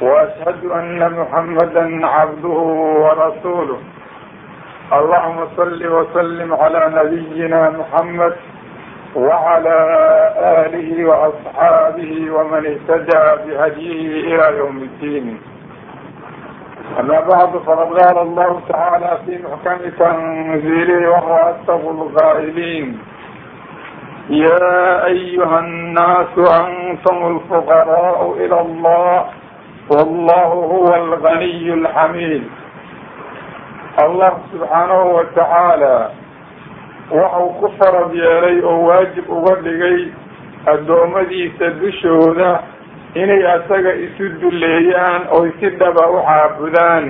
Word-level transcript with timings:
وأشهد 0.00 0.64
أن 0.64 1.12
محمدا 1.20 2.06
عبده 2.06 2.58
ورسوله 3.04 3.78
اللهم 4.92 5.38
صل 5.56 5.86
وسلم 5.86 6.54
على 6.54 6.82
نبينا 6.98 7.70
محمد 7.70 8.34
وعلى 9.16 9.76
آله 10.66 11.04
وأصحابه 11.08 12.12
ومن 12.30 12.62
اهتدى 12.72 13.22
بهديه 13.46 14.34
إلى 14.34 14.58
يوم 14.58 14.76
الدين 14.78 15.38
أما 17.00 17.20
بعد 17.20 17.50
فقد 17.66 17.88
قال 18.00 18.18
الله 18.18 18.60
تعالى 18.68 19.18
في 19.26 19.38
محكم 19.44 19.78
تنزيله 19.98 21.10
وهو 21.10 21.34
أسف 21.36 21.82
القائلين 21.88 22.98
يا 24.30 25.06
أيها 25.06 25.58
الناس 25.58 26.32
أنتم 26.38 27.16
الفقراء 27.36 28.36
إلى 28.40 28.60
الله 28.60 29.24
wallahu 29.88 30.62
huwa 30.68 30.96
alganiy 30.96 31.72
alxamiid 31.72 32.42
allah 34.04 34.32
subxaanahu 34.52 35.14
wa 35.14 35.24
tacaala 35.36 36.10
waxau 37.12 37.48
ku 37.60 37.68
farad 37.78 38.14
yeelay 38.16 38.58
oo 38.64 38.80
waajib 38.88 39.28
uga 39.28 39.54
dhigay 39.60 40.08
addoommadiisa 40.72 41.70
dushooda 41.80 42.50
inay 43.14 43.44
asaga 43.54 43.92
isu 43.94 44.28
duleeyaan 44.40 45.28
oy 45.38 45.52
si 45.60 45.68
dhaba 45.76 46.04
u 46.10 46.16
caabudaan 46.28 47.06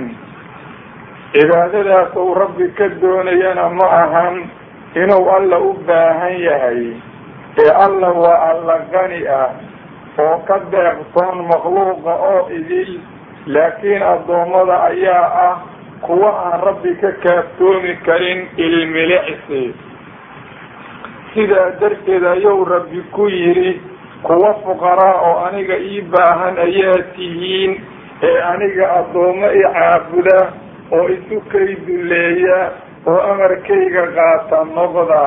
cibaadadaas 1.33 2.11
uu 2.15 2.33
rabbi 2.35 2.67
ka 2.77 2.89
doonayana 3.01 3.69
ma 3.71 3.87
ahan 4.03 4.35
inuu 4.95 5.25
alla 5.37 5.57
u 5.59 5.73
baahan 5.87 6.35
yahay 6.43 6.81
ee 7.63 7.71
alla 7.85 8.11
waa 8.11 8.39
alla 8.51 8.75
qani 8.91 9.23
ah 9.27 9.49
oo 10.23 10.37
ka 10.47 10.57
deeqsoon 10.71 11.37
makhluuqa 11.51 12.13
oo 12.31 12.49
idil 12.57 12.91
laakiin 13.55 14.03
addoommada 14.03 14.75
ayaa 14.89 15.25
ah 15.47 15.55
kuwa 16.05 16.29
aan 16.45 16.59
rabbi 16.67 16.91
ka 17.01 17.11
kaaftoomi 17.23 17.95
karin 18.05 18.47
ilmilicsi 18.57 19.61
sidaa 21.33 21.71
darteed 21.81 22.23
ayuu 22.33 22.65
rabbi 22.65 23.01
ku 23.11 23.27
yidhi 23.27 23.81
kuwa 24.23 24.53
fuqaraa 24.63 25.15
oo 25.29 25.35
aniga 25.47 25.77
ii 25.77 26.01
baahan 26.01 26.57
ayaa 26.67 26.97
tihiin 27.15 27.73
ee 28.23 28.39
aniga 28.51 28.85
addoommo 28.99 29.47
i 29.51 29.61
caabuda 29.73 30.39
oo 30.91 31.07
isu 31.15 31.41
kay 31.51 31.75
duleeya 31.87 32.59
oo 33.07 33.19
amarkayga 33.31 34.03
qaata 34.17 34.63
noqda. 34.75 35.23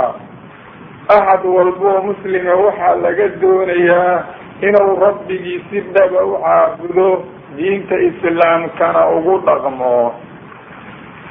Axad 1.16 1.44
walboo 1.56 2.00
muslima 2.08 2.54
waxaa 2.64 2.96
laga 3.04 3.26
doonayaa 3.42 4.16
inuu 4.66 4.96
rabbigii 5.00 5.64
si 5.70 5.80
dhaba 5.94 6.24
u 6.24 6.34
caabudo 6.44 7.08
diinta 7.56 7.96
islaamkana 8.08 9.08
ugu 9.16 9.38
dhaqmo. 9.46 10.14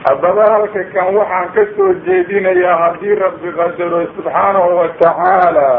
Haddaba 0.08 0.44
halka 0.53 0.83
kan 0.94 1.16
waxaan 1.16 1.48
ka 1.55 1.64
soo 1.75 1.94
jeedinayaa 2.05 2.78
haddii 2.83 3.16
rabbi 3.23 3.52
qadaro 3.59 4.02
subxaanahu 4.16 4.78
wa 4.80 4.88
tacaala 5.02 5.70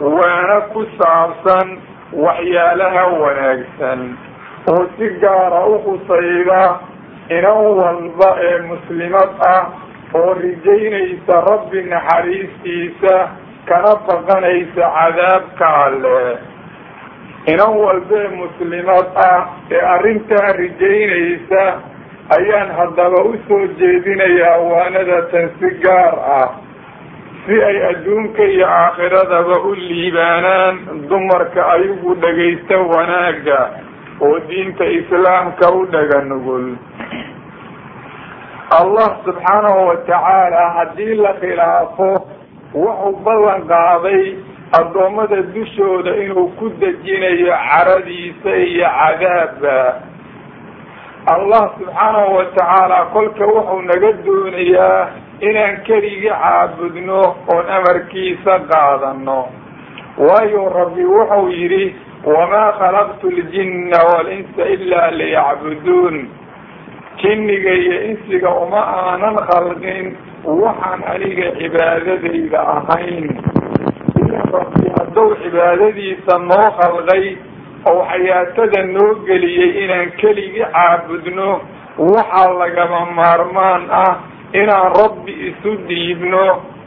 waana 0.00 0.56
ku 0.72 0.82
saabsan 0.98 1.68
waxyaalaha 2.24 3.02
wanaagsan 3.22 4.00
oo 4.72 4.82
si 4.98 5.08
gaara 5.22 5.60
u 5.66 5.76
khusayda 5.86 6.62
inan 7.36 7.58
walba 7.78 8.30
ee 8.48 8.58
muslimad 8.70 9.30
ah 9.52 9.62
oo 10.18 10.34
rijaynaysa 10.42 11.34
rabbi 11.50 11.82
naxariistiisa 11.92 13.14
kana 13.68 13.92
baqanaysa 14.08 14.84
cadaabka 14.98 15.66
alle 15.84 16.20
inan 17.52 17.72
walbee 17.84 18.28
muslimad 18.40 19.06
ah 19.26 19.40
ee 19.76 19.82
arrintaa 19.94 20.48
rijaynaysa 20.60 21.62
ayaan 22.36 22.70
haddaba 22.78 23.20
u 23.30 23.34
soo 23.48 23.60
jeedinayaa 23.80 24.56
waanadatan 24.70 25.46
si 25.60 25.70
gaar 25.84 26.14
ah 26.40 26.48
si 27.46 27.56
ay 27.68 27.76
adduunka 27.90 28.42
iyo 28.54 28.66
aakhiradaba 28.78 29.56
u 29.68 29.74
liibaanaan 29.84 30.76
dumarka 31.10 31.60
ayagu 31.74 32.14
dhagaysta 32.24 32.78
wanaagga 32.92 33.60
oo 34.26 34.36
diinta 34.48 34.84
islaamka 34.98 35.70
u 35.80 35.86
dhaga 35.94 36.20
nugul 36.30 36.66
allah 38.80 39.08
subxaanahu 39.24 39.86
wa 39.88 39.96
tacaala 40.08 40.64
haddii 40.76 41.14
la 41.24 41.32
khilaafo 41.40 42.10
wuxuu 42.74 43.16
ballan 43.24 43.62
qaaday 43.68 44.36
addoommada 44.80 45.42
dushooda 45.54 46.16
inuu 46.24 46.48
ku 46.58 46.68
dejinayo 46.80 47.52
caradiisa 47.70 48.56
iyo 48.56 48.88
cadaabba 48.98 49.78
allah 51.34 51.62
subxaanahu 51.78 52.34
wa 52.36 52.44
tacaala 52.56 52.98
kolka 53.12 53.46
wuxuu 53.46 53.82
naga 53.82 54.12
doonayaa 54.26 55.08
inaan 55.40 55.76
keligii 55.86 56.28
caabudno 56.28 57.20
oon 57.54 57.66
amarkiisa 57.78 58.58
qaadano 58.72 59.40
waayo 60.18 60.68
rabbi 60.78 61.04
wuxuu 61.04 61.48
yidhi 61.48 61.96
wamaa 62.24 62.72
khalaqtu 62.78 63.30
ljinna 63.30 63.98
walinsa 64.12 64.64
ilaa 64.74 65.10
liyacbuduun. 65.10 66.28
Jinniga 67.22 67.72
iyo 67.74 67.96
insiga 68.10 68.50
uma 68.50 68.78
aanan 68.78 69.36
khalqin 69.48 70.16
waxaan 70.44 71.02
aniga 71.04 71.48
cibaadadayda 71.58 72.58
ahayn. 72.76 73.26
Ila 74.22 74.38
rabbi 74.54 74.86
hadduu 74.96 75.34
cibaadadiisa 75.42 76.34
noo 76.48 76.68
khalqay 76.78 77.24
oo 77.90 78.00
xayaatada 78.10 78.82
noo 78.94 79.14
geliyey 79.26 79.84
inaan 79.84 80.10
keligii 80.20 80.64
caabudno 80.74 81.60
waxaa 81.98 82.52
lagama 82.60 83.00
maarmaan 83.18 83.82
ah 83.90 84.14
inaan 84.54 84.92
rabbi 85.00 85.32
isu 85.50 85.70
dhiibno 85.88 86.44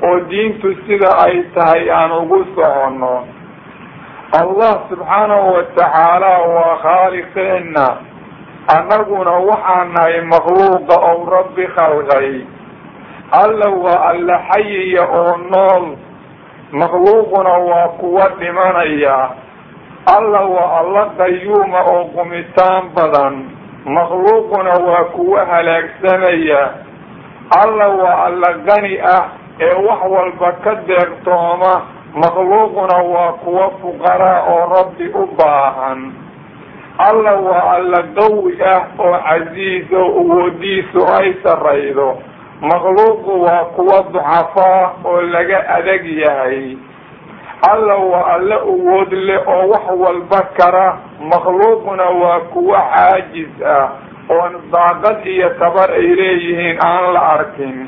oo 0.08 0.18
diintu 0.30 0.74
sida 0.88 1.12
ay 1.28 1.44
tahay 1.56 1.90
aan 1.92 2.12
ugu 2.24 2.40
soconno. 2.56 3.16
Allah 4.32 4.74
subxaanahu 4.90 5.48
wa 5.60 5.64
tacaala 5.76 6.32
waa 6.56 6.78
khaaliqeenna. 6.84 7.88
Annaguna 8.72 9.34
waxaan 9.50 9.92
nahay 9.92 10.22
makhluuqa 10.32 10.96
ou 11.10 11.26
rabbi 11.28 11.66
khalqay 11.76 12.30
alla 13.32 13.70
waa 13.70 14.10
alla 14.10 14.38
xayiya 14.52 15.04
oo 15.08 15.38
nool. 15.38 15.86
Makhluuquna 16.72 17.54
waa 17.70 17.88
kuwa 18.00 18.30
dhimanaya. 18.40 19.30
Alla 20.16 20.40
waa 20.42 20.80
alla 20.80 21.06
qayuuma 21.18 21.80
oo 21.84 22.04
qumitaan 22.16 22.90
badan. 22.96 23.36
Makhluuquna 23.86 24.74
waa 24.88 25.04
kuwa 25.04 25.46
halaagsamaya 25.46 26.70
alla 27.64 27.88
waa 27.88 28.24
alla 28.26 28.54
qani 28.68 29.00
ah 29.02 29.26
ee 29.60 29.74
wax 29.88 30.02
walba 30.10 30.52
ka 30.64 30.76
deeqtooma 30.88 31.74
makhluuquna 32.16 32.98
waa 33.14 33.34
kuwa 33.44 33.70
fuqaraa 33.82 34.44
oo 34.54 34.66
rabbi 34.76 35.08
u 35.08 35.28
baahan. 35.38 36.14
Alla 36.98 37.34
waa 37.36 37.72
alla 37.76 38.04
qawi 38.16 38.56
ah 38.64 38.82
oo 39.00 39.18
casiiz 39.28 39.92
oo 39.94 40.08
awoodiisu 40.22 41.00
ay 41.20 41.34
saraydo 41.44 42.18
makhluuqu 42.62 43.42
waa 43.44 43.66
kuwa 43.76 44.04
ducafaa 44.14 44.94
oo 45.06 45.22
laga 45.22 45.60
adag 45.70 46.06
yahay. 46.06 46.78
Alla 47.72 47.96
waa 47.96 48.26
alla 48.36 48.56
awood 48.56 49.12
leh 49.14 49.48
oo 49.48 49.68
wax 49.70 49.86
walba 50.04 50.42
kara. 50.58 50.98
Makhluuquna 51.20 52.04
waa 52.22 52.40
kuwa 52.40 52.80
caajis 52.94 53.50
ah 53.66 53.90
oon 54.30 54.54
daaqad 54.72 55.26
iyo 55.26 55.50
tabar 55.60 55.92
ay 55.92 56.08
leeyihiin 56.20 56.78
aan 56.86 57.14
la 57.14 57.22
arkin. 57.36 57.88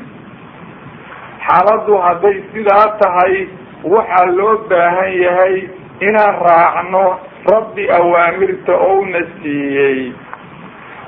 Xaaladdu 1.46 1.94
hadday 2.04 2.36
sidaa 2.52 2.86
tahay 3.02 3.48
waxaa 3.84 4.26
loo 4.36 4.58
baahan 4.70 5.12
yahay 5.22 5.56
inaan 6.00 6.34
raacno 6.46 7.04
rabbi 7.52 7.84
awaamirta 7.98 8.72
ouna 8.90 9.18
siiyey. 9.42 10.12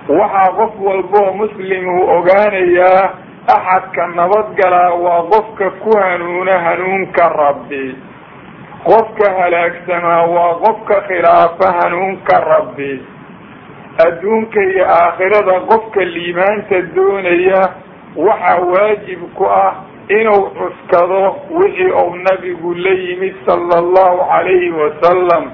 Waxaa 0.09 0.53
qof 0.59 0.73
walboo 0.87 1.33
muslimuu 1.41 2.09
ogaanayaa 2.17 3.05
axadka 3.55 4.07
nabadgalaa 4.07 4.91
waa 5.05 5.23
qofka 5.33 5.71
ku 5.71 5.91
hanuuna 5.99 6.59
hanuunka 6.67 7.29
rabbi. 7.29 7.95
Qofka 8.85 9.31
halaagsamaa 9.39 10.23
waa 10.35 10.55
qofka 10.65 11.01
khilaafa 11.09 11.73
hanuunka 11.79 12.41
rabbi. 12.51 12.93
Adduunka 14.07 14.61
iyo 14.63 14.85
aakhirada 14.89 15.61
qofka 15.61 16.05
liibaanta 16.05 16.83
doonaya 16.95 17.63
waxaa 18.17 18.61
waajib 18.73 19.21
ku 19.35 19.45
ah 19.47 19.75
inuu 20.09 20.51
cuskado 20.59 21.37
wixii 21.51 21.91
uu 21.91 22.15
nabigu 22.17 22.75
la 22.75 22.91
yimid 22.91 23.35
sala 23.47 23.79
allahu 23.79 24.19
calayhi 24.31 24.71
wasalam 24.71 25.45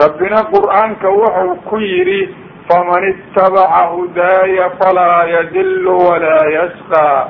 rabbina 0.00 0.40
qur'aanka 0.52 1.08
wuxuu 1.10 1.56
ku 1.68 1.76
yidhi 1.80 2.34
faman 2.68 3.04
itabaca 3.10 3.82
hudaaya 3.94 4.70
falaa 4.80 5.24
yadilu 5.34 5.98
walaa 6.08 6.44
yashqaa 6.58 7.28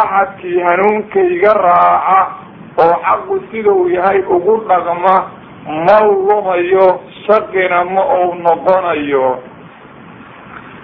axadkii 0.00 0.60
hanuunkayga 0.68 1.52
raaca 1.54 2.20
oo 2.84 2.94
xaqu 3.06 3.40
siduu 3.50 3.88
yahay 3.96 4.20
ugu 4.36 4.56
dhaqma 4.68 5.14
ma 5.86 5.98
lumayo 6.08 7.00
shaqina 7.26 7.84
ma 7.84 8.02
uu 8.18 8.34
noqonayo 8.46 9.28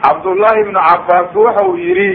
cabdullaahi 0.05 0.61
ibnu 0.61 0.81
cabbaas 0.89 1.35
wuxuu 1.35 1.77
yidhi 1.77 2.11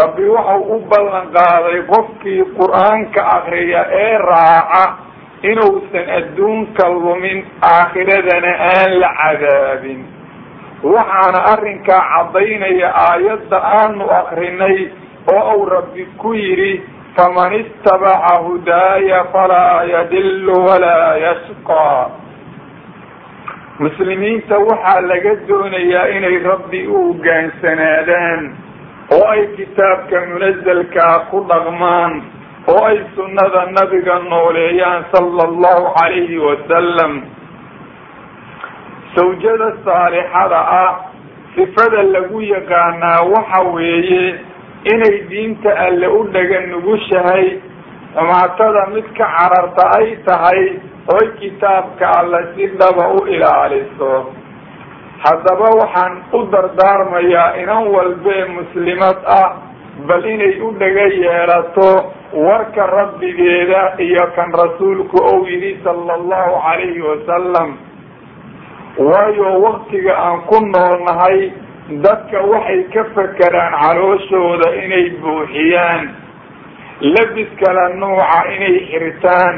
rabbi 0.00 0.24
wuxuu 0.28 0.74
u 0.76 0.80
ballan 0.90 1.26
qaaday 1.36 1.78
qofkii 1.92 2.44
qur'aanka 2.58 3.20
akriya 3.36 3.82
ee 4.02 4.18
raaca 4.18 4.84
inuusan 5.50 6.06
adduunka 6.18 6.88
lumin 6.88 7.44
aakhiradana 7.72 8.52
aan 8.72 8.90
la 9.02 9.10
cadaabin 9.20 10.00
waxaana 10.92 11.40
arrinkaa 11.52 12.02
caddaynaya 12.12 12.88
aayadda 13.06 13.58
aanu 13.80 14.04
akrinay 14.20 14.78
oo 15.34 15.54
uu 15.56 15.64
rabbi 15.74 16.04
ku 16.22 16.34
yidhi 16.34 16.72
faman 17.16 17.52
ittabaca 17.60 18.34
hudaaya 18.46 19.24
falaa 19.32 19.82
yadilu 19.92 20.54
walaa 20.66 21.16
yashqaa 21.26 22.02
muslimiinta 23.78 24.58
waxaa 24.68 25.00
laga 25.10 25.34
doonayaa 25.48 26.06
inay 26.16 26.38
rabbi 26.50 26.80
u 26.86 26.98
hogaansanaadaan 27.06 28.42
oo 29.16 29.24
ay 29.34 29.42
kitaabka 29.56 30.20
munazelkaa 30.30 31.16
ku 31.30 31.38
dhaqmaan 31.50 32.12
oo 32.72 32.84
ay 32.90 32.98
sunnada 33.16 33.62
nabiga 33.78 34.18
nooleeyaan 34.32 35.04
sala 35.12 35.42
allahu 35.50 35.84
calayhi 35.98 36.38
wasalam 36.48 37.12
sawjada 39.16 39.68
saalixada 39.84 40.60
ah 40.82 40.92
sifada 41.54 42.02
lagu 42.14 42.40
yaqaanaa 42.42 43.20
waxa 43.34 43.60
weeye 43.74 44.24
inay 44.92 45.16
diinta 45.30 45.70
alle 45.86 46.06
u 46.08 46.22
dhaga 46.34 46.60
nugushahay 46.72 47.46
xumaatada 48.14 48.82
mid 48.94 49.06
ka 49.18 49.26
cararta 49.36 49.84
ay 49.98 50.08
tahay 50.26 50.60
oy 51.16 51.26
kitaabka 51.40 52.06
alle 52.20 52.40
si 52.54 52.66
dhaba 52.80 53.06
u 53.18 53.26
ilaaliso. 53.34 54.12
Haddaba 55.24 55.68
waxaan 55.80 56.14
u 56.32 56.40
dardaarmayaa 56.52 57.56
inan 57.62 57.86
walbee 57.94 58.44
muslimad 58.56 59.18
ah 59.38 59.48
bal 60.08 60.24
inay 60.34 60.60
u 60.60 60.70
dhaga 60.82 61.06
yeelato 61.22 61.88
warka 62.46 62.86
rabbigeeda 62.96 63.82
iyo 64.06 64.26
kan 64.36 64.50
rasuulku 64.62 65.16
ou 65.30 65.46
yidhi 65.46 65.78
sala 65.84 66.14
allahu 66.18 66.60
calayhi 66.66 67.02
wasalam 67.10 67.68
waayo 68.98 69.60
waktiga 69.62 70.14
aan 70.16 70.40
ku 70.48 70.58
noolnahay 70.62 71.52
dadka 72.04 72.38
waxay 72.46 72.82
ka 72.94 73.02
fakeraan 73.14 73.74
calooshooda 73.82 74.68
inay 74.84 75.10
buuxiyaan. 75.22 76.02
Labis 77.14 77.50
kala 77.60 77.88
nuuca 77.98 78.40
inay 78.54 78.76
xirtaan. 78.90 79.56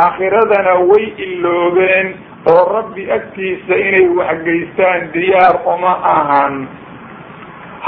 Aakhiradana 0.00 0.74
way 0.90 1.04
iloobeen 1.16 2.08
oo 2.52 2.62
rabbi 2.76 3.08
agtiisa 3.10 3.74
inay 3.74 4.06
waxgeystaan 4.18 5.10
diyaar 5.16 5.56
uma 5.64 5.94
ahan. 6.16 6.68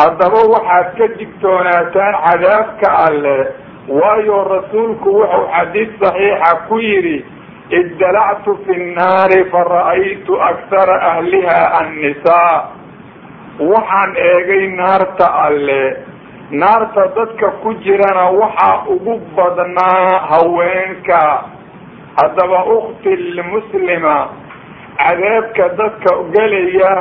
Haddaba 0.00 0.40
waxaad 0.54 0.88
ka 0.98 1.06
digtoonaataan 1.20 2.14
cadaabka 2.24 2.88
alle 3.06 3.36
waayo 3.88 4.38
rasuulku 4.48 5.08
wuxuu 5.18 5.44
xadiid 5.54 5.90
saxiixa 6.00 6.50
ku 6.68 6.78
yidhi 6.80 7.18
iddalactu 7.78 8.56
fi 8.66 8.74
nnaari 8.76 9.40
fara'aytu 9.52 10.40
aksara 10.50 10.96
ahliha 11.10 11.58
annisaa 11.80 12.56
waxaan 13.72 14.12
eegay 14.28 14.64
naarta 14.80 15.26
alle 15.46 15.82
naarta 16.62 17.04
dadka 17.16 17.50
ku 17.62 17.74
jirana 17.84 18.24
waxaa 18.40 18.84
ugu 18.94 19.14
badnaa 19.36 20.18
haweenka 20.30 21.20
haddaba 22.20 22.64
ukti 22.76 23.16
lmuslima 23.36 24.16
cadaabka 25.02 25.68
dadka 25.80 26.10
gelaya 26.34 26.92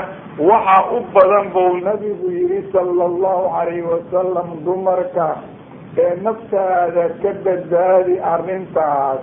waxaa 0.50 0.83
u 0.98 1.00
badan 1.13 1.50
buu 1.54 1.74
nabigu 1.88 2.27
yidhi 2.38 2.62
sala 2.71 3.04
allahu 3.12 3.50
calayhi 3.57 3.88
wasalam 3.94 4.48
dumarka 4.66 5.27
ee 6.04 6.13
naftaada 6.25 7.06
ka 7.24 7.31
badbaadi 7.45 8.16
arrintaas 8.33 9.21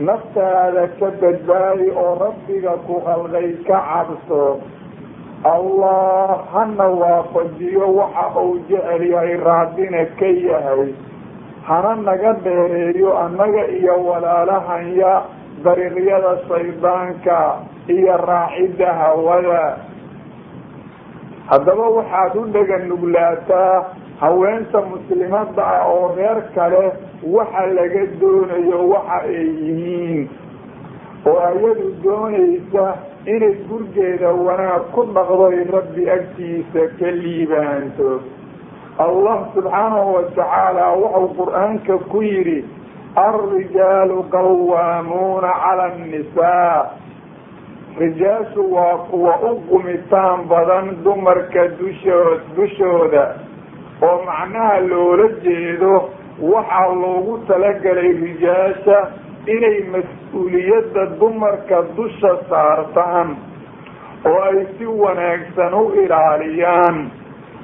naftaada 0.00 0.88
ka 1.00 1.08
badbaadi 1.20 1.88
oo 1.96 2.14
rabbiga 2.20 2.72
ku 2.86 3.00
khalqay 3.06 3.48
ka 3.68 3.78
cabso 3.88 4.60
allah 5.44 6.44
hana 6.52 6.84
waafajiyo 7.00 7.86
waxa 7.96 8.40
uu 8.40 8.58
jecel 8.68 9.02
yahay 9.12 9.36
raadina 9.46 10.04
ka 10.20 10.26
yahay 10.28 10.92
hana 11.68 11.94
naga 12.08 12.32
dheereeyo 12.44 13.16
annaga 13.24 13.64
iyo 13.78 13.94
walaalahanya 14.08 15.12
dariiqyada 15.64 16.32
shaydaanka 16.48 17.38
iyo 17.96 18.16
raacidda 18.28 18.92
hawada 19.00 19.62
haddaba 21.50 21.88
waxaad 21.96 22.36
u 22.36 22.44
dhega 22.54 22.78
nuglaataa 22.84 23.84
haweenta 24.20 24.80
muslimada 24.82 25.62
ah 25.66 25.88
oo 25.92 26.14
reer 26.16 26.42
kale 26.54 26.92
waxa 27.22 27.66
laga 27.76 28.04
doonayo 28.20 28.88
waxa 28.88 29.18
ay 29.28 29.48
yihiin. 29.64 30.28
Oo 31.26 31.38
ayadu 31.48 31.86
doonaysa 32.02 32.84
inay 33.26 33.54
gurgeeda 33.68 34.30
wanaag 34.32 34.88
ku 34.94 35.04
dhaqdoy 35.10 35.64
rabbi 35.74 36.08
agtiisa 36.16 36.82
ka 36.98 37.08
liibaanto. 37.10 38.22
Allah 38.96 39.38
subxaanahu 39.54 40.14
watacaala 40.16 40.84
wuxuu 40.96 41.34
qur'aanka 41.36 41.98
ku 42.08 42.22
yidhi 42.22 42.64
alrijaalu 43.16 44.24
qawaamuuna 44.32 45.50
cala 45.64 45.84
annisaa. 45.92 46.96
Rijaashu 48.00 48.60
waa 48.74 48.96
kuwa 49.08 49.34
u 49.50 49.60
qumitaan 49.68 50.48
badan 50.48 51.00
dumarka 51.04 51.68
dushood 51.80 52.40
dushooda 52.56 53.24
oo 54.02 54.22
macnaha 54.26 54.80
loola 54.80 55.28
jeedo 55.44 56.10
waxaa 56.40 56.88
loogu 57.02 57.38
talagelay 57.48 58.12
rijaasha 58.12 58.98
inay 59.46 59.78
mas'uuliyadda 59.94 61.06
dumarka 61.20 61.82
dusha 61.96 62.32
saartaan 62.50 63.36
oo 64.26 64.40
ay 64.48 64.66
si 64.78 64.86
wanaagsan 64.86 65.74
u 65.74 65.84
ilaaliyaan. 66.04 67.10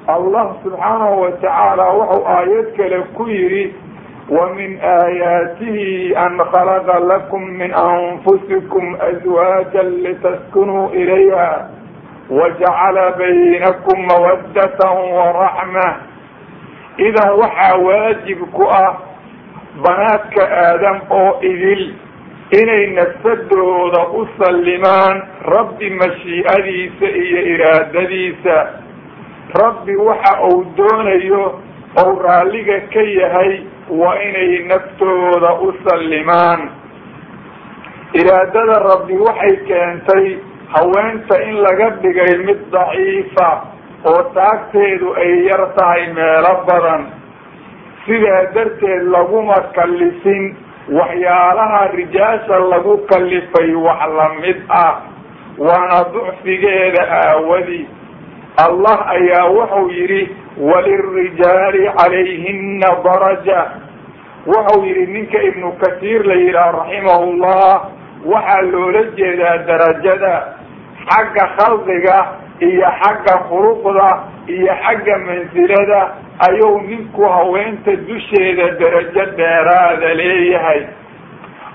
Allah 0.07 0.45
subxaanahu 0.63 1.21
watacaala 1.21 1.85
wuxuu 1.97 2.25
aayad 2.27 2.67
kale 2.77 2.99
ku 3.15 3.27
yidhi 3.27 3.75
wa 4.29 4.49
min 4.55 4.79
aayaatihi 4.83 6.15
an 6.15 6.37
khalaqa 6.51 6.99
lakum 7.11 7.43
min 7.59 7.71
anfusikum 7.73 8.95
aswaajan 9.09 9.91
litaskunuu 10.03 10.89
ilayha 11.01 11.67
wajacala 12.29 13.05
baynakum 13.19 13.99
mawaddatan 14.11 14.97
waraxma 15.17 15.87
idan 16.97 17.31
waxaa 17.41 17.77
waajib 17.85 18.39
ku 18.53 18.65
ah 18.69 18.93
banaadka 19.83 20.43
aadam 20.45 20.97
oo 21.09 21.39
idil 21.41 21.83
inay 22.59 22.83
nafsadooda 22.97 24.01
u 24.13 24.27
sallimaan 24.37 25.21
rabbi 25.55 25.89
mashiicadiisa 25.89 27.07
iyo 27.23 27.39
iraadadiisa. 27.57 28.57
Rabbi 29.61 29.95
waxa 29.97 30.33
uu 30.49 30.63
doonayo 30.77 31.43
ou 32.03 32.09
raalliga 32.21 32.79
ka 32.93 33.01
yahay 33.01 33.65
waa 33.89 34.15
inay 34.27 34.65
naftooda 34.69 35.51
u 35.65 35.73
sallimaan. 35.85 36.61
Iraadada 38.13 38.77
rabbi 38.89 39.17
waxay 39.17 39.55
keentay 39.67 40.37
haweenta 40.73 41.41
in 41.49 41.55
laga 41.65 41.89
dhigay 42.05 42.37
mid 42.45 42.59
daciifa 42.71 43.49
oo 44.11 44.23
taagteedu 44.35 45.15
ay 45.23 45.31
yar 45.47 45.63
tahay 45.77 46.03
meelo 46.17 46.53
badan 46.67 47.03
sidaa 48.05 48.41
darteed 48.55 49.03
laguma 49.15 49.57
kallifin 49.77 50.55
waxyaalaha 50.99 51.81
rijaasha 51.95 52.59
lagu 52.71 52.97
kallifay 53.11 53.71
wax 53.85 54.01
la 54.17 54.27
mid 54.43 54.59
ah 54.69 54.93
waana 55.57 55.99
ducfigeeda 56.13 57.03
aawadi. 57.19 57.87
Allah 58.65 58.97
ayaa 59.15 59.45
wuxuu 59.55 59.89
yidhi 59.89 60.21
walirijaali 60.59 61.83
calayhina 61.97 62.89
daraja. 63.05 63.61
Wuxuu 64.47 64.85
yidhi 64.85 65.05
ninka 65.13 65.41
ibnu 65.49 65.71
kasiir 65.81 66.25
la 66.25 66.35
yidhaha 66.35 66.71
raximahullah 66.71 67.71
waxaa 68.25 68.61
loola 68.71 69.03
jeedaa 69.17 69.57
darajada 69.69 70.33
xagga 71.09 71.45
khalqiga 71.57 72.17
iyo 72.67 72.87
xagga 73.01 73.35
khuluqda 73.49 74.09
iyo 74.55 74.73
xagga 74.83 75.15
mansilada 75.27 76.01
ayuu 76.47 76.79
ninku 76.89 77.21
haweenta 77.35 77.91
dusheeda 78.07 78.67
darajo 78.79 79.25
dheeraada 79.37 80.13
leeyahay. 80.19 80.81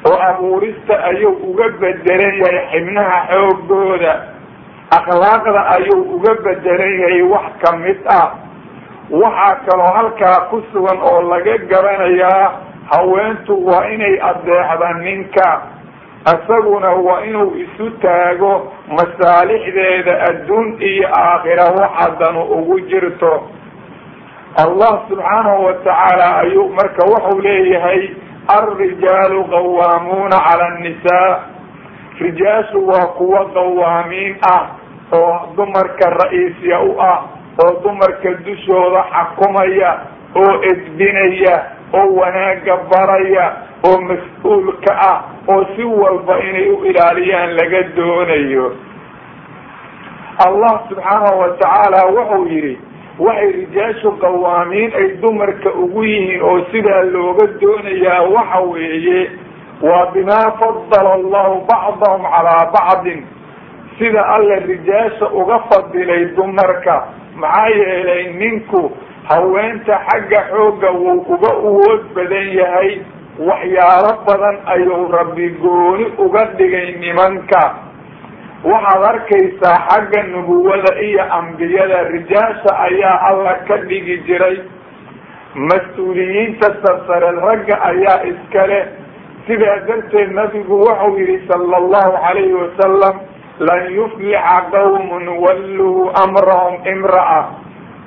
Oo 0.08 0.18
abuurista 0.30 0.94
ayuu 1.10 1.32
uga 1.50 1.68
bedelan 1.80 2.34
yahay 2.42 2.66
xibnaha 2.72 3.16
xoogooda 3.30 4.12
akhlaaqda 4.98 5.60
ayuu 5.76 6.00
uga 6.16 6.32
bedelan 6.44 6.92
yahay 7.02 7.22
wax 7.32 7.46
ka 7.62 7.76
mid 7.76 7.98
ah. 8.20 8.28
Waxaa 9.10 9.54
kaloo 9.66 9.92
halkaa 9.96 10.38
ku 10.50 10.62
sugan 10.72 11.00
oo 11.10 11.20
laga 11.32 11.56
garanayaa 11.70 12.46
haweentu 12.92 13.56
waa 13.66 13.88
inay 13.94 14.16
adeexda 14.30 14.88
ninka. 15.04 15.48
Isaguna 16.28 16.90
waa 17.06 17.24
inuu 17.24 17.56
isu 17.56 17.90
taago 18.04 18.72
masaalixdeeda 18.96 20.14
adduun 20.28 20.76
iyo 20.80 21.08
aakhira 21.12 21.64
waxadanu 21.78 22.42
ugu 22.56 22.80
jirto. 22.80 23.32
Allah 24.62 24.92
subxaanahu 25.08 25.64
watacaala 25.64 26.26
ayuu 26.42 26.68
marka 26.72 27.04
wuxuu 27.10 27.40
leeyahay 27.40 28.08
alrijaalu 28.56 29.44
qawaamuuna 29.44 30.36
cala 30.46 30.66
annisaa. 30.66 31.40
Rijaashu 32.20 32.88
waa 32.88 33.06
kuwa 33.06 33.44
qawaamiin 33.54 34.36
ah 34.52 34.66
oo 35.12 35.52
dumarka 35.56 36.10
ra'iisya 36.10 36.80
u 36.80 37.00
ah 37.00 37.18
oo 37.64 37.80
dumarka 37.84 38.30
dushooda 38.46 39.04
xakumaya 39.12 39.90
oo 40.36 40.52
edbinaya 40.70 41.56
oo 41.94 42.08
wanaaga 42.20 42.76
baraya 42.90 43.46
oo 43.86 43.98
mas'uulka 44.08 44.92
ah 45.10 45.18
oo 45.48 45.64
si 45.76 45.84
walba 45.84 46.38
inay 46.48 46.68
u 46.74 46.84
ilaaliyaan 46.84 47.56
laga 47.58 47.82
doonayo. 47.96 48.66
Allah 50.46 50.74
subxaanahu 50.88 51.38
watacaala 51.42 52.00
wuxuu 52.14 52.46
yidhi 52.52 52.74
waxay 53.18 53.52
rijaashu 53.52 54.10
qawaamiin 54.22 54.92
ay 54.94 55.08
dumarka 55.22 55.70
ugu 55.74 56.04
yihiin 56.04 56.42
oo 56.42 56.58
sidaa 56.72 57.02
looga 57.14 57.46
doonayaa 57.60 58.22
waxa 58.34 58.60
weeye 58.60 59.30
waa 59.82 60.06
bimaa 60.14 60.50
fadala 60.60 61.12
allahu 61.18 61.66
bacdahum 61.70 62.22
calaa 62.34 62.70
bacdin. 62.76 63.26
Sida 63.98 64.22
alla 64.34 64.56
rijaasha 64.66 65.26
uga 65.40 65.58
fadilay 65.70 66.24
dumarka 66.36 66.96
maxaa 67.34 67.68
yeelay 67.68 68.32
ninku 68.38 68.82
haweenta 69.28 69.98
xagga 70.08 70.40
xoogga 70.50 70.90
wuu 70.90 71.24
uga 71.34 71.50
awood 71.50 72.02
badan 72.14 72.48
yahay 72.60 73.00
waxyaalo 73.38 74.12
badan 74.26 74.56
ayuu 74.74 75.08
rabbi 75.12 75.48
gooni 75.62 76.06
uga 76.18 76.44
dhigay 76.58 76.98
nimanka. 76.98 77.62
Waxaad 78.64 79.04
arkaysaa 79.10 79.78
xagga 79.88 80.22
nubuwada 80.34 80.98
iyo 81.02 81.22
ambiyada 81.32 82.02
rijaasha 82.10 82.70
ayaa 82.86 83.18
alla 83.30 83.54
ka 83.68 83.76
dhigi 83.86 84.16
jiray. 84.26 84.58
Mas'uuliyiinta 85.54 86.68
sarsare 86.82 87.30
ragga 87.40 87.76
ayaa 87.90 88.22
iskale 88.30 88.80
sidaa 89.46 89.80
darteed 89.88 90.30
nabigu 90.34 90.80
wuxuu 90.84 91.18
yihi 91.18 91.46
sala 91.48 91.76
allahu 91.82 92.12
calayhi 92.24 92.52
wasalam 92.62 93.16
lan 93.58 93.80
yuflixa 93.96 94.56
qawmun 94.74 95.24
walluu 95.44 96.10
amrahum 96.22 96.76
imra'a 96.92 97.40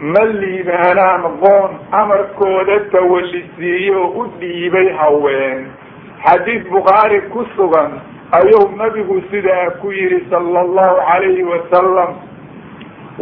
ma 0.02 0.24
liibaanaan 0.26 1.24
qoon 1.42 1.72
amarkooda 1.92 2.80
tawalisiiye 2.92 3.96
oo 3.96 4.08
u 4.22 4.26
dhiibay 4.40 4.90
haween. 5.00 5.68
Xadiid 6.26 6.64
bukhaari 6.70 7.22
ku 7.34 7.46
sugan 7.56 7.92
ayuu 8.32 8.66
nabigu 8.78 9.22
sidaa 9.32 9.70
ku 9.82 9.92
yihi 9.92 10.20
sala 10.30 10.60
allahu 10.66 10.98
calayhi 11.10 11.44
wasalam 11.44 12.12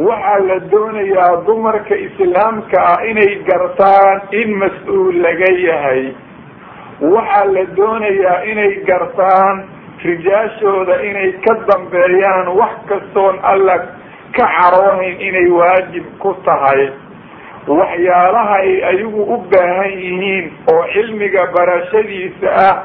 waxaa 0.07 0.39
la 0.48 0.57
doonayaa 0.71 1.43
dumarka 1.48 1.95
islaamka 2.07 2.77
ah 2.93 3.03
inay 3.12 3.36
gartaan 3.50 4.21
in 4.31 4.55
mas'uul 4.63 5.19
laga 5.25 5.51
yahay. 5.67 6.13
Waxaa 7.01 7.45
la 7.55 7.63
doonayaa 7.75 8.43
inay 8.51 8.74
gartaan 8.88 9.63
rijaashooda 10.03 11.01
inay 11.09 11.31
ka 11.45 11.53
dambeeyaan 11.67 12.48
wax 12.59 12.75
kastoon 12.89 13.36
alla 13.43 13.77
ka 14.38 14.45
caroonayn 14.57 15.17
inay 15.27 15.48
waajib 15.59 16.05
ku 16.19 16.33
tahay. 16.45 16.89
Waxyaalaha 17.67 18.55
ay 18.65 18.71
ayagu 18.91 19.21
u 19.21 19.38
baahan 19.51 19.91
yihiin 19.93 20.45
oo 20.74 20.83
cilmiga 20.93 21.43
barashadiisa 21.53 22.50
ah 22.67 22.75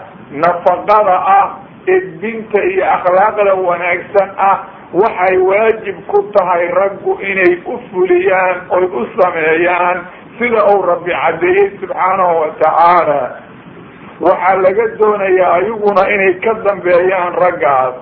nafaqada 0.43 1.15
ah 1.39 1.47
edbinta 1.89 2.59
iyo 2.71 2.85
akhlaaqda 2.97 3.55
wanaagsan 3.55 4.29
ah 4.37 4.57
waxay 4.93 5.37
waajib 5.49 5.97
ku 6.11 6.21
tahay 6.37 6.69
raggu 6.79 7.17
inay 7.31 7.53
u 7.65 7.79
fuliyaan 7.91 8.57
oy 8.77 8.85
u 8.85 9.03
sameeyaan 9.17 9.99
sida 10.39 10.61
uu 10.75 10.83
rabbi 10.91 11.13
caddeeyey 11.23 11.71
subxaanahu 11.81 12.35
watacaala 12.45 13.21
waxaa 14.21 14.57
laga 14.65 14.85
doonayaa 15.01 15.53
ayaguna 15.65 16.03
inay 16.15 16.35
ka 16.45 16.53
dambeeyaan 16.67 17.33
raggaas 17.45 17.95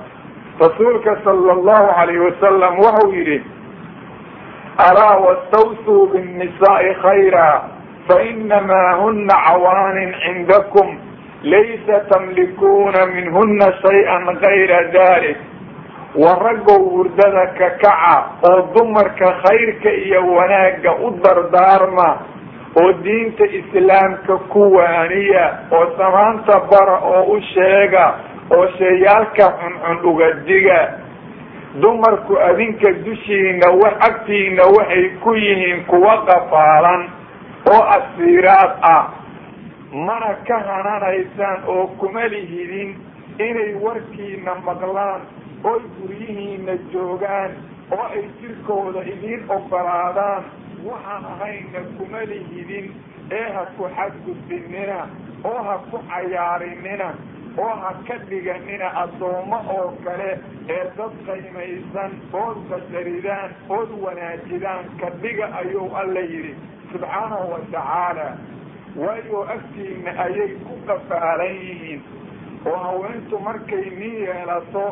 rasuulka 0.60 1.16
sala 1.24 1.52
allahu 1.52 1.88
calayhi 1.96 2.20
wasalam 2.28 2.72
wuxuu 2.78 3.12
yidhi 3.14 3.38
alaa 4.78 5.16
wastawsuu 5.26 6.06
binnisaai 6.12 6.94
khayra 7.02 7.62
fainamaa 8.08 8.92
huna 9.00 9.34
cawaanin 9.46 10.14
cindakum 10.24 10.98
laysa 11.42 12.00
tamlikuuna 12.12 13.06
minhuna 13.06 13.72
shay-an 13.82 14.24
gayra 14.44 14.80
dalik 14.92 15.36
wa 16.22 16.34
raggow 16.44 16.82
hurdada 16.94 17.46
ka 17.58 17.70
kaca 17.82 18.16
oo 18.50 18.68
dumarka 18.76 19.32
khayrka 19.44 19.90
iyo 20.04 20.20
wanaagga 20.36 20.92
u 21.06 21.10
dardaarma 21.24 22.08
oo 22.80 22.92
diinta 22.92 23.44
islaamka 23.60 24.36
ku 24.52 24.72
waaniya 24.76 25.46
oo 25.72 25.86
samaanta 25.98 26.60
bara 26.70 26.98
oo 27.00 27.22
u 27.36 27.40
sheega 27.54 28.06
oo 28.56 28.66
sheeyaalka 28.78 29.46
xunxun 29.60 29.98
uga 30.10 30.28
diga. 30.46 30.80
Dumarku 31.80 32.36
adinka 32.48 32.90
dushiina 33.04 33.66
agtiina 34.08 34.62
waxay 34.76 35.04
ku 35.22 35.34
yihiin 35.34 35.84
kuwa 35.86 36.14
qafaalan 36.26 37.02
oo 37.72 37.82
asiiraad 37.96 38.72
ah. 38.82 39.04
Mana 39.92 40.34
ka 40.48 40.58
hananaysaan 40.68 41.64
oo 41.68 41.86
kuma 42.00 42.24
lihidin 42.28 42.96
inay 43.38 43.74
warkiina 43.80 44.54
maqlaan 44.64 45.20
oy 45.64 45.80
guryihiina 46.00 46.72
joogaan 46.92 47.50
oo 47.92 48.04
ay 48.16 48.24
jirkooda 48.40 49.00
idiin 49.12 49.44
ogolaadaan 49.48 50.44
waxaan 50.84 51.24
ahayna 51.32 51.80
kuma 51.98 52.20
lihidin 52.30 52.92
ee 53.30 53.48
ha 53.54 53.62
ku 53.76 53.88
xadgudbinina 53.96 54.98
oo 55.44 55.60
ha 55.68 55.78
ku 55.90 55.98
cayaarinina 56.10 57.08
oo 57.58 57.74
ha 57.82 57.90
ka 58.08 58.16
dhiganina 58.30 58.88
addoommo 59.02 59.58
oo 59.76 59.88
kale 60.04 60.30
ee 60.76 60.84
dad 60.98 61.14
qaymaysan 61.28 62.12
ood 62.42 62.58
basharidaan 62.70 63.50
ood 63.78 63.90
wanaajidaan 64.04 64.84
ka 65.00 65.10
dhiga 65.22 65.46
ayuu 65.60 65.88
alla 66.02 66.20
yidhi 66.32 66.54
subxaanahu 66.92 67.52
watacaala 67.54 68.26
waayo 69.02 69.40
agtiina 69.56 70.10
ayay 70.26 70.50
ku 70.66 70.74
qafaalan 70.90 71.54
yihiin 71.66 72.02
oo 72.70 72.76
haweentu 72.86 73.38
markay 73.48 73.84
nin 74.00 74.14
yeelato 74.26 74.84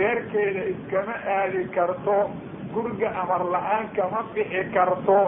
reerkeeda 0.00 0.64
iskama 0.72 1.14
aadi 1.36 1.62
karto 1.76 2.18
guriga 2.74 3.08
amar 3.22 3.42
la'aan 3.54 3.86
kama 3.96 4.22
bixi 4.34 4.62
karto 4.74 5.18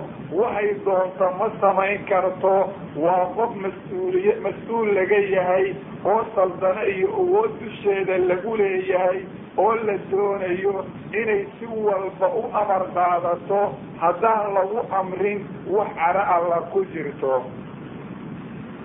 waxay 0.41 0.71
doonto 0.85 1.27
ma 1.39 1.49
samayn 1.61 2.05
karto. 2.11 2.55
Waa 2.97 3.27
qof 3.37 3.53
mas'uuliye 3.65 4.35
mas'uul 4.45 4.89
laga 4.97 5.19
yahay 5.35 5.67
oo 6.05 6.21
saldano 6.35 6.83
iyo 6.95 7.09
awood 7.23 7.51
dusheeda 7.61 8.19
lagu 8.29 8.57
leeyahay 8.61 9.19
oo 9.57 9.75
la 9.87 9.97
doonayo 10.11 10.85
inay 11.21 11.43
si 11.59 11.67
walba 11.67 12.29
u 12.41 12.43
amar 12.61 12.83
qaadato 12.97 13.61
haddaan 14.03 14.55
lagu 14.57 14.81
amrin 15.01 15.41
wax 15.77 15.91
cara 15.95 16.23
alla 16.37 16.59
ku 16.73 16.85
jirto. 16.93 17.45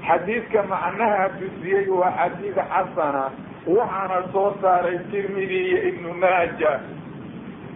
Xadiidka 0.07 0.63
macnaha 0.69 1.29
dusiyey 1.39 1.89
waa 1.89 2.11
xadiid 2.19 2.55
xasana. 2.71 3.25
Waxaana 3.67 4.19
soo 4.33 4.53
saaray 4.61 4.97
tirmidi 5.11 5.59
iyo 5.69 5.77
ibnu 5.89 6.13
maaja 6.21 6.71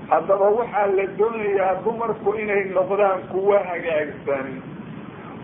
haddaba 0.09 0.49
waxaa 0.59 0.87
la 0.97 1.05
doonayaa 1.19 1.75
dumarku 1.85 2.33
inay 2.43 2.63
noqdaan 2.77 3.21
kuwa 3.31 3.59
hagaagsan 3.69 4.47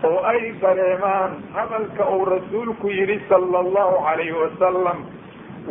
oo 0.08 0.18
ay 0.32 0.52
dareemaan 0.62 1.32
hadalka 1.54 2.08
uu 2.16 2.24
rasuulku 2.24 2.90
yidhi 2.90 3.18
sala 3.28 3.58
allahu 3.64 4.02
calayhi 4.06 4.32
wasalam 4.42 4.98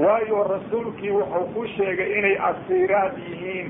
waayo 0.05 0.43
rasuulkii 0.53 1.11
wuxuu 1.17 1.45
ku 1.55 1.67
sheegay 1.75 2.09
inay 2.19 2.37
asiiraad 2.49 3.17
yihiin 3.27 3.67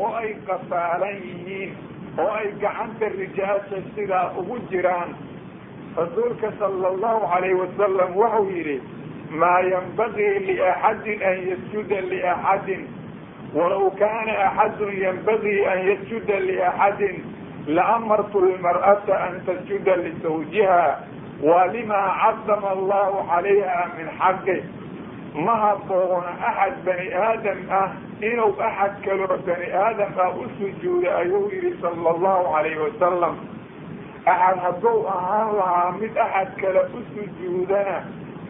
oo 0.00 0.10
ay 0.22 0.30
qafaalan 0.48 1.16
yihiin 1.28 1.76
oo 2.18 2.30
ay 2.40 2.48
gacanta 2.64 3.08
rijaasha 3.18 3.78
sidaa 3.94 4.32
ugu 4.40 4.58
jiraan. 4.70 5.12
Rasuulka 5.96 6.52
sala 6.58 6.88
allahu 6.92 7.28
calayhi 7.32 7.56
wasalam 7.62 8.16
wuxuu 8.16 8.48
yidhi 8.56 8.76
maa 9.40 9.60
yanbagii 9.72 10.34
liaxadin 10.48 11.22
an 11.30 11.36
yasjuda 11.50 12.00
liaxadin 12.12 12.82
walaw 13.54 13.90
kaana 14.00 14.32
axadun 14.48 14.92
yanbagii 15.04 15.64
an 15.72 15.78
yasjuda 15.88 16.40
liaxadin 16.48 17.16
laamartu 17.66 18.40
lmar'ata 18.40 19.14
an 19.26 19.40
tasjuda 19.46 19.96
lisawjiha 19.96 20.82
waa 21.42 21.66
limaa 21.74 22.08
cadama 22.22 22.70
allahu 22.76 23.26
calayha 23.30 23.80
min 23.98 24.08
xaqi 24.20 24.56
ma 25.44 25.54
haboona 25.64 26.32
axad 26.50 26.74
bani 26.86 27.06
aadam 27.26 27.58
ah 27.80 27.88
inuu 28.30 28.52
axad 28.68 28.92
kaloo 29.04 29.38
bani 29.46 29.68
aadam 29.84 30.12
ah 30.24 30.30
u 30.42 30.48
sujuuda 30.58 31.16
ayuu 31.20 31.48
yihi 31.52 31.74
sala 31.80 32.10
allahu 32.14 32.52
calayhi 32.54 32.80
wasalam 32.86 33.34
axad 34.34 34.56
hadduu 34.64 35.06
ahaan 35.14 35.48
lahaa 35.60 35.92
mid 36.00 36.12
axad 36.26 36.50
kale 36.60 36.82
u 36.98 37.00
sujuudana 37.14 37.96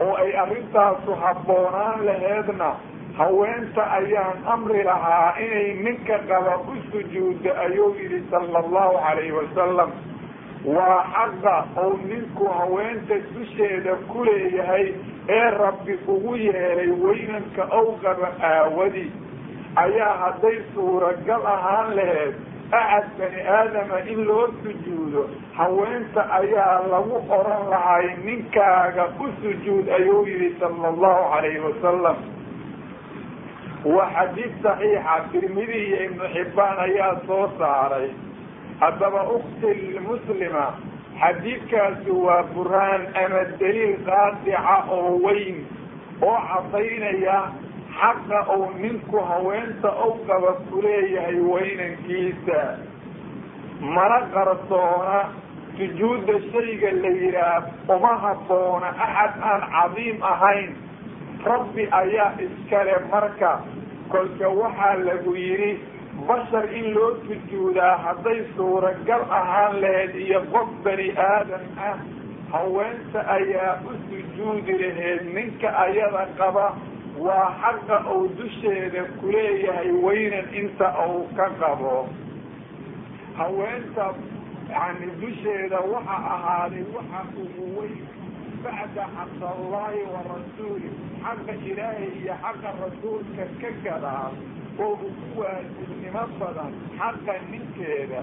oo 0.07 0.15
ay 0.25 0.31
arrintaasu 0.45 1.15
habboonaan 1.25 2.05
laheedna 2.09 2.71
haweenta 3.19 3.83
ayaan 3.99 4.39
amri 4.55 4.83
lahaa 4.85 5.35
inay 5.45 5.75
ninka 5.85 6.19
qaba 6.31 6.55
u 6.65 6.77
sujuuddo 6.93 7.51
ayuu 7.65 7.95
yihi 8.01 8.21
sala 8.31 8.59
allahu 8.65 8.95
calayhi 9.05 9.33
wasalam 9.41 9.91
waa 10.65 11.05
xaqa 11.17 11.57
ou 11.83 11.91
ninku 12.11 12.45
haweenta 12.59 13.19
dusheeda 13.35 13.95
ku 14.13 14.25
leeyahay 14.25 14.95
ee 15.29 15.51
rabbi 15.63 15.99
ugu 16.15 16.37
yeelay 16.37 16.91
weynanka 17.05 17.69
ow 17.79 17.87
qaba 18.05 18.29
aawadi. 18.51 19.07
Ayaa 19.77 20.15
hadday 20.23 20.57
suuragal 20.75 21.45
ahaan 21.55 21.95
laheed 21.99 22.35
axad 22.81 23.07
bani 23.19 23.41
aadama 23.57 23.99
in 24.13 24.25
loo 24.29 24.47
sujuudo. 24.63 25.23
Haweenta 25.59 26.23
ayaa 26.41 26.81
lagu 26.93 27.17
oran 27.39 27.63
lahay 27.75 28.07
ninkaaga 28.25 29.07
u 29.21 29.29
sujuud 29.43 29.89
ayuu 29.99 30.25
yihi 30.27 30.51
sala 30.61 30.89
allahu 30.93 31.23
calayhi 31.33 31.61
wasalam 31.69 32.17
waa 33.85 34.11
xadiid 34.17 34.53
saxiixa. 34.63 35.15
Tirmidi 35.33 35.79
iyo 35.87 35.99
ibnu 36.07 36.25
xibbaan 36.35 36.79
ayaa 36.87 37.15
soo 37.27 37.47
saaray. 37.59 38.11
Haddaba 38.81 39.23
ukti 39.37 39.99
muslima 40.07 40.67
xadiidkaasi 41.21 42.11
waa 42.11 42.43
burhaan 42.55 43.03
ama 43.25 43.43
daliil 43.61 43.97
qaadica 44.07 44.77
oo 44.97 45.11
weyn 45.25 45.59
oo 46.23 46.39
cadaynaya 46.51 47.39
xaqa 48.01 48.39
uu 48.57 48.71
ninku 48.83 49.19
haweenta 49.31 49.89
ow 50.05 50.13
qaba 50.29 50.53
ku 50.71 50.83
leeyahay 50.83 51.39
weynankiisa. 51.53 52.61
Mana 53.95 54.19
qarsoona 54.35 55.21
sujuudda 55.77 56.35
shayga 56.53 56.91
la 57.03 57.11
yidhaah 57.21 57.63
uma 57.95 58.13
habboona 58.25 58.89
axad 59.07 59.33
aan 59.51 59.63
cadiim 59.75 60.19
ahayn 60.33 60.71
rabbi 61.45 61.89
ayaa 62.01 62.31
iskale 62.47 62.95
marka 63.11 63.53
kolka 64.13 64.49
waxaa 64.49 64.97
lagu 65.07 65.35
yidhi 65.37 65.73
bashar 66.29 66.67
in 66.79 66.93
loo 66.95 67.11
sujuudaa 67.27 67.97
hadday 68.05 68.41
suuragal 68.57 69.23
ahaan 69.41 69.81
laheyd 69.85 70.15
iyo 70.27 70.41
qof 70.55 70.69
bani 70.85 71.09
aadam 71.27 71.65
ah 71.89 71.97
haweenta 72.53 73.21
ayaa 73.37 73.73
u 73.89 73.97
sujuudi 74.09 74.73
laheyd 74.83 75.23
ninka 75.35 75.69
ayada 75.87 76.27
qaba 76.41 76.67
waa 77.27 77.49
xaqa 77.63 77.97
uu 78.15 78.29
dusheeda 78.39 79.03
kuleeyahay 79.21 79.91
weynan 80.05 80.47
inta 80.61 80.89
uu 81.09 81.25
ka 81.37 81.49
qabo. 81.61 81.97
Haweenta 83.37 84.07
yani 84.71 85.07
dusheeda 85.21 85.81
waxa 85.93 86.17
ahaaday 86.35 86.85
waxa 86.97 87.21
ugu 87.43 87.65
weyn 87.81 87.99
bacda 88.65 89.05
xaq 89.17 89.41
allahi 89.55 90.01
wa 90.15 90.21
rasuuli 90.33 90.91
xaqa 91.25 91.53
ilaahay 91.71 92.09
iyo 92.23 92.35
xaqa 92.45 92.71
rasuulka 92.85 93.45
ka 93.61 93.71
gadaa 93.85 94.29
oo 94.85 94.93
ugu 95.09 95.41
waajibnimo 95.41 96.25
badan 96.41 96.73
xaqa 96.99 97.35
ninkeeda 97.51 98.21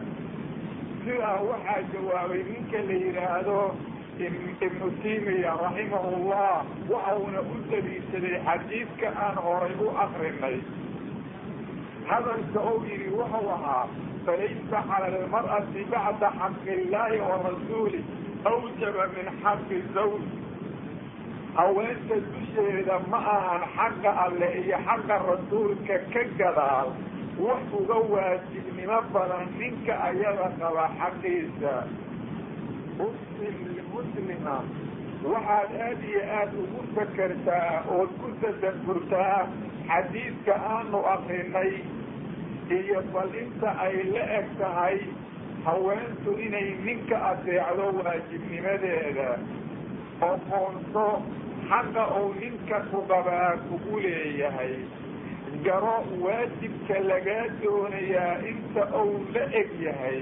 sidaa 1.03 1.37
waxaa 1.49 1.81
jawaabay 1.93 2.43
ninka 2.51 2.79
la 2.89 2.95
yidhaahdo 3.03 3.59
ibnu 4.65 4.87
timiya 5.03 5.51
raximahullah 5.63 6.65
waxauna 6.91 7.39
u 7.53 7.55
daliishaday 7.71 8.35
xadiidka 8.47 9.07
aan 9.25 9.37
horay 9.45 9.73
u 9.79 9.87
akrinay 10.05 10.57
hadalka 12.09 12.59
ou 12.71 12.77
yihi 12.89 13.07
wuxuu 13.17 13.49
ahaa 13.55 13.85
falaysa 14.25 14.79
cala 14.89 15.07
almar'ati 15.21 15.85
bacda 15.93 16.29
xaqi 16.39 16.71
illahi 16.83 17.19
wa 17.29 17.37
awjaba 18.45 19.05
min 19.15 19.27
xaqi 19.43 19.77
zawj. 19.93 20.23
Haweenta 21.57 22.15
dusheeda 22.31 22.99
ma 23.11 23.17
ahan 23.35 23.63
xaqa 23.75 24.11
alle 24.25 24.47
iyo 24.63 24.77
xaqa 24.87 25.15
rasuulka 25.29 25.95
ka 26.13 26.23
gadaal. 26.39 26.89
Wax 27.39 27.61
uga 27.79 27.97
waajibnimo 28.11 28.99
badan 29.13 29.47
ninka 29.59 29.93
ayada 30.07 30.47
qaba 30.59 30.85
xaqiisa. 30.99 31.73
Muslim 32.99 33.55
limuslima 33.75 34.57
waxaad 35.23 35.71
aada 35.75 36.05
iyo 36.07 36.21
aada 36.37 36.57
ugu 36.63 36.81
fakertaa 36.95 37.83
ood 37.97 38.11
ku 38.21 38.27
tadabburtaa 38.41 39.47
xadiidka 39.89 40.53
aanu 40.73 40.99
akrinay 41.13 41.71
iyo 42.77 43.01
bal 43.13 43.27
inta 43.41 43.69
ay 43.85 43.95
la 44.13 44.23
eg 44.39 44.47
tahay 44.59 44.97
haweentu 45.65 46.31
inay 46.45 46.67
ninka 46.87 47.17
adeecdo 47.31 47.85
waajibnimadeeda 47.99 49.29
oo 50.27 50.37
qoonto 50.49 51.05
xaqa 51.69 52.03
uu 52.21 52.31
ninka 52.41 52.77
ku 52.91 52.99
qabaa 53.11 53.51
kugu 53.67 53.95
leeyahay 54.05 54.73
garo 55.65 55.95
waajibka 56.25 56.95
lagaa 57.09 57.45
doonayaa 57.63 58.33
inta 58.51 58.83
uu 59.01 59.15
la 59.33 59.43
eg 59.61 59.69
yahay. 59.87 60.19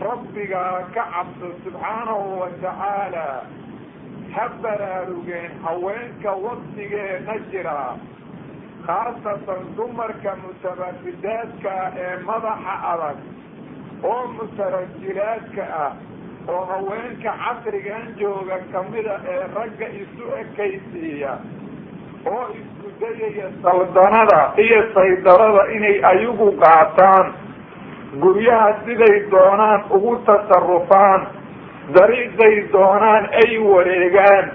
Rabbigaa 0.00 0.76
ka 0.94 1.02
cabso 1.14 1.48
subxaanahu 1.64 2.26
watacaala 2.40 3.24
ha 4.34 4.44
baraarugeen 4.62 5.52
haweenka 5.64 6.30
waktigeena 6.44 7.34
jira 7.52 7.78
khaasatan 8.86 9.62
dumarka 9.76 10.32
mutabafidaadka 10.42 11.70
ah 11.84 11.92
ee 12.04 12.14
madaxa 12.28 12.74
adag 12.92 13.18
oo 14.04 14.26
mutarajilaadka 14.36 15.62
ah 15.84 15.92
oo 16.48 16.64
haweenka 16.70 17.32
casrigan 17.44 18.04
jooga 18.20 18.58
kamida 18.72 19.14
ee 19.32 19.40
ragga 19.56 19.88
isu 20.02 20.24
ekaysiiya 20.42 21.32
oo 22.32 22.44
isku 22.60 22.88
dayaya 23.00 23.46
saldanada 23.62 24.40
iyo 24.64 24.80
saydarada 24.94 25.62
inay 25.76 25.96
ayagu 26.12 26.48
qaataan 26.62 27.26
guryaha 28.22 28.70
siday 28.86 29.16
doonaan 29.34 29.80
ugu 29.96 30.16
tasarufaan 30.28 31.22
dariiqay 31.96 32.56
doonaan 32.72 33.24
ay 33.42 33.58
wareegaan 33.70 34.46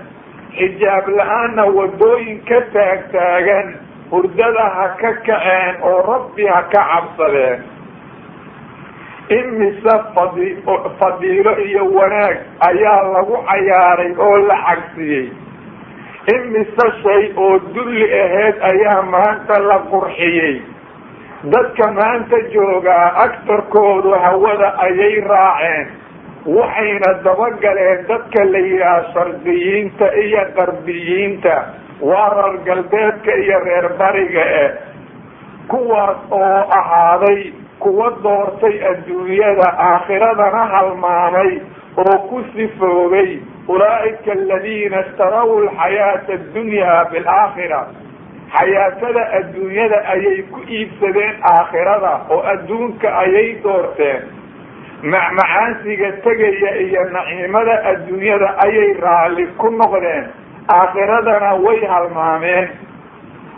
xijaab 0.57 1.07
la'aanna 1.19 1.63
wadooyin 1.77 2.41
ka 2.49 2.59
taagtaagan 2.75 3.67
hurdada 4.11 4.65
ha 4.77 4.85
ka 5.01 5.11
kaceen 5.27 5.75
oo 5.89 6.01
rabbi 6.11 6.45
ha 6.53 6.61
ka 6.73 6.81
cabsadeen 6.91 7.59
imise 9.29 9.95
fadi 10.15 10.47
fadiilo 10.99 11.53
iyo 11.65 11.83
wanaag 11.97 12.37
ayaa 12.69 13.01
lagu 13.13 13.37
cayaaray 13.49 14.11
oo 14.25 14.37
la 14.49 14.57
cagsiyey 14.67 15.25
imise 16.35 16.85
shay 17.03 17.23
oo 17.37 17.59
dulli 17.73 18.05
aheyd 18.23 18.55
ayaa 18.71 19.01
maanta 19.13 19.59
la 19.69 19.77
qurxiyey. 19.91 20.61
Dadka 21.53 21.91
maanta 21.97 22.37
joogaa 22.53 23.07
agtarkoodu 23.25 24.11
hawada 24.23 24.69
ayay 24.85 25.15
raaceen 25.31 25.87
waxayna 26.45 27.11
dabagaleen 27.25 28.05
dadka 28.09 28.45
la 28.53 28.57
yidhaah 28.69 29.03
shardiyiinta 29.13 30.05
iyo 30.23 30.41
qarbiyiinta 30.57 31.53
waa 32.01 32.29
reer 32.37 32.57
galbeedka 32.67 33.31
iyo 33.43 33.59
reer 33.67 33.87
bariga 33.99 34.43
eh 34.63 34.71
kuwaas 35.67 36.17
oo 36.31 36.61
ahaaday 36.79 37.39
kuwa 37.79 38.09
doortay 38.23 38.75
adduunyada 38.91 39.67
aakhiradana 39.87 40.63
halmaamay 40.73 41.51
oo 41.97 42.17
ku 42.29 42.43
sifoobay 42.53 43.39
ulaa'ika 43.67 44.31
aladiina 44.31 44.99
ishtaraw 45.05 45.49
alxayaata 45.59 46.33
addunyaa 46.33 47.05
bilaakhira. 47.11 47.81
Xayaatada 48.55 49.23
adduunyada 49.39 49.97
ayay 50.13 50.41
ku 50.53 50.59
iibsadeen 50.69 51.35
aakhirada 51.51 52.13
oo 52.29 52.41
adduunka 52.53 53.17
ayay 53.23 53.49
doorteen. 53.63 54.21
Macmacaansiga 55.03 56.11
tegaya 56.25 56.71
iyo 56.85 57.03
naciimada 57.15 57.75
adduunyada 57.91 58.49
ayay 58.65 58.93
raalli 59.05 59.45
ku 59.57 59.69
noqdeen. 59.69 60.25
Aakhiradana 60.75 61.53
way 61.65 61.79
halmaameen 61.85 62.69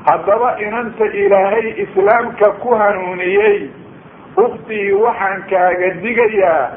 haddaba 0.07 0.49
inanta 0.59 1.05
ilaahay 1.23 1.67
islaamka 1.83 2.51
ku 2.63 2.75
hanuuniyey 2.75 3.69
uktii 4.45 4.91
waxaan 5.03 5.43
kaaga 5.49 5.89
digayaa 6.03 6.71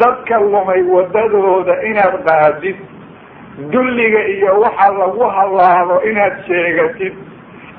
dadka 0.00 0.40
lumay 0.40 0.82
waddadooda 0.94 1.74
inaad 1.90 2.16
qaadid. 2.28 2.76
Dulliga 3.72 4.20
iyo 4.34 4.60
waxa 4.60 4.88
lagu 5.00 5.24
hallaabo 5.36 5.96
inaad 6.10 6.36
sheegatid. 6.46 7.14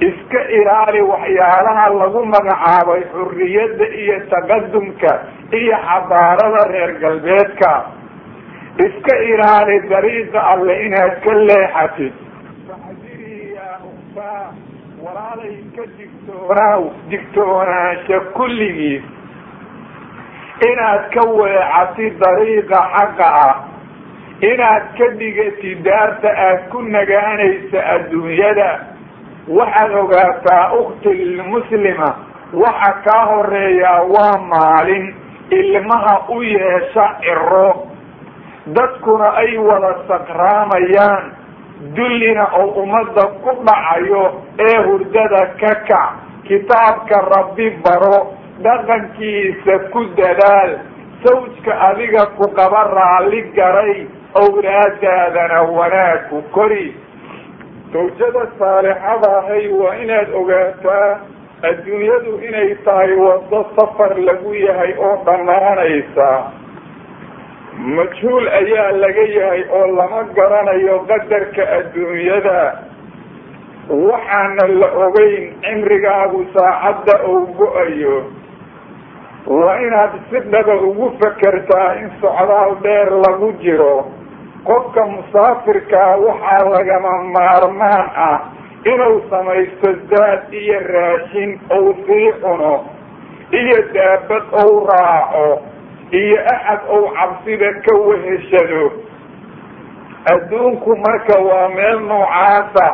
Iska 0.08 0.42
ilaali 0.58 1.02
waxyaalaha 1.02 1.86
lagu 2.00 2.26
magacaabay 2.26 3.02
xurriyadda 3.14 3.86
iyo 4.02 4.16
taqadumka 4.32 5.12
iyo 5.60 5.76
xadaarada 5.88 6.62
reer 6.72 6.92
galbeedka. 7.02 7.72
Iska 8.86 9.14
ilaali 9.32 9.80
dariiqa 9.90 10.40
alle 10.52 10.74
inaad 10.86 11.14
ka 11.24 11.34
leexatid. 11.50 12.14
Walaalay 15.04 15.56
ka 15.76 15.84
digtoonaaw 15.98 16.82
digtoonaansha 17.10 18.20
kulligiis 18.38 19.04
inaad 20.70 21.10
ka 21.14 21.22
weecatid 21.40 22.18
dariiqa 22.20 22.78
xaqa 22.96 23.28
ah. 23.48 23.56
Inaad 24.42 24.84
ka 24.98 25.06
dhigatid 25.18 25.84
daarta 25.86 26.30
aad 26.30 26.70
ku 26.72 26.82
nagaanaysa 26.82 27.80
adduunyada. 27.96 28.70
Waxaad 29.48 29.92
ogaataa 30.02 30.72
ukhtilmuslima 30.80 32.10
waxa 32.54 32.92
kaa 33.06 33.26
horeeyaa 33.26 34.02
waa 34.14 34.38
maalin 34.52 35.16
ilmaha 35.52 36.16
u 36.30 36.42
yeesha 36.44 37.06
ciro 37.22 37.88
dadkuna 38.76 39.30
ay 39.42 39.58
wada 39.58 39.94
sakraamayaan. 40.08 41.26
Dullina 41.96 42.46
oo 42.58 42.82
ummadda 42.84 43.26
ku 43.46 43.52
dhacayo 43.66 44.42
ee 44.60 44.78
hurdada 44.86 45.46
ka 45.62 45.74
kac. 45.88 46.14
Kitaabka 46.48 47.22
rabbi 47.36 47.70
baro 47.86 48.34
dhaqankiisa 48.66 49.74
ku 49.94 50.02
dadaal 50.18 50.72
sawjka 51.24 51.72
adiga 51.90 52.26
ku 52.38 52.46
qaba 52.58 52.82
raalli 52.98 53.42
garay 53.58 54.08
owlaadaadana 54.36 55.60
wanaag 55.78 56.30
ku 56.30 56.42
kori. 56.56 56.96
Sawjada 57.94 58.44
saalixada 58.60 59.30
ahay 59.40 59.68
waa 59.72 59.96
inaad 60.04 60.30
ogaataa 60.40 61.10
adduunyadu 61.70 62.34
inay 62.48 62.76
tahay 62.86 63.14
wado 63.16 63.62
safar 63.78 64.14
lagu 64.28 64.54
yahay 64.54 64.94
oo 65.00 65.16
dhammaanaysa. 65.26 66.30
Majhuul 67.98 68.48
ayaa 68.60 68.92
laga 69.04 69.26
yahay 69.38 69.64
oo 69.72 69.88
lama 69.98 70.24
garanayo 70.38 71.00
qadarka 71.10 71.64
adduunyada. 71.78 72.60
Waxaana 73.90 74.64
la 74.82 74.88
ogeyn 75.06 75.56
cimrigaagu 75.64 76.44
saacadda 76.54 77.16
uu 77.32 77.48
go'ayo 77.56 78.18
waa 79.48 79.78
inaad 79.80 80.12
si 80.30 80.40
dhaba 80.52 80.76
ugu 80.88 81.08
fekertaa 81.20 81.94
in 82.02 82.10
socdaal 82.22 82.76
dheer 82.84 83.10
lagu 83.26 83.52
jiro. 83.64 84.06
Qofka 84.68 85.06
musaafirkaa 85.06 86.16
waxaa 86.26 86.70
lagama 86.74 87.14
maarmaan 87.36 88.06
ah 88.28 88.40
inuu 88.92 89.22
samaysto 89.30 89.90
zaad 90.12 90.52
iyo 90.54 90.80
raashin 90.94 91.60
ou 91.76 91.94
sii 92.06 92.32
cuno 92.44 92.74
iyo 93.60 93.78
daabad 93.94 94.44
ou 94.64 94.74
raaco 94.90 95.48
iyo 96.12 96.38
axad 96.56 96.82
ou 96.96 97.04
cabsida 97.16 97.70
ka 97.86 97.94
weheshado. 98.08 98.84
Adduunku 100.34 100.92
marka 101.06 101.40
waa 101.40 101.70
meel 101.76 102.00
noocaasa. 102.10 102.88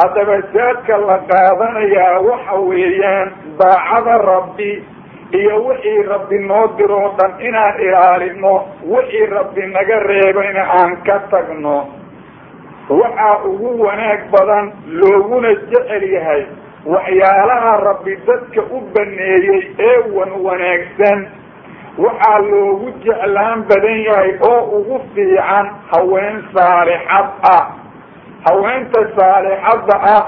Haddaba 0.00 0.40
zaadka 0.54 0.96
la 1.08 1.18
qaadanayaa 1.30 2.20
waxa 2.28 2.56
weeyaan 2.68 3.28
daacada 3.60 4.18
rabbi 4.30 4.70
iyo 5.38 5.54
wixii 5.66 6.02
rabbi 6.12 6.38
noo 6.48 6.66
diroo 6.78 7.08
dhan 7.18 7.32
inaan 7.48 7.80
ilaalino 7.86 8.54
wixii 8.92 9.26
rabbi 9.36 9.62
naga 9.74 9.98
reebayna 10.08 10.62
aan 10.78 10.96
ka 11.06 11.18
tagno. 11.30 11.78
Waxaa 12.88 13.38
ugu 13.48 13.80
wanaag 13.84 14.22
badan 14.32 14.72
looguna 15.00 15.48
jecel 15.70 16.02
yahay 16.14 16.42
waxyaalaha 16.86 17.72
rabbi 17.88 18.16
dadka 18.26 18.62
u 18.76 18.80
baneeyey 18.94 19.62
ee 19.88 19.98
wan 20.16 20.32
wanaagsan. 20.46 21.20
Waxaa 21.98 22.38
loogu 22.50 22.92
jeclaan 23.04 23.64
badan 23.70 23.98
yahay 24.08 24.32
oo 24.50 24.60
ugu 24.78 25.00
fiican 25.14 25.66
haween 25.92 26.44
saalixad 26.54 27.28
ah. 27.56 27.64
Haweenta 28.44 29.00
saalixadda 29.16 29.96
ah 30.16 30.24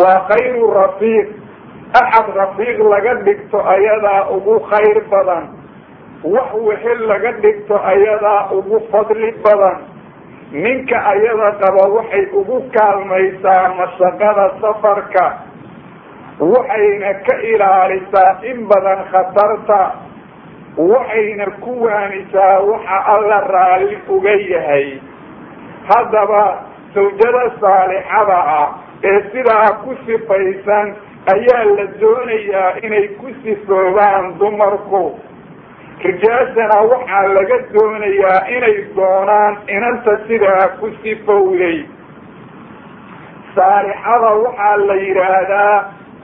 waa 0.00 0.20
khayru 0.28 0.70
rafiiq 0.74 1.28
axad 2.00 2.26
rafiiq 2.40 2.78
laga 2.92 3.14
dhigto 3.26 3.58
ayadaa 3.74 4.28
ugu 4.36 4.54
khayr 4.70 4.96
badan 5.12 5.44
wax 6.34 6.50
wehel 6.66 7.00
laga 7.10 7.32
dhigto 7.42 7.76
ayadaa 7.92 8.50
ugu 8.58 8.80
fadli 8.90 9.32
badan. 9.44 9.78
Ninka 10.52 10.96
ayada 11.12 11.48
qaba 11.60 11.84
waxay 11.96 12.24
ugu 12.40 12.56
kaalmaysaa 12.76 13.72
mashaqada 13.78 14.44
safarka 14.60 15.26
waxayna 16.40 17.10
ka 17.26 17.34
ilaalisaa 17.52 18.32
in 18.50 18.66
badan 18.70 19.00
khatarta 19.12 19.80
waxayna 20.76 21.46
ku 21.64 21.72
waanisaa 21.84 22.60
waxa 22.70 22.98
alla 23.14 23.38
raalli 23.54 23.96
uga 24.08 24.34
yahay. 24.52 25.00
Haddaba 25.88 26.44
sawjada 26.94 27.44
saalixada 27.60 28.38
ah 28.60 28.68
ee 29.04 29.20
sidaa 29.32 29.70
ku 29.84 29.96
sifaysan 30.06 30.94
ayaa 31.34 31.64
la 31.76 31.84
doonayaa 32.00 32.70
inay 32.86 33.08
ku 33.20 33.26
sifoobaan 33.42 34.38
dumarku. 34.38 35.02
Rijaashana 36.04 36.78
waxaa 36.92 37.26
laga 37.36 37.58
doonayaa 37.74 38.40
inay 38.56 38.76
doonaan 38.96 39.54
inanta 39.76 40.12
sidaa 40.28 40.68
ku 40.80 40.86
sifowday. 41.02 41.78
Saalixada 43.54 44.30
waxaa 44.44 44.76
la 44.88 44.94
yidhaahdaa 45.04 45.76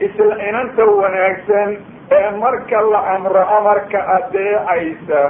isla 0.07 0.35
inanta 0.49 0.83
wanaagsan 0.99 1.69
ee 2.17 2.29
marka 2.41 2.81
la 2.91 2.99
amro 3.15 3.43
amarka 3.57 3.99
adeecaysa 4.17 5.21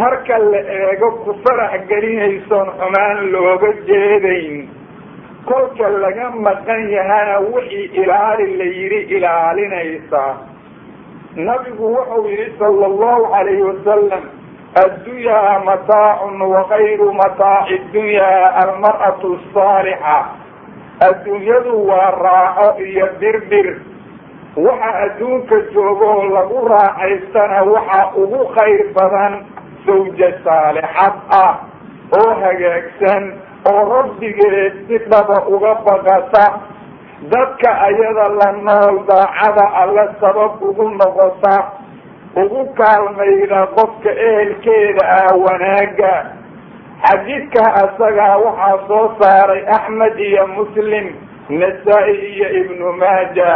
marka 0.00 0.38
la 0.52 0.60
eego 0.78 1.08
ku 1.24 1.30
farax 1.44 1.80
gelinaysoon 1.90 2.68
xumaan 2.80 3.18
looga 3.32 3.70
jeedayn 3.88 4.68
kolka 5.48 5.88
laga 5.88 6.30
maqan 6.46 6.82
yahana 6.96 7.38
wixii 7.52 7.90
ilaali 8.02 8.56
la 8.56 8.64
yidhi 8.64 9.00
ilaalinaysa. 9.16 10.24
Nabigu 11.36 11.84
wuxuu 11.94 12.28
yihi 12.28 12.52
sala 12.58 12.86
allahu 12.86 13.30
calayhi 13.32 13.62
wasalam 13.62 14.22
addunyaa 14.82 15.58
mataacun 15.68 16.40
wakayru 16.54 17.12
mataaci 17.20 17.78
dunyaa 17.92 18.52
almar'atu 18.62 19.38
asaalixa 19.40 20.16
adduunyadu 21.08 21.74
waa 21.88 22.10
raaxo 22.24 22.82
iyo 22.84 23.06
birbir. 23.20 23.68
Waxa 24.56 24.90
adduunka 25.04 25.56
joogoo 25.74 26.22
lagu 26.34 26.68
raacaystana 26.68 27.62
waxaa 27.62 28.12
ugu 28.22 28.42
khayr 28.56 28.80
badan 28.96 29.34
sawja 29.86 30.30
saalixad 30.44 31.14
ah 31.30 31.54
oo 32.18 32.30
hagaagsan 32.42 33.24
oo 33.72 33.82
rabbigeed 33.92 34.74
si 34.88 34.98
dhaba 35.10 35.38
uga 35.54 35.74
baqata 35.86 36.44
dadka 37.32 37.70
ayada 37.88 38.26
la 38.40 38.48
nool 38.66 38.96
daacada 39.08 39.64
alle 39.82 40.04
sabab 40.20 40.62
ugu 40.68 40.88
noqota 41.00 41.54
ugu 42.42 42.62
kaalmayda 42.78 43.66
qofka 43.76 44.10
ehelkeeda 44.28 45.02
ah 45.18 45.32
wanaaga 45.44 46.12
xadiidka 47.06 47.62
asagaa 47.82 48.36
waxaa 48.44 48.78
soo 48.88 49.06
saaray 49.20 49.62
axmed 49.76 50.18
iyo 50.28 50.46
muslim 50.46 51.06
nasaa-i 51.48 52.14
iyo 52.32 52.48
ibnu 52.60 52.92
maaja. 53.00 53.50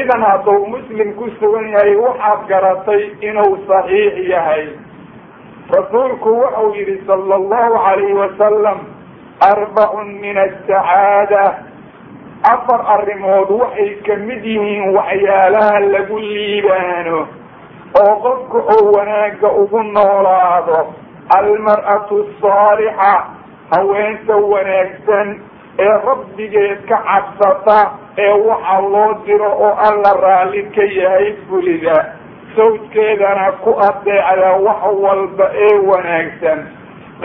Idan 0.00 0.22
hadduu 0.22 0.66
muslim 0.72 1.14
ku 1.18 1.26
sugan 1.40 1.66
yahay 1.74 1.96
waxaad 1.96 2.40
garatay 2.48 3.02
inuu 3.28 3.56
saxiix 3.68 4.14
yahay. 4.32 4.64
Rasuulku 5.74 6.28
wuxuu 6.40 6.74
yihi 6.76 6.96
sala 7.06 7.34
allahu 7.40 7.74
calayhi 7.84 8.14
wasalam 8.20 8.78
arbacun 9.40 10.18
min 10.20 10.36
asacaada 10.38 11.44
afar 12.52 12.80
arrimood 12.98 13.50
waxay 13.60 13.94
ka 14.06 14.16
mid 14.26 14.42
yihiin 14.44 14.94
waxyaalaha 14.96 15.80
lagu 15.94 16.18
liibaano 16.18 17.18
oo 18.02 18.12
qofka 18.24 18.58
oo 18.74 18.92
wanaagga 18.96 19.48
ugu 19.62 19.82
noolaado 19.82 20.78
almar'atu 21.38 22.16
asaalixa 22.26 23.12
haweenta 23.74 24.36
wanaagsan 24.52 25.28
ee 25.78 25.94
rabbigeed 26.08 26.78
ka 26.90 26.98
cabsata 27.08 27.80
ee 28.18 28.32
waxa 28.48 28.76
loo 28.92 29.14
diro 29.26 29.50
oo 29.66 29.74
alla 29.88 30.12
raalli 30.24 30.62
ka 30.76 30.82
yahay 30.98 31.32
fulida 31.48 31.96
sawjkeedana 32.56 33.52
ku 33.64 33.70
adeecda 33.88 34.50
wax 34.66 34.82
walba 35.04 35.46
ee 35.66 35.74
wanaagsan 35.90 36.58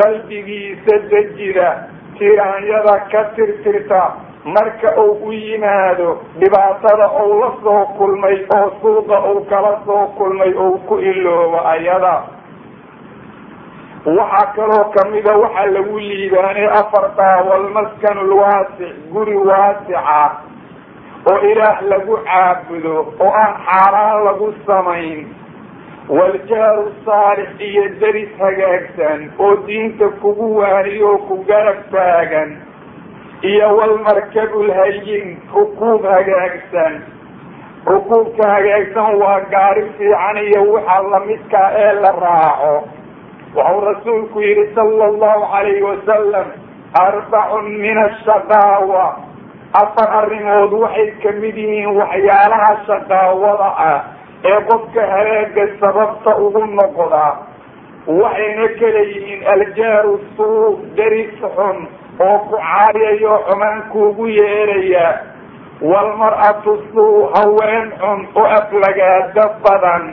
qalbigiisa 0.02 0.96
dejida 1.12 1.70
tiraanyada 2.18 2.96
ka 3.12 3.24
tirtirta 3.36 4.02
marka 4.46 4.90
uu 5.04 5.28
u 5.28 5.32
yimaado 5.32 6.10
dhibaatada 6.40 7.08
uu 7.24 7.40
la 7.42 7.50
soo 7.64 7.86
kulmay 7.98 8.38
oo 8.58 8.70
suuqa 8.82 9.18
uu 9.32 9.46
kala 9.50 9.74
soo 9.86 10.08
kulmay 10.18 10.54
ou 10.58 10.78
ku 10.88 11.00
iloobo 11.00 11.60
ayada. 11.74 12.16
Waxaa 14.06 14.52
kaloo 14.56 14.84
kamida 14.96 15.32
waxaa 15.38 15.66
lagu 15.76 16.00
liibaanay 16.00 16.66
afartaa 16.80 17.38
walmaskanu 17.50 18.22
lwaasic 18.32 18.94
guri 19.14 19.36
waasica 19.38 20.32
oo 21.32 21.38
ilaah 21.52 21.82
lagu 21.92 22.18
caabudo 22.28 22.96
oo 23.24 23.32
aan 23.42 23.54
xaaraan 23.68 24.24
lagu 24.28 24.54
samayn 24.68 25.28
waljaaru 26.10 26.92
saalix 27.06 27.50
iyo 27.60 27.84
deris 28.00 28.30
hagaagsan 28.40 29.32
oo 29.40 29.56
diinta 29.68 30.08
kugu 30.22 30.56
waaniyo 30.58 31.10
oo 31.12 31.18
ku 31.28 31.36
garab 31.48 31.80
taagan 31.92 32.58
iyo 33.42 33.68
walmarkabulhayin 33.78 35.38
rukuub 35.54 36.04
hagaagsan 36.04 36.94
rukuubka 37.88 38.44
hagaagsan 38.56 39.16
waa 39.22 39.40
gaari 39.54 39.86
fiican 39.98 40.38
iyo 40.48 40.62
waxa 40.74 41.00
lamidkaa 41.14 41.70
ee 41.84 41.94
la 42.04 42.12
raaco 42.26 42.76
waxau 43.56 43.80
rasuulku 43.88 44.42
yihi 44.42 44.66
sala 44.76 45.06
allahu 45.06 45.48
calayhi 45.56 45.84
wasalam 45.90 46.48
arbacun 47.06 47.66
min 47.84 47.98
ashaqaawa 47.98 49.06
afar 49.82 50.10
arrimood 50.22 50.74
waxay 50.84 51.12
ka 51.24 51.32
mid 51.42 51.56
yihiin 51.58 51.96
waxyaalaha 52.02 52.72
shaqaawada 52.88 53.70
ah 53.92 54.00
ee 54.52 54.60
qofka 54.70 55.02
halaaga 55.14 55.66
sababta 55.82 56.32
ugu 56.46 56.64
noqda 56.80 57.26
waxayna 58.22 58.68
kala 58.80 59.02
yihiin 59.12 59.42
aljaaru 59.54 60.14
suu 60.38 60.80
deris 60.98 61.32
xun 61.42 61.78
oo 62.28 62.38
ku 62.50 62.56
caariyayo 62.66 63.34
xumaan 63.48 63.80
kuugu 63.92 64.28
yeeraya 64.40 65.08
walmar-atu 65.92 66.74
suu 66.94 67.30
haween 67.36 67.88
xun 68.02 68.20
oo 68.36 68.46
aflagaado 68.60 69.46
badan 69.64 70.04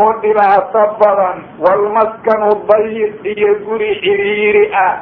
oo 0.00 0.10
dhibaato 0.22 0.82
badan 1.02 1.36
walmaskanu 1.64 2.48
dayiq 2.70 3.14
iyo 3.32 3.50
guri 3.66 3.90
ciriiri 4.04 4.64
ah 4.84 4.94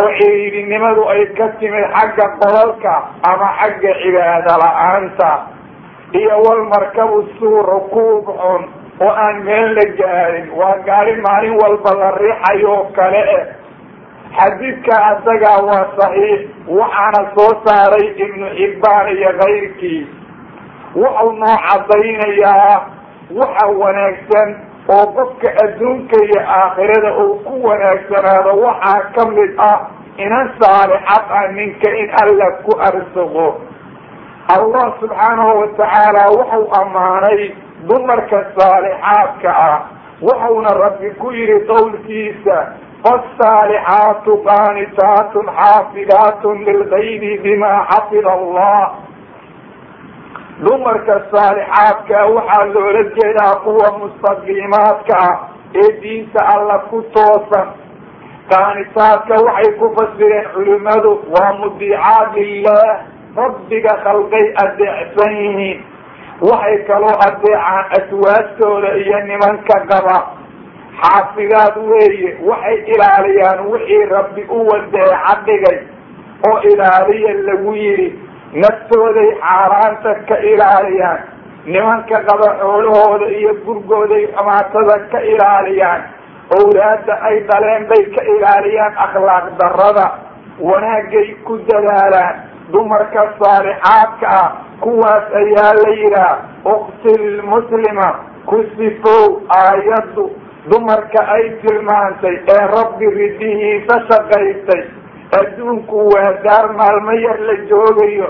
oo 0.00 0.08
ciriirinimadu 0.18 1.02
ay 1.14 1.22
ka 1.38 1.48
timid 1.60 1.86
xagga 1.96 2.26
qolalka 2.42 2.94
ama 3.30 3.48
xagga 3.60 3.92
cibaado 4.02 4.54
la'aanta 4.64 5.30
iyo 6.12 6.34
walmarkabu 6.46 7.28
suu 7.38 7.62
rukuub 7.62 8.24
xun 8.26 8.62
oo 9.00 9.10
aan 9.24 9.42
meel 9.44 9.74
la 9.76 9.84
gaarin. 9.98 10.50
Waa 10.58 10.76
gaari 10.86 11.16
maalin 11.22 11.56
walba 11.62 11.94
la 12.00 12.10
riixayo 12.10 12.70
oo 12.74 12.84
kale 12.96 13.20
eh. 13.36 13.46
Xadiidka 14.38 14.94
asagaa 15.10 15.58
waa 15.68 15.86
saxiix. 15.98 16.40
Waxaana 16.78 17.20
soo 17.36 17.52
saaray 17.64 18.06
ibnu 18.24 18.46
xibbaan 18.58 19.08
iyo 19.16 19.30
kayrkii. 19.40 20.02
Wuxuu 20.96 21.32
noo 21.32 21.56
cadaynayaa 21.68 22.74
waxa 23.38 23.66
wanaagsan 23.80 24.50
oo 24.88 25.06
qofka 25.16 25.48
adduunka 25.64 26.16
iyo 26.24 26.40
aakhirada 26.58 27.10
uu 27.22 27.34
ku 27.46 27.54
wanaagsanaado 27.66 28.52
waxaa 28.64 29.00
ka 29.14 29.26
mid 29.36 29.52
ah 29.70 29.78
inan 30.24 30.48
saalixad 30.60 31.24
ah 31.38 31.46
ninka 31.56 31.90
in 32.02 32.08
alla 32.22 32.46
ku 32.64 32.72
arsuqo 32.88 33.46
allah 34.56 34.86
subxaanahu 35.00 35.60
watacaala 35.60 36.22
wuxuu 36.36 36.68
ammaanay 36.80 37.40
dumarka 37.88 38.38
saalixaadka 38.58 39.50
ah. 39.56 39.78
Wuxuuna 40.22 40.70
rabbi 40.74 41.10
ku 41.20 41.30
yihi 41.32 41.58
qowlkiisa 41.70 42.56
faasaalixaatu 43.04 44.36
qaanitaatun 44.48 45.46
xaafidaatun 45.58 46.64
lilgaybi 46.68 47.38
bima 47.44 47.86
xafida 47.90 48.32
allah. 48.32 48.82
Dumarka 50.64 51.16
saalixaadka 51.32 52.24
waxaa 52.36 52.64
loola 52.74 53.02
jeedaa 53.18 53.54
kuwa 53.64 53.88
mustaqiimaadka 54.00 55.14
ah 55.28 55.36
ee 55.74 55.92
diinta 56.02 56.40
alla 56.54 56.78
ku 56.90 57.02
toosan. 57.14 57.68
Qaanitaadka 58.50 59.34
waxay 59.46 59.72
ku 59.78 59.94
fasireen 59.98 60.50
culimadu 60.56 61.12
waa 61.36 61.52
mudiicaat 61.60 62.36
illah 62.36 63.17
rabbiga 63.40 63.94
khalqay 64.04 64.46
adeecsan 64.64 65.32
yihiin. 65.42 65.78
Waxay 66.48 66.76
kaloo 66.88 67.14
adeecaan 67.26 67.84
aswaastooda 67.98 68.90
iyo 69.02 69.18
nimanka 69.28 69.76
qaba. 69.90 70.16
Xaafidaad 71.02 71.76
weeye 71.90 72.30
waxay 72.48 72.76
ilaaliyaan 72.94 73.60
wixii 73.70 74.04
rabbi 74.14 74.42
u 74.48 74.58
wadeeca 74.70 75.34
dhigay 75.46 75.78
oo 76.48 76.58
ilaaliya 76.70 77.32
lagu 77.48 77.72
yidhi 77.82 78.08
naftooday 78.62 79.30
xaaraanta 79.42 80.14
ka 80.28 80.36
ilaaliyaan 80.52 81.20
nimanka 81.66 82.18
qaba 82.28 82.48
xoolahooda 82.60 83.26
iyo 83.38 83.52
gurgooday 83.66 84.24
xumaatada 84.36 84.96
ka 85.12 85.20
ilaaliyaan 85.32 86.02
owlaada 86.58 87.14
ay 87.28 87.36
dhaleen 87.48 87.84
bay 87.90 88.02
ka 88.16 88.22
ilaaliyaan 88.34 88.94
akhlaaq 89.04 89.46
darada 89.60 90.06
wanaagay 90.68 91.28
ku 91.46 91.58
dadaalaan 91.68 92.36
dumarka 92.72 93.22
saalixaadka 93.40 94.26
ah 94.40 94.48
kuwaas 94.84 95.24
ayaa 95.42 95.72
la 95.82 95.90
yidhaah 96.00 96.36
uktilmuslima 96.74 98.08
ku 98.46 98.58
sifow 98.76 99.42
aayaddu. 99.60 100.26
Dumarka 100.70 101.20
ay 101.34 101.44
tilmaantay 101.64 102.36
ee 102.54 102.64
rabbi 102.76 103.06
ridihiisa 103.18 103.96
shaqaystay 104.08 104.82
adduunku 105.40 105.96
waa 106.12 106.32
daar 106.46 106.66
maalmo 106.80 107.12
yar 107.24 107.38
la 107.48 107.54
joogayo. 107.70 108.28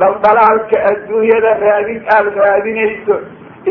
Dhaldhalaalka 0.00 0.76
adduunyada 0.90 1.52
raadin 1.64 2.02
aada 2.16 2.30
raadinayso 2.44 3.16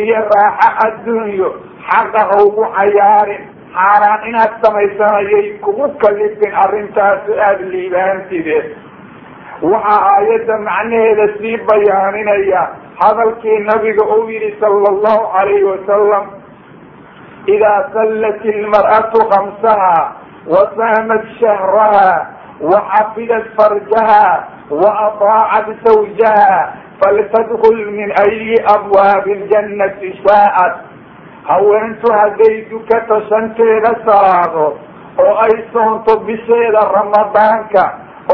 iyo 0.04 0.20
raaxo 0.34 0.70
adduunyo 0.88 1.50
xaqa 1.90 2.22
haugu 2.34 2.66
cayaarin 2.78 3.44
xaaraan 3.78 4.22
inaad 4.30 4.54
samaysanayay 4.64 5.46
kugu 5.66 5.88
kalifin 6.04 6.54
arrintaasi 6.64 7.32
aada 7.48 7.66
liibaantide 7.74 8.58
waxaa 9.62 10.00
aayadda 10.16 10.58
macnaheeda 10.68 11.26
sii 11.38 11.58
bayaaninaya 11.70 12.62
hadalkii 13.02 13.60
nabiga 13.70 14.04
uu 14.16 14.30
yihi 14.30 14.56
sala 14.60 14.88
allahu 14.90 15.32
calayhi 15.36 15.64
wasalam 15.64 16.26
idaa 17.56 17.90
sallat 17.94 18.46
ilmar'atu 18.46 19.20
kamsaha 19.34 19.98
wasaamat 20.48 21.26
shahraha 21.40 22.28
waxafidat 22.72 23.46
farjaha 23.60 24.24
waataacat 24.72 25.68
zawjaha 25.88 26.60
faltadkul 27.04 27.80
min 27.98 28.12
ayi 28.24 28.56
abwaabi 28.76 29.34
ljannati 29.44 30.14
shaa'at. 30.24 30.76
Haweentu 31.50 32.12
hadday 32.14 32.56
dukato 32.70 33.22
shanteeda 33.30 33.92
salaado 34.06 34.66
oo 35.24 35.34
ay 35.46 35.56
soonto 35.74 36.20
bisheeda 36.28 36.82
ramadaanka 36.96 37.84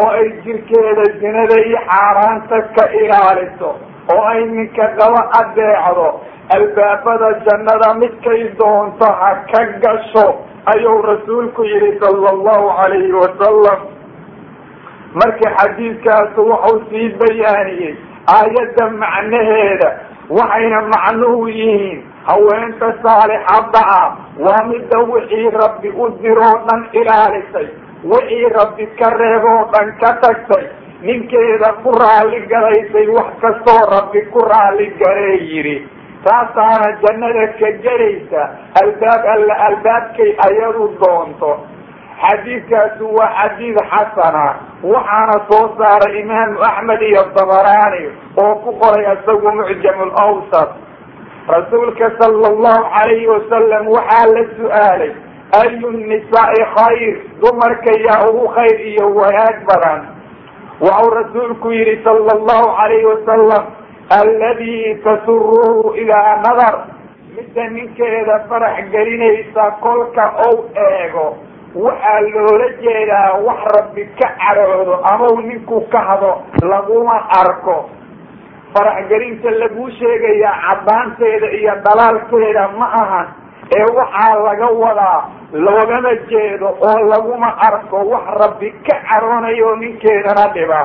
oo 0.01 0.09
ay 0.19 0.29
jirkeeda 0.45 1.03
zinada 1.21 1.57
iyo 1.67 1.79
xaaraanta 1.89 2.61
ka 2.77 2.85
ilaaliso 3.01 3.69
oo 4.13 4.21
ay 4.31 4.41
ninka 4.55 4.87
qaba 4.99 5.21
adeecdo 5.41 6.07
albaabada 6.55 7.29
jannada 7.45 7.93
midkay 8.01 8.41
doonto 8.59 9.05
ha 9.21 9.29
ka 9.51 9.61
gasho 9.85 10.25
ayuu 10.73 11.01
rasuulku 11.11 11.63
yihi 11.71 11.91
sala 12.01 12.29
allahu 12.35 12.67
calayhi 12.79 13.13
wasalam 13.21 13.79
marka 15.21 15.49
xadiidkaasu 15.59 16.41
wuxuu 16.49 16.81
sii 16.89 17.09
bayaaniyey 17.21 17.93
aayadda 18.35 18.89
macnaheeda 19.03 19.89
waxayna 20.37 20.81
macnuhu 20.93 21.47
yihiin 21.49 22.03
haweenta 22.27 22.93
saalixadda 23.03 23.81
ah 23.99 24.07
waa 24.45 24.63
midda 24.69 24.99
wixii 25.13 25.49
rabbi 25.63 25.89
u 25.89 26.09
diroo 26.21 26.55
dhan 26.67 26.81
ilaalisay 27.01 27.67
wixii 28.11 28.49
rabbi 28.57 28.85
ka 28.99 29.09
reeboo 29.19 29.61
dhan 29.73 29.89
ka 30.01 30.11
tagtay 30.23 30.65
ninkeeda 31.01 31.69
ku 31.83 31.91
raali 32.01 32.39
galaysay 32.53 33.07
wax 33.17 33.29
kastoo 33.43 33.81
rabbi 33.95 34.21
ku 34.33 34.39
raali 34.51 34.87
galee 35.01 35.37
yidhi 35.51 35.77
taasaana 36.25 36.89
jannada 37.03 37.47
ka 37.59 37.69
gelaysa 37.85 38.41
albaab 38.81 39.21
alla 39.35 39.55
albaabkay 39.69 40.31
ayadu 40.47 40.87
doonto. 41.01 41.53
Xadiidkaasi 42.21 43.03
waa 43.17 43.29
xadiid 43.39 43.77
xasana 43.91 44.45
waxaana 44.93 45.35
soo 45.51 45.65
saaray 45.77 46.15
imaamu 46.21 46.63
axmed 46.69 47.01
iyo 47.01 47.23
dabaraani 47.35 48.03
oo 48.43 48.55
ku 48.63 48.71
qoray 48.81 49.03
isagu 49.13 49.49
mucjam 49.57 49.99
lawsat 50.15 50.69
rasuulka 51.53 52.07
sala 52.19 52.47
allahu 52.53 52.83
calayhi 52.95 53.27
wasalam 53.33 53.83
waxaa 53.95 54.25
la 54.35 54.43
su'aalay 54.57 55.11
ayu 55.51 55.91
nisaai 55.91 56.61
khayr 56.75 57.15
dumarka 57.41 57.91
yaa 58.05 58.29
ugu 58.29 58.47
khayr 58.55 58.77
iyo 58.91 59.09
wanaag 59.15 59.57
badan 59.69 60.01
waxau 60.81 61.09
rasuulku 61.17 61.71
yihi 61.71 62.03
sala 62.03 62.31
allahu 62.37 62.75
calayhi 62.79 63.05
wasalam 63.05 63.63
alladii 64.09 64.95
tasuruhu 65.03 65.95
idaa 66.03 66.41
nadar 66.45 66.75
midda 67.35 67.67
ninkeeda 67.69 68.39
farax 68.49 68.89
gelinaysa 68.91 69.71
kolka 69.81 70.25
ou 70.49 70.65
eego 70.75 71.37
waxaa 71.75 72.19
loola 72.33 72.67
jeedaa 72.83 73.37
wax 73.47 73.59
rabbi 73.77 74.05
ka 74.19 74.27
caroodo 74.41 74.99
amau 75.13 75.41
ninku 75.41 75.81
ka 75.91 75.99
hado 76.09 76.33
laguma 76.71 77.17
arko 77.41 77.89
faraxgelinta 78.73 79.51
laguu 79.61 79.89
sheegayaa 79.99 80.59
caddaanteeda 80.67 81.47
iyo 81.59 81.73
dhalaalkeeda 81.85 82.67
ma 82.79 82.87
ahan 83.01 83.27
ee 83.77 83.85
waxaa 83.97 84.35
laga 84.45 84.67
wadaa 84.83 85.21
loogama 85.53 86.11
jeedo 86.29 86.67
oo 86.89 86.99
laguma 87.11 87.49
arko 87.67 87.97
wax 88.11 88.25
rabbi 88.41 88.71
ka 88.87 88.95
caroonayo 89.09 89.75
ninkeedana 89.75 90.47
dhiba. 90.53 90.81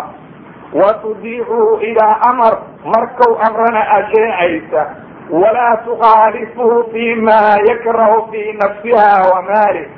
wa 0.81 0.95
tudiicuhu 1.03 1.81
idaa 1.83 2.21
amar 2.31 2.59
markau 2.85 3.33
amrana 3.47 3.81
adeecaysa 3.97 4.83
walaa 5.31 5.77
tukhaalifuhu 5.77 6.85
fi 6.93 7.15
ma 7.15 7.39
yakrahu 7.69 8.29
fii 8.31 8.53
nafsiha 8.53 9.09
wa 9.35 9.43
maalih 9.43 9.89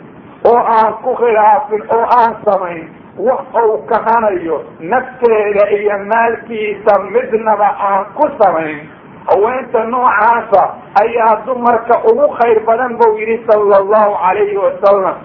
oo 0.50 0.56
aan 0.76 0.92
ku 1.04 1.14
khilaafin 1.20 1.82
oo 1.96 2.06
aan 2.18 2.36
samayn 2.44 2.88
wax 3.18 3.44
uu 3.64 3.78
kahanayo 3.90 4.64
nafteeda 4.80 5.70
iyo 5.70 5.98
maalkiisa 6.12 6.98
midnaba 7.14 7.68
aan 7.90 8.04
ku 8.16 8.28
samayn 8.42 8.80
haweenta 9.26 9.84
noocaasa 9.84 10.62
ayaa 11.02 11.36
dumarka 11.46 11.98
ugu 12.10 12.28
khayr 12.38 12.60
badan 12.66 12.96
buu 12.98 13.18
yidhi 13.18 13.44
sala 13.46 13.76
allahu 13.76 14.16
calayhi 14.22 14.56
wasalam 14.56 15.16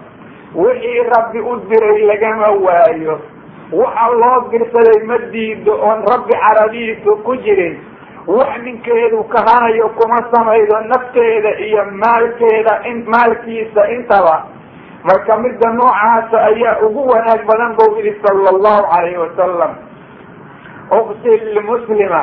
wixii 0.55 1.03
rabbi 1.15 1.39
u 1.39 1.55
diray 1.69 2.05
lagama 2.05 2.47
waayo. 2.65 3.19
Waxa 3.71 4.07
loo 4.21 4.47
dirsaday 4.51 5.03
ma 5.03 5.17
diido 5.31 5.73
oon 5.75 6.05
rabbi 6.11 6.33
caradiisu 6.43 7.17
ku 7.23 7.35
jirin. 7.43 7.75
Wax 8.27 8.59
ninkeedu 8.63 9.23
kahanayo 9.23 9.89
kuma 9.89 10.19
samaydo 10.31 10.79
nafteeda 10.87 11.59
iyo 11.59 11.83
maalkeeda 11.91 12.81
maalkiisa 13.05 13.89
intaba. 13.91 14.45
Marka 15.03 15.37
midda 15.37 15.73
noocaasa 15.73 16.37
ayaa 16.45 16.79
ugu 16.87 17.07
wanaag 17.09 17.45
badan 17.45 17.75
buu 17.75 17.97
yidhi 17.97 18.15
sala 18.23 18.49
allahu 18.49 18.87
calayhi 18.91 19.17
wasalam 19.17 19.71
ukti 20.91 21.29
lmuslima 21.55 22.21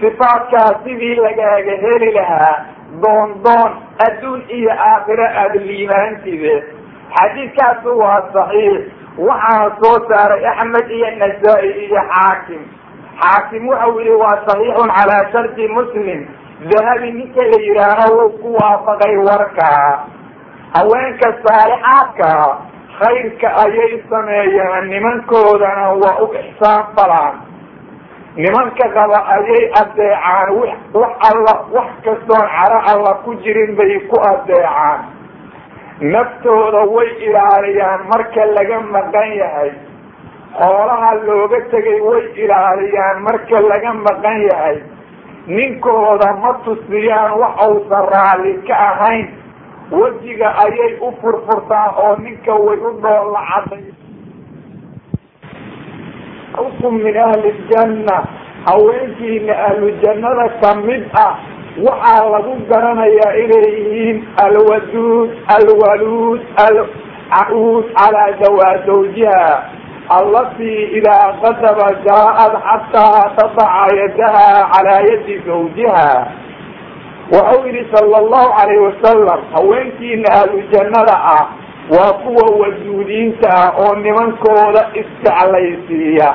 sifaadkaas 0.00 0.76
sidii 0.84 1.14
lagaaga 1.24 1.74
heli 1.84 2.10
lahaa 2.18 2.54
doon 3.02 3.30
doon 3.44 3.70
adduun 4.06 4.42
iyo 4.58 4.72
aakhiro 4.90 5.24
aada 5.42 5.60
liibaantide 5.68 6.54
xadiidkaasu 7.16 7.98
waa 7.98 8.20
saxiix. 8.36 8.82
Waxaa 9.18 9.70
soo 9.82 9.96
saaray 10.08 10.46
axmed 10.52 10.90
iyo 10.90 11.10
nasaa-i 11.20 11.70
iyo 11.84 12.00
xaakim. 12.12 12.62
Xaakim 13.20 13.68
wuxuu 13.68 14.00
yihi 14.00 14.16
waa 14.22 14.38
saxiixun 14.48 14.90
calaa 14.96 15.24
shardi 15.32 15.68
muslim. 15.76 16.20
Dahabi 16.70 17.12
ninka 17.12 17.42
la 17.52 17.58
yidhaahno 17.66 18.06
wuu 18.16 18.30
ku 18.42 18.48
waafaqay 18.58 19.16
warkaa 19.28 20.06
haweenka 20.74 21.28
saalixaadkaa 21.44 22.46
khayrka 22.98 23.48
ayay 23.64 23.92
sameeyaan 24.10 24.88
nimankoodana 24.92 25.86
waa 26.02 26.16
u 26.24 26.26
ixsaan 26.42 26.84
falaan 26.96 27.34
nimanka 28.36 28.86
qaba 28.96 29.18
ayay 29.34 29.64
adeecaan 29.80 30.48
wax 30.94 31.12
alla 31.28 31.54
wax 31.76 31.88
kastoon 32.04 32.46
caro 32.54 32.78
alla 32.92 33.12
ku 33.24 33.34
jirin 33.44 33.76
bay 33.78 33.92
ku 34.10 34.16
adeecaan 34.32 35.00
naftooda 36.14 36.82
way 36.94 37.08
ilaaliyaan 37.26 38.02
marka 38.10 38.42
laga 38.56 38.78
maqan 38.94 39.30
yahay 39.40 39.70
xoolaha 40.58 41.10
looga 41.26 41.60
tegay 41.70 42.00
way 42.08 42.22
ilaaliyaan 42.44 43.22
marka 43.26 43.60
laga 43.70 43.92
maqan 44.06 44.38
yahay 44.50 44.76
ninkooda 45.46 46.30
ma 46.42 46.52
tusiyaan 46.64 47.32
wax 47.40 47.54
uusan 47.68 48.04
raalli 48.14 48.52
ka 48.68 48.74
ahayn. 48.90 49.26
Wejiga 49.92 50.48
ayay 50.64 50.96
u 51.06 51.12
furfurtaan 51.20 51.90
oo 52.04 52.16
ninka 52.24 52.54
way 52.66 52.78
u 52.80 52.90
dhoolla 53.04 53.40
caday 53.50 53.84
kum 56.80 56.94
min 57.02 57.16
ahli 57.16 57.52
ljanna 57.68 58.16
haweenkiina 58.66 59.54
ahlu 59.68 59.90
jannada 60.02 60.48
ka 60.62 60.74
mid 60.86 61.02
ah 61.24 61.34
waxaa 61.86 62.30
lagu 62.34 62.54
garanayaa 62.70 63.32
inay 63.42 63.66
yihiin 63.76 64.18
alwaduud 64.44 65.30
alwaluud 65.56 66.40
alcaud 66.66 67.84
calaa 67.98 68.32
zawaa 68.42 68.76
zawjiha. 68.86 69.46
Allatii 70.08 71.00
idaa 71.00 71.32
qadaba 71.42 71.86
jaa-ad 72.06 72.54
xataa 72.66 73.22
tadaca 73.40 73.88
yadaha 73.96 74.68
calaa 74.72 75.00
yadi 75.10 75.38
zawjiha. 75.46 76.08
Waxau 77.32 77.66
yihi 77.66 77.88
sala 77.92 78.16
allahu 78.22 78.52
calayh 78.58 78.78
wasalam 78.86 79.40
haweenkiina 79.56 80.28
ahlu 80.40 80.60
jannada 80.72 81.16
ah 81.16 81.44
waa 81.90 82.12
kuwa 82.22 82.44
waduudiinta 82.60 83.48
ah 83.62 83.72
oo 83.82 83.94
nimankooda 84.04 84.82
isjeclaysiiya 85.00 86.34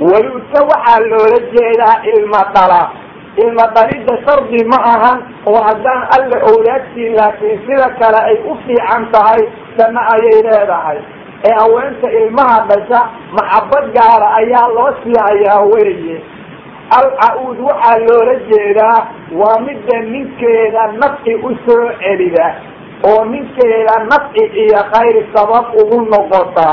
waluudka 0.00 0.60
waxaa 0.70 1.00
loola 1.00 1.38
jeedaa 1.54 1.96
ilma 2.14 2.42
dhala. 2.54 2.90
Ilma 3.36 3.64
dhalidda 3.74 4.14
shardi 4.26 4.64
ma 4.64 4.78
ahan 4.92 5.18
oo 5.46 5.60
haddaan 5.66 6.02
alle 6.16 6.36
owlaadtiin 6.50 7.14
laakiin 7.16 7.60
sida 7.66 7.88
kale 8.00 8.18
ay 8.30 8.36
u 8.50 8.56
fiican 8.66 9.06
tahay 9.12 9.42
janno 9.78 10.00
ayay 10.14 10.42
leedahay. 10.46 10.98
Ee 11.48 11.54
haweenta 11.60 12.10
ilmaha 12.20 12.66
dhasha 12.70 13.00
maxabad 13.38 13.84
gaala 13.96 14.34
ayaa 14.40 14.68
loo 14.76 14.90
siihayaa 15.02 15.60
weeye. 15.72 16.16
Al-ca-uud 16.98 17.58
waxaa 17.68 17.98
loola 18.08 18.34
jeedaa 18.50 18.98
waa 19.40 19.60
midda 19.66 19.98
ninkeeda 20.00 20.86
nafci 20.92 21.34
u 21.34 21.50
soo 21.66 21.88
celida 22.02 22.54
oo 23.08 23.24
ninkeeda 23.24 23.94
nafci 24.10 24.44
iyo 24.64 24.80
khayr 24.92 25.16
sabab 25.34 25.66
ugu 25.80 25.98
noqota 26.12 26.68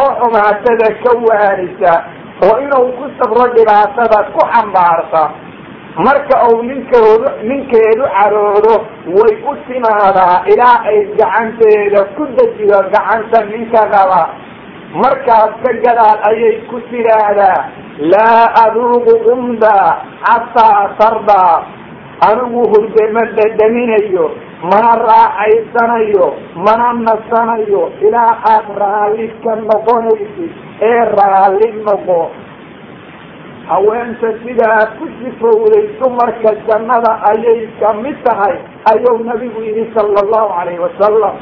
oo 0.00 0.10
xumaatada 0.20 0.88
ka 1.02 1.10
waarisa 1.28 1.92
oo 2.46 2.54
inuu 2.64 2.88
ku 2.98 3.04
sabro 3.18 3.44
dhibaatada 3.56 4.18
ku 4.34 4.40
xambaarta 4.52 5.22
marka 6.06 6.36
uu 6.48 6.62
ninkoodu 6.62 7.28
ninkeedu 7.48 8.04
caroodo 8.16 8.74
way 9.16 9.34
u 9.50 9.52
timaadaa 9.66 10.36
ilaa 10.52 10.76
ay 10.90 10.98
gacanteeda 11.18 12.00
ku 12.16 12.22
dejido 12.36 12.78
gacanta 12.94 13.44
ninka 13.50 13.82
qaba. 13.94 14.22
Markaas 15.02 15.52
ka 15.62 15.70
gadaal 15.82 16.18
ayay 16.30 16.56
ku 16.70 16.80
tidhaahdaa 16.90 17.58
laa 18.12 18.44
aduuqu 18.64 19.12
umda 19.32 19.74
xataa 20.24 20.80
tardaa 21.00 21.56
anigu 22.28 22.62
hurde 22.72 23.04
ma 23.14 23.22
dhadhaminayo 23.36 24.26
mana 24.62 24.92
raaxaysanayo 25.08 26.26
mana 26.66 26.92
nasanayo 27.06 27.82
ilaa 28.06 28.34
aad 28.52 28.66
raalli 28.82 29.28
ka 29.44 29.56
noqonaysid 29.56 30.52
ee 30.90 31.00
raalli 31.18 31.68
noqo. 31.86 32.20
Haweenta 33.70 34.28
sidaa 34.42 34.86
ku 34.98 35.06
sifowday 35.18 35.84
dumarka 36.00 36.52
jannada 36.68 37.12
ayay 37.30 37.60
ka 37.80 37.92
mid 38.02 38.18
tahay 38.26 38.56
ayuu 38.92 39.22
nabigu 39.24 39.60
yihi 39.62 39.84
sala 39.94 40.20
allahu 40.24 40.48
calayhi 40.56 40.82
wasalam 40.86 41.34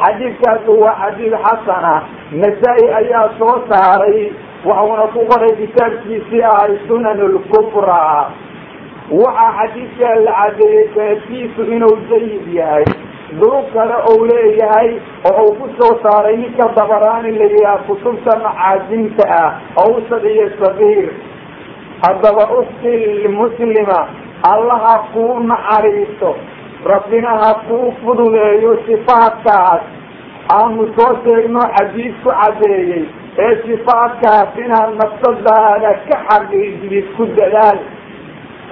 xadiidkaasu 0.00 0.72
waa 0.82 0.96
xadiid 1.02 1.34
xasana 1.44 1.94
nasaa-i 2.42 2.86
ayaa 3.00 3.28
soo 3.38 3.56
saaray 3.70 4.32
waxuuna 4.64 5.06
ku 5.14 5.20
qoray 5.30 5.52
kitaabkiisii 5.60 6.42
ahay 6.52 6.78
sunan 6.88 7.20
lkubraa 7.34 8.30
waxaa 9.10 9.52
xadiidkaa 9.58 10.14
la 10.26 10.32
cadeeyey 10.40 10.88
sanadkiisu 10.94 11.62
inuu 11.74 11.96
jayid 12.10 12.46
yahay. 12.58 12.84
Duruub 13.40 13.66
kale 13.74 13.94
ou 14.10 14.24
leeyahay 14.30 14.90
oo 15.30 15.42
uu 15.44 15.54
ku 15.58 15.66
soo 15.78 15.98
saaray 16.02 16.36
ninka 16.36 16.68
dabaraani 16.76 17.30
la 17.38 17.44
yihaha 17.44 17.78
kutubta 17.86 18.38
macaajinta 18.44 19.24
ah 19.42 19.50
awsad 19.84 20.24
iyo 20.24 20.48
sagiir 20.62 21.10
haddaba 22.02 22.44
ukti 22.60 23.28
muslima 23.28 23.98
allaha 24.52 24.94
kuu 25.12 25.38
naxariiso 25.50 26.34
rabbina 26.92 27.30
ha 27.42 27.54
kuu 27.68 27.92
fududeeyo 28.02 28.78
sifaadkaas. 28.86 29.82
Aanu 30.54 30.86
soo 30.98 31.12
sheegno 31.24 31.60
xadiid 31.76 32.14
ku 32.22 32.30
cadeeyey 32.40 33.04
ee 33.38 33.54
sifaadkaas 33.66 34.58
inaad 34.64 34.94
nafsadaada 35.02 35.90
ka 36.08 36.16
xaqiijidid 36.30 37.06
ku 37.16 37.26
dadaal 37.38 37.78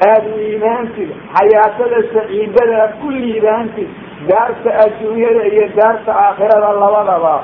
aada 0.06 0.30
liibaantid 0.36 1.10
xayaatada 1.36 1.98
saciidada 2.14 2.80
ku 3.00 3.10
liibaantid 3.10 3.88
daarta 4.30 4.70
adduunyada 4.84 5.42
iyo 5.52 5.66
daarta 5.78 6.12
aakhirada 6.24 6.70
labadaba. 6.82 7.36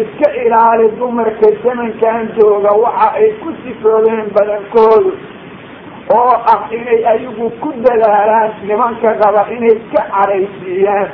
Iska 0.00 0.28
ilaali 0.44 0.88
dumarka 0.98 1.48
zamankan 1.64 2.28
jooga 2.36 2.72
waxa 2.84 3.08
ay 3.20 3.28
ku 3.42 3.48
sifoobeen 3.62 4.26
badankoodu 4.36 5.12
oo 6.16 6.34
ah 6.54 6.60
inay 6.78 7.00
ayagu 7.12 7.46
ku 7.62 7.68
dadaalaan 7.84 8.50
nimanka 8.68 9.14
qaba 9.22 9.42
inay 9.56 9.76
ka 9.94 10.02
caraysiiyaan. 10.14 11.08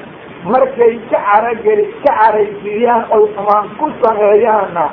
Markay 0.52 0.94
ka 1.10 1.18
carageli 1.28 1.84
ka 2.04 2.12
caraysiiyaan 2.20 3.04
oy 3.16 3.24
xumaan 3.36 3.66
ku 3.78 3.86
sameeyaanna 4.02 4.86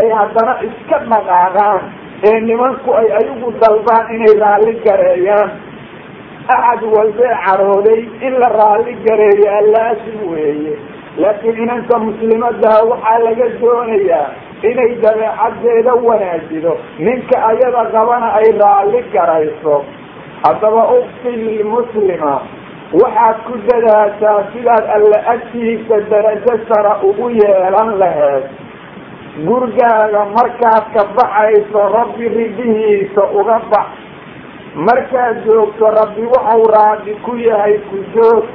ay 0.00 0.08
haddana 0.18 0.54
iska 0.68 0.96
dhaqaaqaan 1.10 1.82
ee 2.28 2.40
nimanku 2.48 2.90
ay 3.00 3.08
ayagu 3.20 3.48
dalbaan 3.62 4.06
inay 4.16 4.34
raalli 4.42 4.74
gareeyaan. 4.86 5.50
Axad 6.54 6.82
walbee 6.94 7.34
carooday 7.44 8.00
in 8.26 8.34
la 8.42 8.48
raalli 8.58 8.94
gareeyaa 9.06 9.60
laasim 9.74 10.18
weeye. 10.32 10.74
Laakiin 11.22 11.58
inanka 11.64 11.98
muslimadaha 12.06 12.80
waxaa 12.90 13.18
laga 13.26 13.46
doonayaa 13.60 14.26
inay 14.70 14.92
dabeecadeeda 15.04 15.92
wanaajido. 16.06 16.72
Ninka 16.98 17.36
ayada 17.50 17.84
qabana 17.94 18.28
ay 18.40 18.48
raalli 18.62 19.00
garayso. 19.14 19.76
Haddaba 20.44 20.82
ukti 20.98 21.62
muslima 21.74 22.34
waxaad 23.02 23.36
ku 23.46 23.54
dadaashaa 23.68 24.40
sidaad 24.52 24.84
alla 24.96 25.18
agtiisa 25.34 25.96
darajo 26.10 26.54
sara 26.68 26.92
ugu 27.08 27.30
yeelan 27.40 27.90
laheed 28.02 28.44
gurigaaga 29.42 30.22
markaad 30.30 30.84
ka 30.94 31.02
baxayso 31.18 31.80
rabbi 31.94 32.28
ridihiisa 32.30 33.22
uga 33.34 33.58
bax. 33.70 33.86
Markaad 34.78 35.42
joogto 35.46 35.90
rabbi 35.90 36.22
waxau 36.22 36.62
raadi 36.74 37.12
ku 37.26 37.34
yahay 37.34 37.78
ku 37.90 37.98
joog 38.14 38.46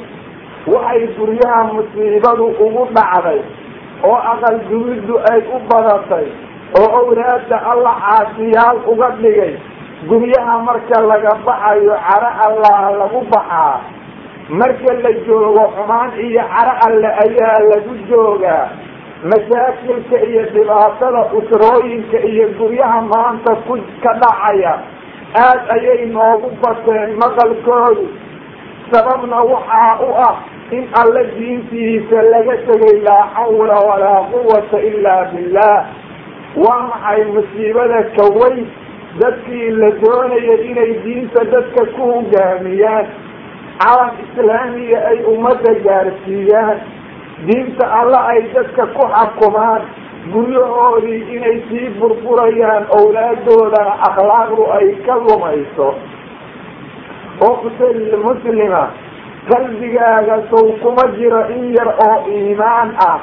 waxay 0.71 1.03
guryaha 1.19 1.63
musiibadu 1.75 2.47
ugu 2.63 2.87
dhacday 2.95 3.41
oo 4.07 4.15
aqal 4.31 4.55
dumiddu 4.71 5.19
ay 5.31 5.41
u 5.51 5.59
badatay 5.67 6.27
oo 6.79 6.87
awlaadda 6.99 7.57
alla 7.71 7.91
caasiyaal 7.99 8.79
uga 8.87 9.09
dhigay. 9.19 9.53
Guryaha 10.07 10.63
marka 10.63 10.95
laga 11.11 11.35
baxayo 11.43 11.91
caro 12.07 12.29
allah 12.47 12.79
lagu 13.03 13.19
baxaa. 13.27 13.83
Marka 14.49 14.91
la 15.03 15.11
joogo 15.27 15.63
xumaan 15.75 16.11
iyo 16.23 16.39
caro 16.55 16.73
alle 16.87 17.09
ayaa 17.23 17.59
lagu 17.71 17.93
joogaa 18.09 18.67
mashaakilka 19.23 20.17
iyo 20.29 20.43
dhibaatada 20.55 21.25
usrooyinka 21.37 22.19
iyo 22.23 22.47
guryaha 22.57 23.01
maanta 23.01 23.55
ku 23.67 23.75
ka 24.03 24.13
dhacaya 24.21 24.73
aad 25.35 25.59
ayay 25.75 26.05
noogu 26.05 26.49
bateen 26.63 27.17
maqalkoodu. 27.19 28.07
Sababna 28.91 29.41
waxaa 29.43 29.99
u 30.07 30.09
ah 30.27 30.35
in 30.71 30.87
alle 31.01 31.23
diintiisa 31.37 32.21
laga 32.31 32.55
tegay 32.67 33.01
laa 33.07 33.27
xawla 33.35 33.75
walaa 33.89 34.21
quwata 34.31 34.79
ilaa 34.81 35.25
billah. 35.35 35.85
Waa 36.55 36.81
maxay 36.87 37.25
musiibada 37.35 38.03
kaweyn 38.17 38.65
dadkii 39.19 39.69
la 39.81 39.91
doonaya 40.01 40.55
inay 40.69 40.93
diinta 41.03 41.43
dadka 41.53 41.85
ku 41.95 42.01
hogaamiyaan. 42.13 43.05
Calam 43.83 44.11
islaamiya 44.23 44.99
ay 45.11 45.19
ummadda 45.33 45.73
gaarsiiyaan 45.85 46.79
diinta 47.47 47.85
alla 47.99 48.19
ay 48.33 48.41
dadka 48.53 48.85
ku 48.95 49.03
xakumaan 49.15 49.81
guryahoodii 50.33 51.21
inay 51.35 51.57
sii 51.69 51.89
burburayaan 51.99 52.85
owlaadoodana 52.99 53.93
akhlaaqdu 54.07 54.63
ay 54.77 54.87
ka 55.05 55.15
lumayso. 55.25 55.89
Uktil 57.49 58.17
muslima 58.23 58.83
qalbigaaga 59.49 60.37
sow 60.51 60.65
kuma 60.81 61.05
jiro 61.17 61.41
in 61.55 61.73
yar 61.77 61.89
oo 62.07 62.17
iimaan 62.27 62.91
ah. 63.07 63.19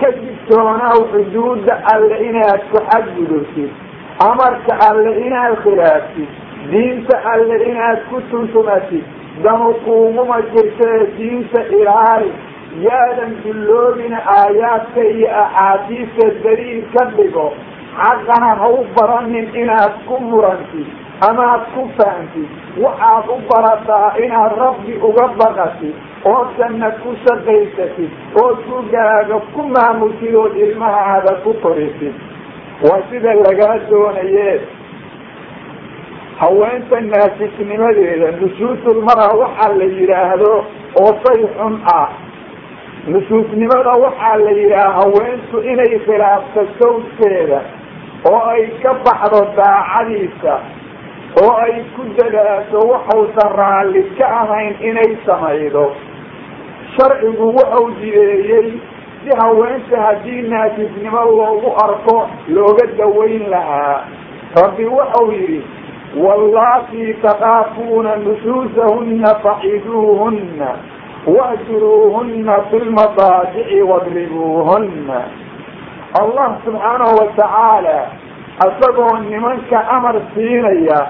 Ka 0.00 0.10
digtoonaw 0.10 0.98
xuduudda 1.12 1.74
alle 1.94 2.16
inaad 2.28 2.60
ku 2.70 2.78
xadgudubtid 2.90 3.70
amarka 4.28 4.74
alle 4.88 5.12
inaad 5.26 5.54
khilaaftid 5.62 6.28
diinta 6.70 7.16
alle 7.32 7.56
inaad 7.70 8.00
ku 8.10 8.18
tuntumatid 8.30 9.04
danu 9.44 9.70
kuuguma 9.84 10.40
jirtee 10.50 11.06
diinta 11.16 11.62
ilaali 11.78 12.32
yaadan 12.82 13.32
dulloobina 13.44 14.18
aayaadka 14.38 15.00
iyo 15.14 15.28
axaadiista 15.44 16.26
daliil 16.44 16.82
ka 16.94 17.04
dhigo 17.16 17.52
xaqana 18.02 18.50
ha 18.60 18.68
u 18.68 18.84
baranin 18.96 19.48
inaad 19.62 19.94
ku 20.08 20.18
murantid 20.20 20.86
amaad 21.28 21.62
ku 21.74 21.82
fahamtid 21.98 22.48
waxaad 22.84 23.24
u 23.34 23.38
barataa 23.50 24.08
inaad 24.24 24.52
rabbi 24.64 24.92
uga 25.08 25.26
baqatid 25.38 25.94
oo 26.32 26.42
janna 26.58 26.90
ku 27.02 27.14
shaqaysatid 27.24 28.10
oo 28.42 28.50
gurgaaga 28.66 29.38
ku 29.54 29.62
maamultid 29.74 30.34
ood 30.34 30.56
ilmahaada 30.56 31.34
ku 31.44 31.54
korisid 31.62 32.14
waa 32.88 33.02
sida 33.10 33.34
lagaa 33.34 33.78
doonaye 33.90 34.60
haweenta 36.40 37.00
naasisnimadeeda 37.00 38.30
nushuusulmara 38.40 39.26
waxaa 39.42 39.72
la 39.78 39.84
yidhaahdo 39.84 40.52
oo 41.02 41.12
say 41.24 41.40
xun 41.56 41.74
ah 41.94 42.08
nushuusnimada 43.06 43.90
waxaa 44.04 44.36
la 44.36 44.50
yidhaha 44.50 44.92
haweentu 44.92 45.60
inay 45.72 45.98
khilaafto 46.06 46.66
sawdkeeda 46.80 47.60
oo 48.30 48.40
ay 48.54 48.66
ka 48.82 48.94
baxdo 49.04 49.40
daacadiisa 49.56 50.54
oo 51.42 51.52
ay 51.64 51.74
ku 51.96 52.02
dadaaso 52.18 52.78
waxausan 52.92 53.52
raalli 53.60 54.02
ka 54.18 54.26
ahayn 54.40 54.74
inay 54.90 55.16
samaydo. 55.26 55.92
Sharcigu 56.96 57.46
wuxuu 57.56 57.90
jideeyey 58.00 58.72
si 59.24 59.30
haweenta 59.42 60.00
haddii 60.06 60.42
naasisnimo 60.48 61.24
loogu 61.24 61.70
arko 61.84 62.28
looga 62.48 62.86
dawayn 62.98 63.50
lahaa. 63.50 64.00
Rabbi 64.62 64.84
wuxuu 64.86 65.32
yidhi 65.32 65.62
wallatii 66.24 67.14
takaafuuna 67.22 68.16
nushuusahunna 68.16 69.34
faciduuhunna 69.44 70.68
wahjuruuhunna 71.26 72.56
fi 72.70 72.78
lmadaajici 72.78 73.82
wadribuuhunna 73.82 75.20
allah 76.20 76.48
subxaanahu 76.64 77.16
watacaala 77.20 78.06
isagoo 78.68 79.18
nimanka 79.18 79.88
amar 79.88 80.20
siinaya 80.34 81.06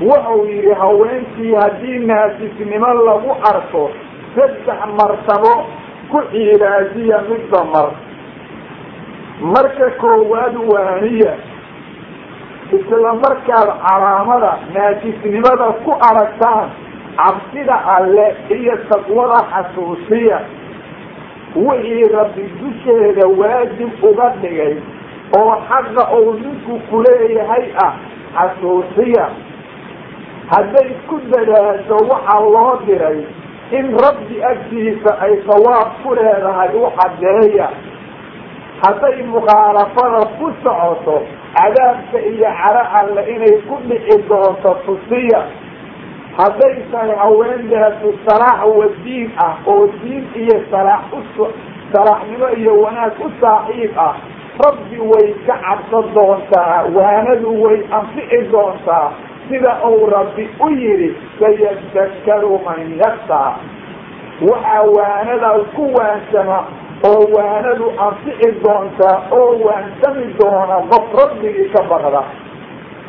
wuxuu 0.00 0.46
yidhi 0.46 0.72
haweentii 0.74 1.54
haddii 1.54 1.98
naasisnimo 1.98 2.86
lagu 2.94 3.30
arko 3.50 3.90
saddex 4.36 4.80
martabo 5.00 5.64
ku 6.10 6.22
ciilaajiya 6.32 7.20
midba 7.28 7.64
mar 7.64 7.90
marka 9.40 9.90
koowaad 10.00 10.56
waaniya 10.72 11.34
isla 12.72 13.12
markaad 13.14 13.68
calaamada 13.86 14.58
naasisnimada 14.74 15.64
ku 15.84 15.92
aragtaan 16.08 16.70
cabsida 17.16 17.76
alle 17.96 18.26
iyo 18.58 18.76
taqwada 18.90 19.40
xasuusiya. 19.52 20.38
Wixii 21.56 22.04
rabbi 22.16 22.42
dusheeda 22.60 23.26
waajib 23.40 23.90
uga 24.04 24.28
dhigay 24.42 24.74
oo 25.38 25.54
xaqa 25.68 26.04
uu 26.18 26.32
ninku 26.42 26.80
kuleeyahay 26.90 27.64
ah 27.86 27.92
xasuusiya. 28.36 29.26
Hadday 30.50 30.90
ku 31.08 31.16
dadaasho 31.32 31.96
waxaa 32.10 32.40
loo 32.54 32.76
diray 32.86 33.18
in 33.78 33.86
rabbi 34.04 34.36
agtiisa 34.50 35.10
ay 35.26 35.32
sawaab 35.46 35.88
ku 36.02 36.14
leedahay 36.14 36.70
u 36.78 36.86
cadeeya 36.98 37.66
hadday 38.84 39.22
mukhaalafada 39.32 40.20
ku 40.38 40.52
socoto 40.62 41.16
cadaabka 41.56 42.18
iyo 42.30 42.46
caro 42.60 42.82
alle 43.00 43.22
inay 43.34 43.56
ku 43.66 43.74
dhici 43.88 44.16
doonto 44.28 44.70
tusiya 44.86 45.40
hadday 46.38 46.74
tahay 46.92 47.16
haweendeesu 47.22 48.08
salaax 48.26 48.60
wadiin 48.78 49.30
ah 49.46 49.54
oo 49.66 49.86
diin 50.02 50.24
iyo 50.42 50.56
salaax 50.70 51.04
u 51.12 51.46
salaaxnimo 51.92 52.48
iyo 52.60 52.72
wanaag 52.82 53.20
u 53.20 53.30
saaxiib 53.40 53.98
ah. 53.98 54.14
Rabbi 54.64 54.98
way 55.10 55.26
ka 55.46 55.54
cabsan 55.64 56.06
doontaa 56.16 56.84
waanadu 56.96 57.50
way 57.62 57.76
anfici 57.98 58.38
doontaa. 58.52 59.12
Sida 59.48 59.72
uu 59.88 60.06
rabbi 60.10 60.48
u 60.60 60.68
yidhi 60.70 61.10
sayadakaru 61.40 62.60
man 62.64 62.96
yaksaa 63.02 63.52
waxaa 64.48 64.82
waanada 64.96 65.50
ku 65.76 65.84
waansama 65.98 66.58
oo 67.10 67.20
waanadu 67.36 67.92
anfici 68.06 68.48
doontaa 68.64 69.16
oo 69.40 69.50
waansami 69.66 70.24
doona 70.40 70.76
qof 70.90 71.04
rabbigii 71.20 71.68
ka 71.76 71.82
baqda. 71.90 72.22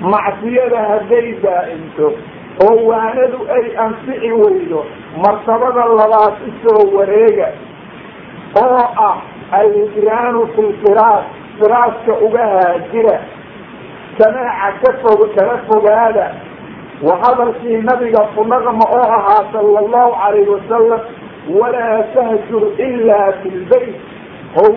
Macsiyada 0.02 0.78
hadday 0.90 1.32
daa'imto 1.44 2.12
oo 2.66 2.88
waanadu 2.90 3.40
ay 3.58 3.66
anfici 3.86 4.32
weydo 4.32 4.86
martabada 5.24 5.86
labaad 6.00 6.34
u 6.48 6.52
soo 6.64 6.98
wareega 6.98 7.48
oo 8.64 8.84
ah 9.10 9.18
alhijraanu 9.52 10.48
fi 10.56 10.62
lfiraas 10.62 11.26
firaaska 11.60 12.14
uga 12.26 12.46
haajira 12.48 13.20
samaaca 14.18 14.80
ka 14.82 14.98
fog 15.02 15.36
kala 15.36 15.58
fogaada. 15.68 16.32
Wa 17.02 17.18
hadalkii 17.22 17.78
nabiga 17.78 18.22
kunaqma 18.36 18.86
oo 18.90 19.06
ahaa 19.18 19.44
sala 19.54 19.80
allahu 19.80 20.12
calayhi 20.22 20.50
wasalam 20.50 21.02
walaa 21.60 22.04
tahjur 22.14 22.64
ilaa 22.78 23.32
fi 23.44 23.50
lbayt 23.50 23.96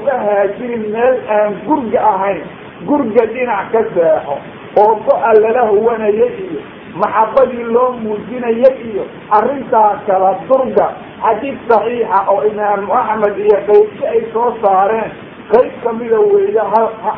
haajirin 0.06 0.84
meel 0.92 1.16
aan 1.30 1.54
gurga 1.66 2.00
ahayn 2.00 2.42
gurga 2.86 3.26
dhinac 3.26 3.72
ka 3.72 3.82
seexo 3.94 4.36
oo 4.76 4.94
go-a 5.06 5.32
lala 5.40 5.62
huwanaya 5.72 6.26
iyo 6.26 6.60
maxabadii 7.02 7.64
loo 7.74 7.92
muujinaya 8.02 8.70
iyo 8.88 9.04
arrintaa 9.38 9.92
kala 10.06 10.30
durga 10.48 10.86
xadiid 11.24 11.58
saxiixa 11.68 12.18
oo 12.32 12.42
imaamu 12.50 12.92
axmed 13.00 13.36
iyo 13.46 13.58
qaybsi 13.68 14.02
ay 14.12 14.20
soo 14.32 14.50
saareen. 14.62 15.10
Qayb 15.52 15.72
kamida 15.84 16.18
weeya 16.30 16.64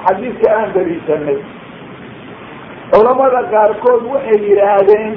xadiidka 0.04 0.48
aan 0.58 0.70
daliishanay 0.74 1.38
culamada 2.92 3.40
qaarkood 3.52 4.02
waxay 4.12 4.38
yidhaahdeen 4.48 5.12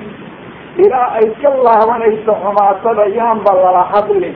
ilaa 0.83 1.07
ay 1.19 1.27
ka 1.41 1.49
laabanayso 1.67 2.33
xumaatada 2.43 3.05
yaanba 3.17 3.51
lala 3.61 3.83
hadlin 3.93 4.35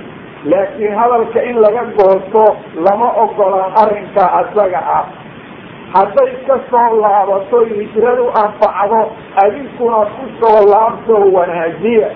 laakiin 0.52 0.96
hadalka 1.00 1.40
in 1.50 1.58
laga 1.66 1.84
goosto 2.00 2.44
lama 2.86 3.10
ogolaan 3.24 3.72
arrinkaa 3.84 4.30
asaga 4.40 4.80
ah 4.98 5.06
hadday 5.94 6.32
ka 6.48 6.56
soo 6.72 6.90
laabato 7.04 7.60
hijradu 7.70 8.26
anfacdo 8.44 9.02
adinkuna 9.44 10.02
ku 10.16 10.24
soo 10.42 10.60
laabtoo 10.72 11.32
wanaajiya. 11.38 12.10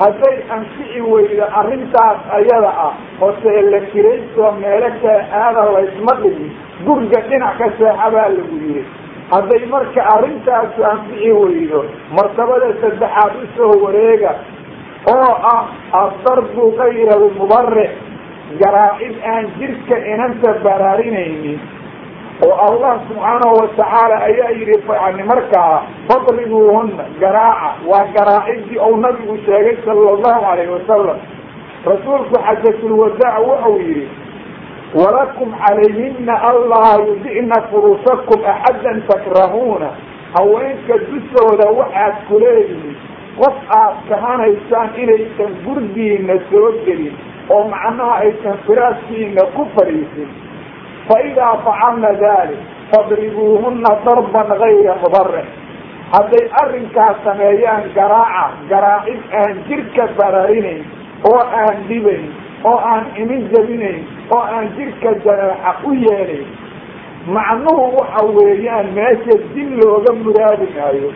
Hadday 0.00 0.36
anfici 0.56 1.00
weydo 1.00 1.46
arrintaas 1.60 2.18
ayada 2.38 2.70
ah 2.86 2.94
hosee 3.20 3.62
la 3.72 3.80
kirayso 3.92 4.52
meelo 4.60 4.88
kale 5.02 5.22
aada 5.42 5.62
laysma 5.74 6.14
dhigin 6.22 6.50
guriga 6.86 7.20
dhinac 7.28 7.58
ka 7.58 7.66
seexa 7.78 8.10
baa 8.14 8.28
lagu 8.36 8.56
yiri 8.64 8.82
hadday 9.32 9.62
marka 9.74 10.00
arrintaasu 10.14 10.84
anfici 10.92 11.30
weydo 11.32 11.84
martabada 12.16 12.72
saddexaad 12.82 13.32
u 13.42 13.46
soo 13.56 13.70
wareega 13.84 14.32
oo 15.14 15.30
ah 15.54 15.62
addarbu 16.02 16.64
kayra 16.80 17.14
lmubarix 17.22 17.90
garaacid 18.62 19.14
aan 19.32 19.46
jirka 19.58 19.96
inanta 20.14 20.58
baraarinaynin 20.66 21.60
oo 22.42 22.54
allah 22.66 23.00
subxaanahu 23.08 23.54
watacaala 23.60 24.16
ayaa 24.28 24.50
yidhi 24.58 24.78
yani 25.02 25.22
markaa 25.22 25.82
fadribuuhuna 26.08 27.04
garaaca 27.20 27.86
waa 27.90 28.04
garaacidii 28.16 28.78
ou 28.78 28.96
nabigu 28.96 29.38
sheegay 29.46 29.76
sala 29.84 30.10
allahu 30.16 30.46
alayhi 30.52 30.70
wasalam 30.72 31.18
rasuulku 31.86 32.34
xajatulwadaac 32.46 33.38
wuxuu 33.48 33.78
yidhi 33.78 34.08
walakum 34.94 35.54
calayhina 35.66 36.34
allaa 36.50 36.96
yudi'na 37.06 37.62
furuusakum 37.70 38.44
axadan 38.54 39.02
takrahuuna 39.08 39.88
haweenka 40.38 40.98
dushooda 41.10 41.70
waxaad 41.78 42.14
ku 42.28 42.38
leedihiin 42.38 42.96
qof 43.38 43.56
aad 43.78 43.94
kahanaysaan 44.10 44.90
inaysan 45.02 45.54
gurdiina 45.66 46.34
soo 46.50 46.72
gelin 46.86 47.14
oo 47.50 47.62
macnaha 47.74 48.14
aysan 48.26 48.58
firaaskiina 48.66 49.42
ku 49.56 49.66
fadhiisin 49.76 50.28
fa 51.08 51.16
idaa 51.30 51.52
facalna 51.66 52.10
dalik 52.24 52.60
fadribuuhuna 52.92 53.92
darban 54.06 54.48
gayra 54.62 54.94
mubarix 55.02 55.46
hadday 56.14 56.44
arrinkaas 56.62 57.16
sameeyaan 57.28 57.84
garaaca 57.98 58.44
garaacid 58.72 59.20
aan 59.40 59.54
jirka 59.68 60.04
bararinayn 60.18 60.82
oo 61.30 61.40
aan 61.62 61.78
dhibayn 61.88 62.24
oo 62.70 62.76
aan 62.92 63.04
imin 63.22 63.42
jabinayn 63.54 64.00
oo 64.36 64.42
aan 64.56 64.68
jirka 64.78 65.14
jareexa 65.26 65.72
u 65.88 65.92
yeelayn 66.04 66.46
macnuhu 67.36 67.84
waxa 67.98 68.24
weeyaan 68.38 68.88
meesha 68.98 69.36
dil 69.54 69.70
looga 69.82 70.12
muraadi 70.24 70.68
maayo 70.76 71.10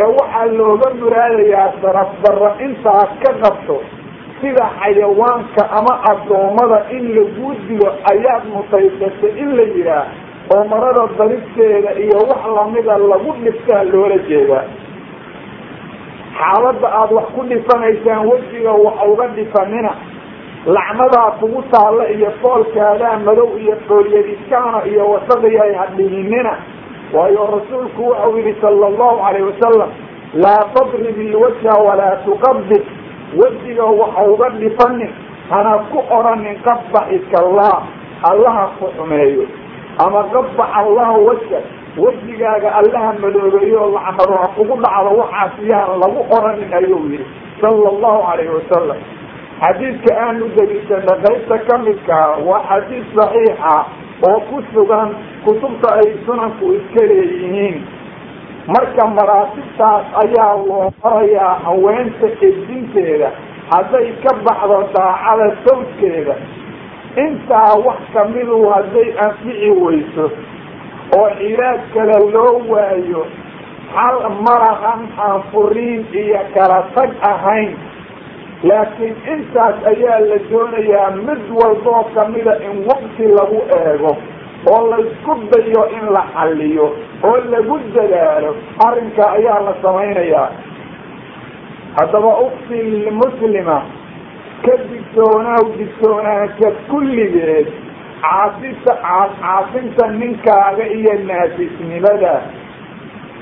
ee 0.00 0.06
waxaa 0.18 0.46
looga 0.60 0.88
muraadayaa 1.02 1.68
saraf 1.82 2.10
darra 2.24 2.50
intaad 2.66 3.10
ka 3.24 3.32
qabto 3.44 3.76
sida 4.44 4.64
xayawaanka 4.80 5.62
ama 5.78 5.94
addoommada 6.12 6.78
in 6.96 7.04
lagu 7.16 7.54
dilo 7.68 7.88
ayaad 8.12 8.44
mutaysatay 8.54 9.32
in 9.42 9.56
la 9.56 9.62
yidhaah 9.62 10.06
oo 10.54 10.64
marada 10.72 11.04
daristeeda 11.18 11.90
iyo 12.04 12.18
wax 12.30 12.42
lamida 12.56 12.98
lagu 12.98 13.32
dhiftaa 13.44 13.82
loola 13.92 14.18
jeedaa. 14.28 14.64
Xaaladda 16.38 16.88
aada 16.98 17.14
wax 17.18 17.26
ku 17.34 17.42
dhifanaysaan 17.50 18.26
wejiga 18.30 18.72
wax 18.84 18.96
uga 19.12 19.26
dhifanina. 19.36 19.92
Lacnadaa 20.66 21.30
kugu 21.40 21.62
taalla 21.72 22.08
iyo 22.10 22.30
foolkaadaa 22.42 23.18
madow 23.24 23.56
iyo 23.58 23.76
foolyadiskaana 23.88 24.84
iyo 24.86 25.04
wasaqiyay 25.10 25.72
hadhihinina 25.74 26.52
waayo 27.14 27.46
rasuulku 27.56 28.02
wuxuu 28.08 28.38
yihi 28.38 28.54
sala 28.60 28.86
allahu 28.86 29.16
calayh 29.24 29.44
wasalam 29.50 29.90
laa 30.44 30.64
tadrib 30.74 31.18
ilwajha 31.26 31.72
walaa 31.86 32.16
tuqabid 32.24 32.82
wejiga 33.40 33.84
waxa 33.84 34.22
uga 34.32 34.48
dhifanin 34.60 35.12
hana 35.50 35.78
ku 35.92 35.98
oranin 36.18 36.56
qabaxika 36.66 37.36
allah 37.44 37.76
allaha 38.30 38.64
ku 38.78 38.86
xumeeyo. 38.96 39.46
Ama 40.04 40.22
qabax 40.32 40.68
allahu 40.80 41.26
wajha 41.28 41.60
wejigaaga 41.98 42.70
allaha 42.80 43.12
madoobeeyo 43.22 43.82
lacnado 43.94 44.34
ha 44.42 44.48
kugu 44.56 44.74
dhacdo 44.82 45.10
waxaas 45.20 45.54
yaan 45.70 45.98
lagu 46.02 46.20
oranin 46.36 46.72
ayuu 46.74 47.06
yihi 47.12 47.24
sala 47.60 47.88
allahu 47.94 48.18
calayhi 48.26 48.50
wasalam 48.58 48.98
xadiidka 49.62 50.10
aanu 50.26 50.48
deliishana 50.56 51.14
qaybta 51.24 51.58
kamidkaa 51.70 52.42
waa 52.48 52.62
xadiid 52.70 53.04
saxiixa 53.18 53.74
oo 54.28 54.40
ku 54.50 54.58
sugan 54.74 55.14
kutubta 55.44 55.94
ay 56.02 56.08
sunanku 56.26 56.72
iska 56.78 57.06
leeyihiin 57.12 57.76
marka 58.66 59.06
maraatibtaas 59.16 60.04
ayaa 60.24 60.56
loo 60.68 60.92
marayaa 61.04 61.54
haweenta 61.64 62.26
edinteeda 62.48 63.30
hadday 63.70 64.08
ka 64.24 64.32
baxdo 64.46 64.78
daacada 64.96 65.48
sawjkeeda 65.66 66.34
intaa 67.24 67.74
wax 67.86 67.98
kamidu 68.14 68.58
hadday 68.74 69.08
anfici 69.26 69.70
weyso 69.84 70.30
oo 71.18 71.28
cilaaj 71.40 71.80
kale 71.94 72.16
loo 72.36 72.54
waayo 72.72 73.26
hal 73.96 74.16
marahan 74.46 75.02
aan 75.26 75.42
furiin 75.52 76.06
iyo 76.22 76.40
kala 76.54 76.78
tag 76.94 77.10
ahayn. 77.30 77.76
Laakiin 78.68 79.14
intaas 79.32 79.76
ayaa 79.92 80.18
la 80.30 80.38
doonayaa 80.50 81.10
mid 81.26 81.42
walboo 81.60 82.02
kamida 82.14 82.54
in 82.68 82.76
waqti 82.88 83.28
lagu 83.38 83.60
eego 83.78 84.12
oo 84.72 84.82
laysku 84.90 85.34
dayo 85.52 85.82
in 85.96 86.04
la 86.16 86.22
xalliyo 86.34 86.86
oo 87.28 87.36
lagu 87.52 87.78
dadaalo 87.94 88.50
arrinka 88.86 89.24
ayaa 89.36 89.60
la 89.66 89.74
samaynayaa. 89.82 90.48
Haddaba 91.96 92.30
ukti 92.46 92.80
muslima 93.20 93.78
ka 94.64 94.76
digtoonaaw 94.90 95.64
digtoonaanka 95.78 96.70
kulligeed 96.90 97.68
caasita 98.24 98.92
caasinta 99.40 100.06
ninkaaga 100.20 100.84
iyo 100.98 101.14
naasisnimada 101.28 102.34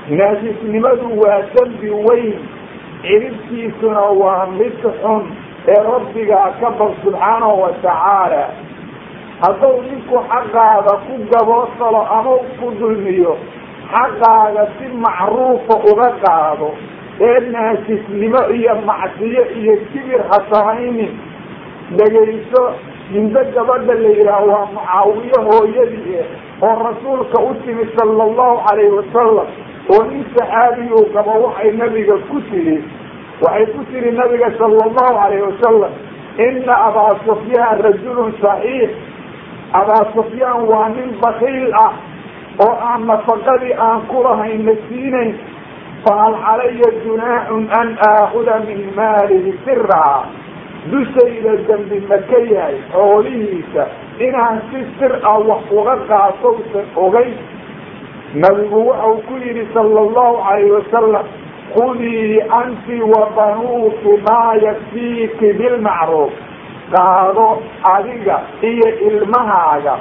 naasisnimadu 0.09 1.07
waa 1.21 1.41
dembi 1.55 1.89
weyn 2.07 2.33
ciribtiisuna 3.01 4.01
waa 4.21 4.45
mid 4.59 4.73
xun 4.83 5.23
ee 5.67 5.79
rabbigaa 5.91 6.49
ka 6.61 6.69
baq 6.79 6.91
subxaanahu 7.03 7.61
watacaala 7.61 8.43
hadduu 9.43 9.81
ninku 9.87 10.17
xaqaada 10.31 10.93
ku 11.05 11.13
gaboosalo 11.31 12.01
ama 12.17 12.33
ku 12.59 12.71
dulmiyo 12.79 13.37
xaqaaga 13.93 14.63
si 14.77 14.85
macruufa 15.05 15.75
uga 15.91 16.09
qaado 16.23 16.69
ee 17.29 17.39
naasisnimo 17.53 18.41
iyo 18.57 18.75
macsiyo 18.89 19.43
iyo 19.59 19.75
kibir 19.91 20.21
ha 20.31 20.37
samaynin 20.51 21.11
dhegayso 21.97 22.63
hindo 23.11 23.41
gabadha 23.55 23.93
la 24.03 24.09
yidhaah 24.09 24.47
waa 24.47 24.65
mucaawiye 24.73 25.37
hooyadii 25.49 26.23
oo 26.67 26.75
rasuulka 26.87 27.37
u 27.49 27.53
timi 27.65 27.85
sala 27.97 28.23
allahu 28.23 28.61
calayhi 28.67 28.91
wasalam 28.99 29.47
oo 29.93 30.03
nin 30.09 30.23
saxaabiyu 30.37 31.05
qabo 31.13 31.31
waxay 31.45 31.71
nabiga 31.81 32.15
ku 32.31 32.41
tiri 32.49 32.77
waxay 33.45 33.65
ku 33.75 33.83
tiri 33.91 34.11
nabiga 34.11 34.49
sala 34.57 34.79
allahu 34.87 35.13
calayhi 35.19 35.43
wasalam 35.51 35.91
ina 36.47 36.73
abaa 36.87 37.13
sufyaan 37.27 37.81
rajulun 37.87 38.33
saxiix 38.41 38.89
abaa 39.81 40.03
sufyaan 40.15 40.67
waa 40.71 40.89
nin 40.95 41.11
bakiil 41.21 41.73
ah 41.85 41.93
oo 42.65 42.73
aan 42.89 43.05
nafaqadii 43.11 43.73
aan 43.87 44.01
kulahayn 44.11 44.65
na 44.65 44.75
siinayn 44.89 45.33
fahal 46.05 46.35
calaya 46.45 46.89
junaaxun 47.05 47.65
an 47.79 47.97
aakuda 48.09 48.59
min 48.67 48.81
maalihi 48.97 49.53
siraa 49.65 50.25
dushayda 50.91 51.53
dembi 51.67 51.99
ma 52.09 52.17
ka 52.29 52.39
yahay 52.53 52.77
xoolihiisa. 52.93 53.83
Inaan 54.27 54.57
si 54.69 54.81
sir 54.99 55.13
ah 55.23 55.39
wax 55.49 55.63
uga 55.71 55.95
qaatowsan 56.09 56.85
ogay. 57.05 57.29
Nabigu 58.35 58.81
waxau 58.89 59.15
ku 59.27 59.33
yidhi 59.45 59.63
sala 59.73 59.99
allahu 60.05 60.41
calayhi 60.43 60.71
wasalam 60.75 61.25
khudii 61.73 62.41
anti 62.59 62.97
wa 63.13 63.21
banuuki 63.37 64.13
maa 64.27 64.53
yakfiiki 64.65 65.53
bilmacruuf 65.59 66.33
qaado 66.91 67.47
adiga 67.95 68.41
iyo 68.61 68.87
ilmahaaga. 69.07 69.95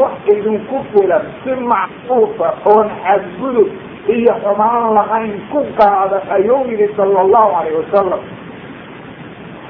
Wax 0.00 0.12
idinku 0.32 0.80
filan 0.92 1.24
si 1.44 1.50
macruufa 1.70 2.48
oon 2.72 2.88
xadgudub 3.04 3.68
iyo 4.16 4.32
xumaan 4.44 4.94
lahayn 4.96 5.34
ku 5.52 5.60
qaada 5.78 6.22
ayuu 6.36 6.64
yidhi 6.70 6.88
sala 6.96 7.20
allahu 7.20 7.50
calayhi 7.56 7.76
wasalam 7.82 8.20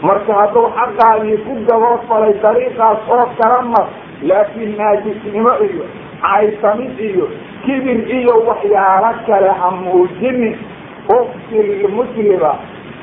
marka 0.02 0.32
hadduu 0.40 0.68
xaqaadii 0.78 1.36
ku 1.46 1.52
gaboofalay 1.68 2.34
dariiqaas 2.42 2.98
oo 3.16 3.26
kala 3.40 3.60
mar 3.72 3.86
laakiin 4.22 4.76
naajisnimo 4.78 5.52
iyo 5.66 5.84
caysamid 6.22 6.98
iyo 7.10 7.26
kibir 7.64 8.00
iyo 8.18 8.34
waxyaalo 8.48 9.10
kale 9.26 9.50
ha 9.60 9.70
muujinin. 9.70 10.56
Uktil 11.04 11.88
muslima 11.96 12.52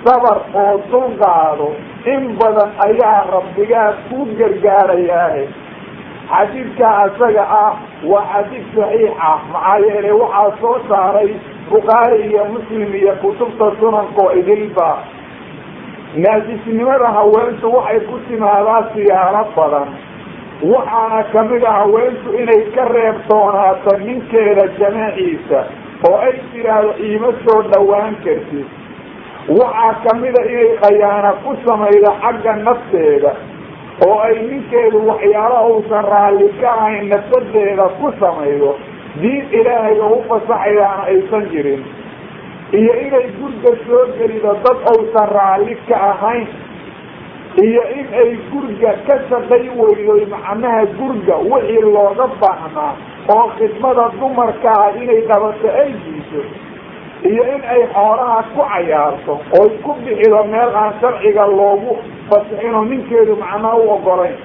sabar 0.06 0.38
oo 0.62 0.74
dulqaado 0.92 1.68
in 2.14 2.24
badan 2.42 2.72
ayaa 2.88 3.18
rabbigaa 3.34 3.90
ku 4.10 4.26
gargaarayaahe 4.40 5.44
xadiidkaa 6.32 7.06
isaga 7.10 7.44
ah 7.62 7.74
waa 8.12 8.26
xadiid 8.34 8.66
saxiixa 8.76 9.32
maxaa 9.54 9.78
yeelay 9.86 10.12
waxaa 10.22 10.52
soo 10.62 10.78
saaray 10.90 11.30
bukhaari 11.72 12.18
iyo 12.30 12.46
muslim 12.54 12.96
iyo 13.02 13.14
kutubta 13.22 13.68
sunanka 13.80 14.22
oo 14.26 14.32
idilba. 14.40 14.90
Naajisnimada 16.24 17.08
haweentu 17.18 17.74
waxay 17.76 18.00
ku 18.10 18.20
timaadaa 18.28 18.82
siyaalo 18.94 19.44
badan. 19.56 19.90
Waxaana 20.72 21.24
ka 21.34 21.44
mid 21.50 21.64
a 21.64 21.72
haweentu 21.80 22.30
inay 22.42 22.62
ka 22.76 22.84
reebtoonaato 22.96 23.92
ninkeeda 24.06 24.66
jamaciisa 24.80 25.60
oo 26.10 26.18
ay 26.28 26.34
tidhaahdo 26.52 26.92
iima 27.08 27.32
soo 27.46 27.62
dhawaan 27.72 28.16
kartid 28.26 28.68
waxaa 29.50 29.94
kamida 30.06 30.42
inay 30.52 30.72
khayaana 30.82 31.32
ku 31.44 31.56
samaydo 31.66 32.12
xagga 32.24 32.54
nafteeda 32.66 33.32
oo 34.08 34.20
ay 34.28 34.36
ninkeedu 34.50 35.00
waxyaala 35.10 35.60
uusan 35.72 36.06
raalli 36.14 36.50
ka 36.62 36.70
ahayn 36.78 37.10
nafadeeda 37.14 37.86
ku 38.00 38.12
samaydo 38.20 38.72
diin 39.22 39.46
ilaahayga 39.60 40.06
u 40.06 40.20
fasaxayaana 40.30 41.04
aysan 41.12 41.46
jirin. 41.52 41.82
Iyo 42.80 42.94
inay 43.06 43.28
gurga 43.40 43.72
soo 43.88 44.04
gelido 44.18 44.54
dad 44.64 44.78
uusan 44.94 45.28
raalli 45.38 45.76
ka 45.90 45.96
ahayn. 46.12 46.48
Iyo 47.66 47.84
in 48.00 48.08
ay 48.22 48.32
gurga 48.52 48.92
ka 49.08 49.16
shaqay 49.30 49.66
weydo 49.80 50.16
macnaha 50.34 50.86
gurga 51.00 51.36
wixii 51.52 51.82
looga 51.96 52.28
baahnaa 52.42 52.94
oo 53.36 53.48
khidmada 53.58 54.06
dumarka 54.20 54.72
ah 54.84 54.96
inay 55.02 55.22
qabato 55.32 55.68
ay 55.82 55.92
diiso 56.06 56.42
iyo 57.30 57.44
in 57.56 57.62
ay 57.74 57.82
xoolaha 57.94 58.44
ku 58.54 58.62
cayaarto 58.72 59.34
oo 59.60 59.68
ku 59.84 59.92
bixido 60.06 60.44
meel 60.54 60.72
aan 60.82 60.94
sharciga 61.02 61.46
loogu 61.48 61.98
fasixinoo 62.30 62.86
ninkeedu 62.92 63.36
macnaha 63.44 63.76
u 63.78 63.90
ogolayn 63.96 64.38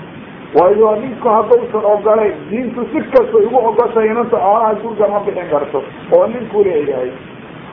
waayo 0.58 0.90
ninku 1.02 1.28
haddausan 1.28 1.84
ogolayn 1.94 2.34
diintu 2.50 2.84
si 2.92 3.00
kasta 3.14 3.38
igu 3.46 3.56
ogoshay 3.70 4.06
inanta 4.12 4.36
xoolaha 4.44 4.74
gurga 4.82 5.08
ma 5.14 5.20
bixin 5.26 5.48
karto 5.50 5.82
oo 6.16 6.26
ninku 6.26 6.62
leeyahay. 6.64 7.10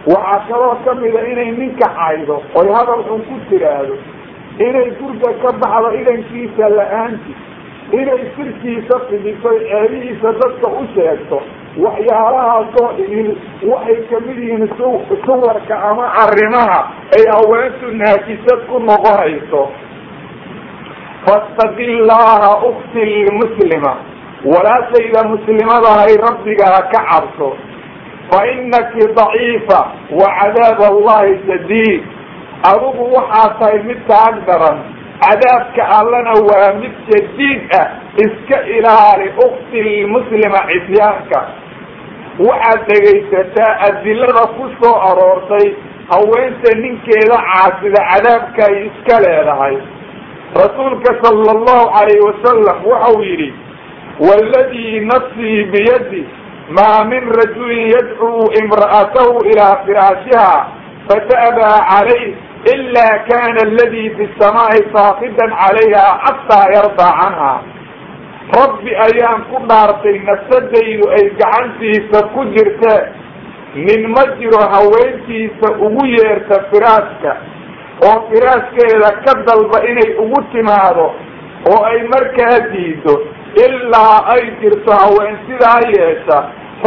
Waxaa 0.07 0.39
kaloo 0.47 0.75
kamida 0.85 1.19
inay 1.31 1.51
ninka 1.51 1.87
caydo 1.99 2.35
oy 2.59 2.67
hadal 2.77 3.03
xun 3.07 3.21
ku 3.27 3.35
tiraahdo 3.49 3.95
inay 4.67 4.89
gurga 4.99 5.29
ka 5.43 5.49
baxdo 5.63 5.89
idankiisa 5.99 6.69
la'aanti 6.77 7.31
inay 7.99 8.21
sirkiisa 8.35 8.99
fidiso 9.09 9.49
ceebihiisa 9.67 10.29
dadka 10.41 10.67
u 10.79 10.83
sheegto 10.95 11.39
waxyaalahaasoo 11.77 12.89
idil 13.03 13.29
waxay 13.71 14.01
ka 14.09 14.19
mid 14.25 14.37
yihiin 14.37 14.67
su 14.77 14.89
suwarka 15.25 15.75
ama 15.89 16.05
arrimaha 16.23 16.79
ay 17.17 17.23
haweentu 17.33 17.91
naajisad 18.01 18.59
ku 18.69 18.79
noqonayso 18.79 19.63
fastaqi 21.25 21.87
llaha 22.09 22.51
ukti 22.69 23.03
lmuslima. 23.25 23.93
Walaashayda 24.43 25.23
muslimadahay 25.31 26.17
rabbigaa 26.19 26.81
ka 26.91 26.99
cabso. 27.09 27.55
Fa 28.29 28.43
inaki 28.47 29.07
daciifa 29.15 29.79
wa 30.19 30.27
cadaab 30.39 30.79
allahi 30.91 31.39
shadiid. 31.47 32.03
Adigu 32.71 33.03
waxaa 33.15 33.55
tahay 33.59 33.79
mid 33.87 34.03
taag 34.07 34.43
daran. 34.47 34.83
Cadaabka 35.23 35.83
allana 35.99 36.33
waa 36.49 36.73
mid 36.81 36.91
shadiid 37.07 37.71
ah. 37.79 37.87
Iska 38.19 38.57
ilaali 38.77 39.31
ukti 39.47 39.79
lmuslima 40.03 40.59
cisyaanka 40.69 41.39
waxaad 42.39 42.85
dhegaysataa 42.89 43.71
adilada 43.87 44.45
ku 44.57 44.69
soo 44.81 44.95
aroortay 45.09 45.67
haweenta 46.11 46.77
ninkeeda 46.83 47.37
caasida 47.49 48.01
cadaabka 48.11 48.65
ay 48.69 48.77
iska 48.89 49.19
leedahay. 49.25 49.77
Rasuulka 50.61 51.11
sala 51.23 51.51
allahu 51.57 51.85
calayhi 51.95 52.25
wasalam 52.29 52.77
waxau 52.91 53.21
yidhi 53.23 53.49
waaladii 54.19 54.99
nafsii 55.11 55.63
biyadi 55.73 56.23
maa 56.77 57.03
min 57.11 57.23
rajulin 57.39 57.87
yadcuu 57.95 58.49
imra'atahu 58.61 59.45
ilaa 59.51 59.75
firaashiha 59.85 60.51
fata'baa 61.09 61.77
calayh 61.91 62.33
ila 62.73 63.05
kana 63.29 63.61
aladi 63.67 64.03
fi 64.17 64.29
samaa'i 64.41 64.83
saaqidan 64.95 65.51
calayha 65.61 66.03
xataa 66.25 66.65
yardaa 66.75 67.13
canha 67.21 67.53
rabbi 68.51 68.91
ayaan 69.07 69.45
ku 69.51 69.57
dhaartay 69.69 70.17
nafsadaydu 70.29 71.05
ay 71.17 71.23
gacantiisa 71.39 72.19
ku 72.35 72.43
jirtee 72.55 73.01
nin 73.75 74.01
ma 74.15 74.23
jiro 74.39 74.59
haweentiisa 74.73 75.67
ugu 75.87 76.03
yeerta 76.15 76.59
firaaska 76.71 77.31
oo 78.09 78.17
firaaskeeda 78.29 79.09
ka 79.25 79.33
dalba 79.47 79.79
inay 79.91 80.11
ugu 80.23 80.41
timaado 80.51 81.07
oo 81.71 81.79
ay 81.91 81.99
markaa 82.13 82.59
diido 82.73 83.15
ilaa 83.65 84.19
ay 84.35 84.43
jirto 84.61 84.91
haween 85.01 85.37
sidaa 85.47 85.79
yeesha 85.95 86.37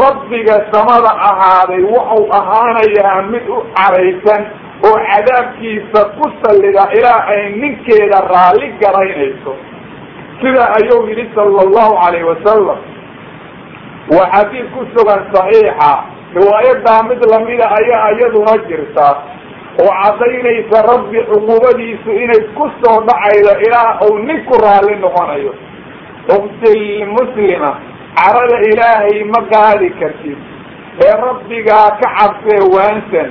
rabbiga 0.02 0.57
samada 0.72 1.11
ahaaday 1.30 1.82
wuxuu 1.92 2.26
ahaanayaa 2.38 3.22
mid 3.32 3.48
u 3.48 3.59
caraysan 3.78 4.42
oo 4.88 4.96
cadaabkiisa 5.11 6.00
ku 6.20 6.30
sallida 6.42 6.84
ilaa 6.98 7.20
ay 7.34 7.42
ninkeeda 7.62 8.20
raalli 8.32 8.68
garaynayso 8.82 9.57
sidaa 10.43 10.68
ayuu 10.78 11.07
yidhi 11.09 11.30
sala 11.34 11.61
allahu 11.66 11.95
calayhi 12.03 12.26
wasalam 12.32 12.78
waa 14.16 14.30
xadiid 14.34 14.66
ku 14.74 14.80
sugan 14.95 15.22
saxiixa. 15.34 15.93
Riwaayadaa 16.37 17.03
mid 17.09 17.20
lamida 17.32 17.66
ayaa 17.78 18.11
iyaduna 18.16 18.55
jirta. 18.68 19.09
Oo 19.82 19.91
caddaynaysa 20.03 20.78
rabbi 20.91 21.18
cuqubadiisu 21.30 22.11
inay 22.22 22.43
ku 22.57 22.64
soo 22.82 22.99
dhacaydo 23.09 23.53
ilaa 23.66 23.99
uu 24.07 24.18
ninku 24.28 24.55
raalli 24.64 24.97
noqonayo. 25.05 25.53
Uktilmuslima 26.37 27.70
carada 28.18 28.59
ilaahay 28.70 29.24
ma 29.32 29.41
qaadi 29.53 29.89
kartid. 30.01 30.39
Ee 31.07 31.14
rabbigaa 31.26 31.89
ka 32.01 32.09
cabsee 32.18 32.61
waansan. 32.74 33.30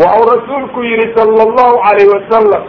Waxau 0.00 0.24
rasuulku 0.32 0.80
yihi 0.82 1.06
sala 1.16 1.42
allahu 1.46 1.76
calayh 1.84 2.06
wasalam 2.14 2.62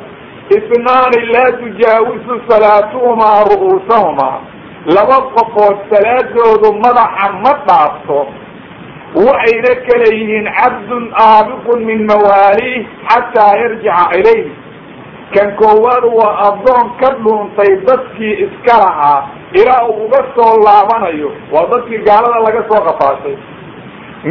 isnaani 0.49 1.25
laa 1.33 1.51
tujaawisu 1.61 2.41
salaatuhumaa 2.49 3.43
ru'uusahumaa 3.49 4.39
laba 4.95 5.17
qofood 5.35 5.77
salaadoodu 5.91 6.69
madaxa 6.83 7.31
ma 7.43 7.53
dhaafto. 7.67 8.19
Waxayna 9.25 9.73
kala 9.87 10.07
yihiin 10.17 10.47
cabdun 10.59 11.05
aabiqun 11.27 11.79
min 11.89 12.05
mawaaliih 12.09 12.85
xataa 13.09 13.53
yarjica 13.61 14.05
ilayh. 14.19 14.45
Kan 15.33 15.55
koowaad 15.61 16.03
waa 16.19 16.33
addoon 16.47 16.87
ka 17.01 17.09
dhuuntay 17.23 17.71
dadkii 17.87 18.33
iska 18.45 18.75
lahaa 18.83 19.21
ilaa 19.59 19.83
uu 19.87 20.05
uga 20.05 20.21
soo 20.35 20.53
laabanayo. 20.65 21.31
Waa 21.53 21.65
dadkii 21.73 21.97
gaalada 22.07 22.39
laga 22.45 22.61
soo 22.69 22.81
qafaashay 22.87 23.35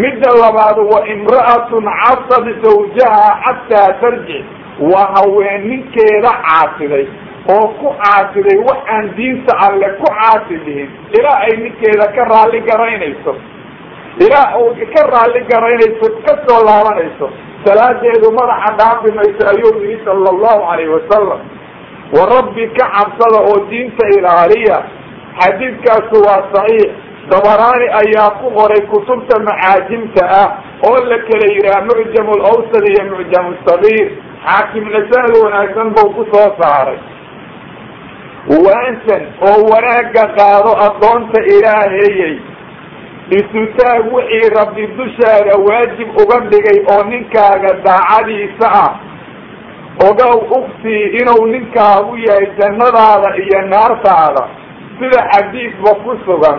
midda 0.03 0.31
labaad 0.43 0.79
waa 0.93 1.05
imra'atun 1.15 1.85
casad 2.03 2.47
zawjaha 2.63 3.27
xataa 3.45 3.93
tarjic 4.01 4.45
waa 4.81 5.07
haween 5.17 5.69
ninkeeda 5.71 6.31
caasiday 6.47 7.07
oo 7.55 7.69
ku 7.81 7.89
caasiday 8.03 8.59
wax 8.69 8.79
aan 8.95 9.11
diinta 9.17 9.53
alle 9.67 9.89
ku 10.01 10.07
caasi 10.19 10.57
dhihin. 10.65 10.91
Ilaa 11.19 11.39
ay 11.47 11.57
ninkeeda 11.63 12.07
ka 12.17 12.25
raalli 12.33 12.61
garaynayso. 12.61 13.35
Ilaa 14.27 14.57
uu 14.59 14.75
ka 14.95 15.03
raalli 15.13 15.41
garaynayso 15.51 16.07
ka 16.27 16.35
soo 16.47 16.65
laabanayso. 16.67 17.31
Salaadeedu 17.65 18.29
madaxa 18.39 18.73
dhaafi 18.79 19.09
mayso 19.19 19.43
ayuu 19.53 19.75
yihi 19.85 20.05
sala 20.05 20.31
allahu 20.35 20.61
calayhi 20.69 20.91
wasalam 20.97 21.41
wa 22.17 22.23
rabbi 22.35 22.65
ka 22.79 22.87
cabsada 22.97 23.39
oo 23.51 23.59
diinta 23.71 24.05
ilaaliya. 24.19 24.79
Xadiidkaasu 25.41 26.17
waa 26.27 26.43
saxiix. 26.55 26.91
Dabaraani 27.31 27.87
ayaa 28.01 28.31
ku 28.41 28.51
qoray 28.57 28.81
kutubta 28.93 29.39
macaajimta 29.47 30.25
ah 30.41 30.49
oo 30.89 30.97
la 31.11 31.19
kala 31.29 31.47
yidhaha 31.55 31.81
mucjam 31.89 32.29
lawsad 32.43 32.85
iyo 32.93 33.05
mucjam 33.13 33.47
sagiir 33.67 34.09
xaakimna 34.47 35.01
sanad 35.11 35.35
wanaagsan 35.45 35.89
buu 35.97 36.09
ku 36.17 36.23
soo 36.33 36.49
saaray 36.61 36.99
waansan 38.65 39.23
oo 39.49 39.61
wanaagga 39.73 40.25
qaado 40.39 40.73
addoonta 40.87 41.41
ilaahayey 41.55 42.35
isutaag 43.39 44.13
wixii 44.15 44.51
rabbi 44.59 44.87
dushaada 44.99 45.55
waajib 45.67 46.09
uga 46.23 46.39
dhigay 46.51 46.79
oo 46.95 47.03
ninkaaga 47.13 47.71
daacadiisa 47.87 48.69
ah 48.85 48.93
ogow 50.09 50.37
ugtii 50.59 51.03
inuu 51.21 51.47
ninkaagu 51.55 52.17
yahay 52.27 52.47
jannadaada 52.59 53.29
iyo 53.45 53.61
naartaada 53.73 54.45
sida 54.99 55.21
xadiidba 55.33 55.95
ku 56.05 56.19
sugan 56.27 56.59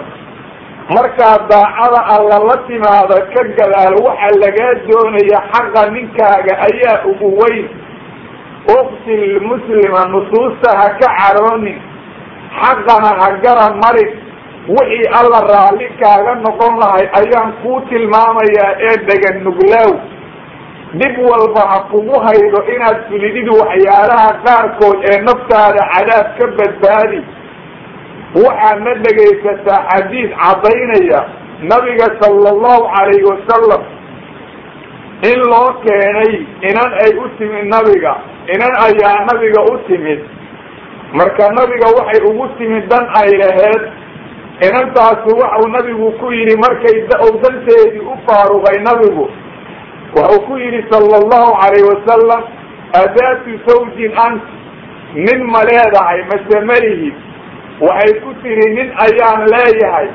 markaad 0.89 1.47
daacada 1.49 2.01
alla 2.15 2.37
la 2.49 2.57
timaada 2.67 3.17
ka 3.33 3.43
gadaal 3.57 3.95
waxa 4.05 4.29
lagaa 4.43 4.73
doonaya 4.89 5.39
xaqa 5.53 5.89
ninkaaga 5.95 6.53
ayaa 6.67 7.05
ugu 7.11 7.29
weyn. 7.41 7.67
Uktil 8.77 9.41
muslima 9.49 10.05
nusuusta 10.13 10.69
ha 10.77 10.87
ka 10.99 11.07
caroonin 11.19 11.79
xaqana 12.61 13.11
ha 13.19 13.27
gara 13.43 13.67
marin. 13.83 14.11
Wixii 14.67 15.09
alla 15.19 15.39
raalli 15.51 15.87
kaaga 16.01 16.35
noqon 16.45 16.79
lahay 16.81 17.05
ayaan 17.19 17.51
kuu 17.61 17.81
tilmaamayaa 17.89 18.71
ee 18.87 18.95
dhegan 19.07 19.43
nuglaaw 19.45 19.91
dhib 20.99 21.15
walba 21.29 21.61
ha 21.71 21.77
kugu 21.91 22.15
haydo 22.25 22.59
inaad 22.73 22.97
fulidid 23.09 23.47
waxyaalaha 23.59 24.29
qaarkood 24.45 24.97
ee 25.11 25.19
naftaada 25.27 25.83
cadaab 25.93 26.27
ka 26.39 26.45
badbaadi 26.59 27.19
waxaad 28.43 28.79
na 28.85 28.93
dhegaysataa 29.03 29.81
xadiid 29.91 30.29
caddaynaya 30.43 31.21
nabiga 31.71 32.07
sala 32.21 32.49
allahu 32.55 32.83
calayhi 32.95 33.27
wasalam 33.31 33.81
in 35.31 35.39
loo 35.51 35.69
keenay 35.83 36.33
inan 36.69 36.91
ay 37.03 37.11
u 37.23 37.27
timid 37.37 37.65
nabiga 37.75 38.13
inan 38.55 38.73
ayaa 38.87 39.25
nabiga 39.29 39.61
u 39.73 39.77
timid. 39.87 40.19
Marka 41.15 41.47
nabiga 41.57 41.87
waxay 41.97 42.19
ugu 42.29 42.47
timid 42.57 42.83
dan 42.91 43.07
ay 43.21 43.31
laheed 43.41 43.83
inantaasi 44.67 45.31
waxau 45.39 45.67
nabigu 45.71 46.11
ku 46.19 46.31
yidhi 46.31 46.55
markay 46.59 46.97
u 47.27 47.39
u 48.11 48.15
faaruqay 48.27 48.77
nabigu 48.87 49.25
waxau 50.15 50.39
ku 50.47 50.57
yidhi 50.59 50.83
sala 50.91 51.15
allahu 51.23 51.55
calayhi 51.61 51.87
wasalam 51.91 52.41
adaatu 53.01 53.51
sawjin 53.67 54.11
ant 54.27 54.43
nin 55.15 55.39
ma 55.51 55.63
leedahay 55.67 56.19
mase 56.31 56.57
malihid 56.71 57.15
waxay 57.81 58.13
ku 58.23 58.31
tihi 58.43 58.65
nin 58.75 58.89
ayaan 59.05 59.41
leeyahay. 59.53 60.07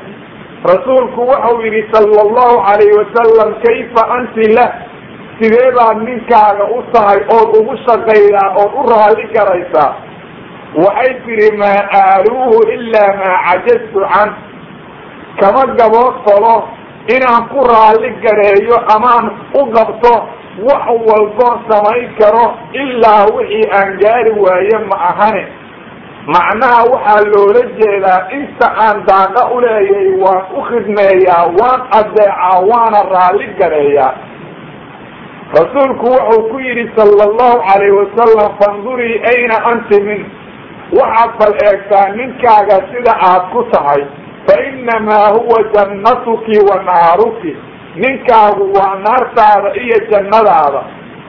Rasuulku 0.65 1.21
wuxuu 1.29 1.61
yidhi 1.65 1.83
sala 1.93 2.21
allahu 2.25 2.57
calayhi 2.67 2.97
wasalam 3.01 3.49
kayfa 3.65 4.01
anti 4.17 4.45
lah? 4.57 4.69
Sidee 5.41 5.71
baad 5.77 5.97
ninkaaga 6.05 6.65
u 6.77 6.81
tahay 6.93 7.19
ood 7.37 7.49
ugu 7.59 7.73
shaqaydaa 7.85 8.49
ood 8.61 8.71
u 8.81 8.83
raalli 8.91 9.25
garaysaa 9.33 9.89
waxay 10.83 11.13
tihi 11.25 11.47
maa 11.57 11.79
aaluuhu 12.01 12.59
ilaa 12.75 13.13
maa 13.21 13.37
cajaztu 13.47 13.99
can 14.13 14.29
kama 15.39 15.63
gabood 15.79 16.15
falo 16.27 16.55
inaan 17.15 17.49
ku 17.49 17.65
raalli 17.71 18.11
gareeyo 18.25 18.77
amaan 18.95 19.25
u 19.59 19.65
qabto 19.75 20.13
wax 20.67 20.85
walbo 21.09 21.49
samayn 21.71 22.05
karo 22.19 22.45
ilaa 22.83 23.25
wixii 23.35 23.65
aan 23.79 23.97
gaari 24.03 24.31
waaye 24.45 24.77
ma 24.89 24.95
ahane 25.09 25.43
macnaha 26.27 26.83
waxaa 26.93 27.21
loola 27.33 27.61
jeedaa 27.79 28.27
inta 28.37 28.67
aan 28.85 29.03
daaqa 29.09 29.41
u 29.55 29.61
leeyahay 29.61 30.09
waan 30.23 30.43
u 30.57 30.61
khidmeeyaa 30.69 31.45
waan 31.59 31.81
adeecaa 31.99 32.59
waana 32.69 32.99
raalli 33.13 33.47
gareeyaa. 33.59 34.13
Rasuulku 35.57 36.05
wuxuu 36.13 36.43
ku 36.51 36.59
yidhi 36.59 36.85
sala 36.95 37.23
allahu 37.29 37.57
calayhi 37.67 37.95
wasalam 38.01 38.51
fandurii 38.61 39.17
ayna 39.33 39.57
anti 39.71 40.01
min 40.07 40.21
waxaad 40.99 41.31
bal 41.39 41.53
eegtaa 41.67 42.07
ninkaaga 42.19 42.77
sida 42.91 43.13
aad 43.29 43.43
ku 43.51 43.63
tahay. 43.73 44.01
Fa 44.47 44.55
innamaa 44.69 45.27
huwa 45.35 45.63
jannatuki 45.73 46.55
wa 46.69 46.77
naaruki. 46.83 47.55
Ninkaagu 47.95 48.73
waa 48.73 48.95
naartaada 49.05 49.73
iyo 49.83 49.97
jannadaada. 50.11 50.81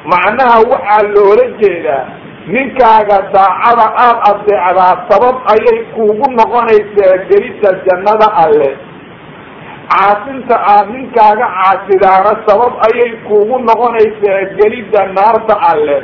Macnaha 0.04 0.58
waxaa 0.70 1.02
loola 1.14 1.44
jeedaa 1.60 2.04
ninkaaga 2.46 3.18
daacada 3.34 3.86
aad 4.04 4.18
adeecdaa 4.30 4.94
sabab 5.10 5.36
ayay 5.54 5.78
kuugu 5.94 6.26
noqonaysaa 6.38 7.16
gelidda 7.30 7.70
jannada 7.86 8.28
alle. 8.44 8.70
Caasinta 9.92 10.56
aad 10.74 10.88
ninkaaga 10.94 11.46
caasidaana 11.56 12.32
sabab 12.48 12.72
ayay 12.88 13.12
kuugu 13.28 13.58
noqonaysaa 13.68 14.40
gelidda 14.58 15.06
naarta 15.16 15.54
alle 15.70 15.98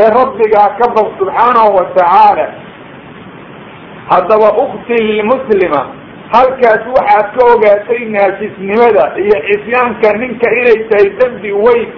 ee 0.00 0.08
rabbigaa 0.18 0.68
ka 0.78 0.86
baq 0.96 1.08
subxaanahu 1.18 1.76
watacaala 1.78 2.46
haddaba 4.10 4.48
ukti 4.64 5.22
muslima 5.30 5.82
halkaas 6.34 6.82
waxaad 6.96 7.26
ka 7.36 7.42
ogaatay 7.54 8.02
naajisnimada 8.14 9.04
iyo 9.24 9.38
cisyaanka 9.48 10.12
ninka 10.22 10.48
inay 10.60 10.78
tahay 10.90 11.08
dembi 11.20 11.52
weyn 11.64 11.88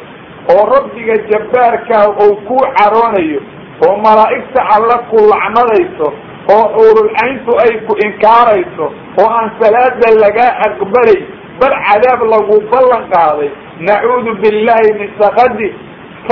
oo 0.54 0.62
rabbiga 0.74 1.16
jabbaarkaa 1.30 2.04
uu 2.24 2.36
kuu 2.48 2.64
caroonayo 2.78 3.40
oo 3.86 3.96
malaa'igta 4.06 4.60
alla 4.76 4.96
ku 5.10 5.16
lacnadayso 5.32 6.08
oo 6.54 6.64
xuurulcayntu 6.76 7.52
ay 7.64 7.72
ku 7.86 7.92
inkaarayso 8.06 8.86
oo 9.22 9.28
aan 9.38 9.50
salaada 9.60 10.08
lagaa 10.24 10.52
aqbalay 10.66 11.20
bal 11.60 11.74
cadaab 11.86 12.20
lagu 12.32 12.56
ballan 12.72 13.04
qaaday. 13.14 13.50
Nacuudu 13.86 14.32
billahi 14.42 14.90
min 14.98 15.10
sakadi 15.20 15.68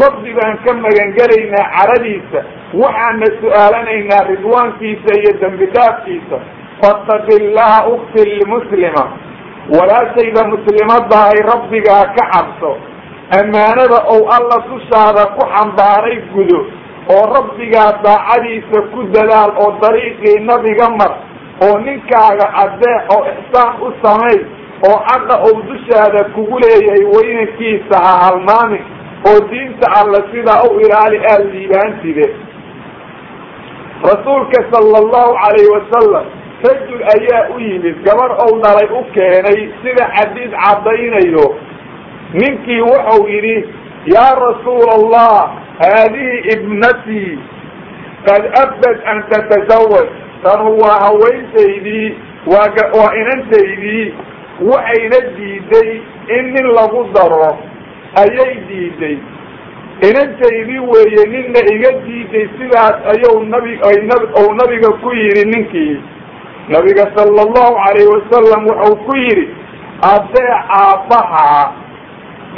rabbi 0.03 0.30
baan 0.38 0.55
ka 0.64 0.72
magangelaynaa 0.84 1.66
caradiisa 1.76 2.40
waxaana 2.82 3.26
su'aalanaynaa 3.42 4.22
ridwaankiisa 4.30 5.11
iyo 5.20 5.32
dembi 5.42 5.66
dhaafkiisa 5.74 6.36
fattaqi 6.82 7.34
illaha 7.42 7.78
ukti 7.94 8.22
lmuslima 8.40 9.05
walaashayda 9.76 10.42
muslimadahay 10.53 11.38
rabbigaa 11.53 12.05
ka 12.16 12.24
cabso. 12.32 12.72
Ammaanada 13.38 13.99
ou 14.14 14.20
alla 14.36 14.59
dushaada 14.70 15.24
ku 15.36 15.42
xambaaray 15.55 16.18
gudo 16.34 16.61
oo 17.14 17.24
rabbigaa 17.36 17.90
daacadiisa 18.04 18.78
ku 18.92 19.02
dadaal 19.14 19.50
oo 19.64 19.70
dariiqii 19.82 20.38
nabiga 20.48 20.88
mar 21.00 21.12
oo 21.66 21.78
ninkaaga 21.86 22.46
adeec 22.62 23.12
oo 23.16 23.22
ixsaan 23.32 23.74
u 23.86 23.92
samay 24.02 24.36
oo 24.88 24.96
xaqa 25.09 25.36
ou 25.48 25.54
dushaada 25.68 26.24
kugu 26.34 26.59
leeyahay 26.64 27.04
weynankiisa 27.14 27.96
ha 28.07 28.12
halmaamin 28.24 28.84
oo 29.30 29.38
diinta 29.50 29.86
alla 30.00 30.20
sidaa 30.32 30.62
u 30.70 30.80
ilaali 30.80 31.18
aad 31.32 31.44
liibaantide. 31.54 32.26
Rasuulka 34.11 34.59
sala 34.72 34.98
allahu 35.02 35.32
calayhi 35.42 35.70
wasalam 35.76 36.26
rajul 36.66 37.02
ayaa 37.14 37.48
u 37.57 37.61
yimid 37.61 37.96
gabar 38.04 38.30
ou 38.44 38.61
dhalay 38.64 38.88
u 38.98 39.02
keenay 39.14 39.61
sida 39.82 40.04
xadiid 40.16 40.52
caddaynayo 40.64 41.46
ninkii 42.40 42.80
wuxuu 42.90 43.28
yidhi 43.28 43.57
yaa 44.14 44.34
rasuula 44.44 44.92
allah 45.00 45.50
haadihi 45.82 46.36
ibnatii 46.54 47.38
qad 48.26 48.42
abad 48.62 48.96
an 49.12 49.18
tatasawaj 49.30 50.09
tanu 50.44 50.76
waa 50.82 50.98
haweentaydii 51.04 52.09
waa 52.46 52.68
waa 52.98 53.12
inantaydii 53.22 54.14
waxayna 54.70 55.20
diiday 55.36 55.90
in 56.38 56.44
nin 56.54 56.66
lagu 56.78 57.02
daro 57.14 57.59
ayay 58.22 58.54
diiday 58.68 59.16
inantaydii 60.09 60.78
weeye 60.92 61.24
ninna 61.34 61.61
iga 61.74 61.90
diiday 62.07 62.48
sidaas 62.59 62.96
ayuu 63.12 63.42
nab 63.44 64.22
ou 64.40 64.54
nabiga 64.54 64.90
ku 65.02 65.11
yidhi 65.12 65.44
ninkii 65.50 65.96
nabiga 66.68 67.11
sala 67.16 67.42
allahu 67.46 67.74
calayhi 67.84 68.11
wasalam 68.14 68.66
wuxuu 68.70 68.96
ku 69.07 69.16
yidhi 69.16 69.46
adeec 70.02 70.50
aabbaha 70.80 71.72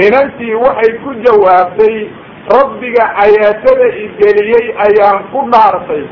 inantii 0.06 0.54
waxay 0.54 0.92
ku 1.04 1.10
jawaabtay 1.26 1.96
rabbiga 2.56 3.04
xayaatada 3.18 3.86
igeliyey 4.04 4.66
ayaan 4.86 5.24
ku 5.32 5.40
dhaartay 5.52 6.04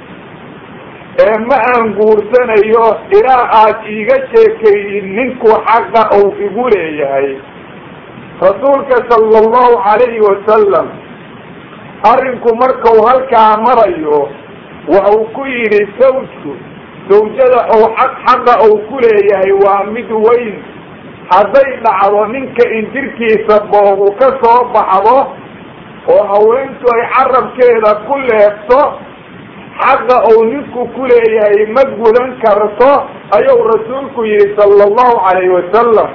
ee 1.24 1.36
ma 1.48 1.56
aan 1.72 1.94
guursanayo 1.98 2.86
ilaa 3.18 3.44
aad 3.62 3.78
iiga 3.94 4.16
sheekaynin 4.32 5.06
ninku 5.18 5.48
xaqa 5.68 6.02
uu 6.18 6.34
igu 6.46 6.64
leeyahay. 6.74 7.30
Rasuulka 8.40 8.96
sala 9.08 9.38
allahu 9.44 9.80
calayhi 9.86 10.20
wasalam 10.28 10.86
arrinku 12.10 12.50
markau 12.62 12.98
halkaa 13.08 13.56
marayo 13.66 14.28
wuxuu 14.88 15.24
ku 15.36 15.42
yidhi 15.54 15.80
sawjku 16.00 16.52
sawjada 17.08 17.60
ou 17.76 17.82
xaq 17.96 18.12
xaqa 18.26 18.54
uu 18.68 18.76
ku 18.90 19.00
leeyahay 19.04 19.52
waa 19.64 19.84
mid 19.94 20.10
weyn 20.26 20.54
hadday 21.32 21.68
dhacdo 21.84 22.26
ninka 22.34 22.64
in 22.78 22.86
jirkiisa 22.94 23.60
boogu 23.72 24.08
ka 24.20 24.28
soo 24.42 24.60
baxdo 24.74 25.16
oo 26.14 26.22
haweentu 26.32 26.86
ay 26.94 27.02
carabkeeda 27.14 27.90
ku 28.06 28.14
leefto 28.28 28.80
xaqa 29.80 30.16
uu 30.32 30.44
ninku 30.50 30.86
ku 30.94 31.02
leeyahay 31.10 31.66
ma 31.74 31.82
gudan 31.98 32.30
karto 32.44 32.90
ayuu 33.36 33.62
rasuulku 33.72 34.24
yidhi 34.24 34.54
sala 34.58 34.84
allahu 34.88 35.16
calayhi 35.26 35.52
wasalam 35.58 36.10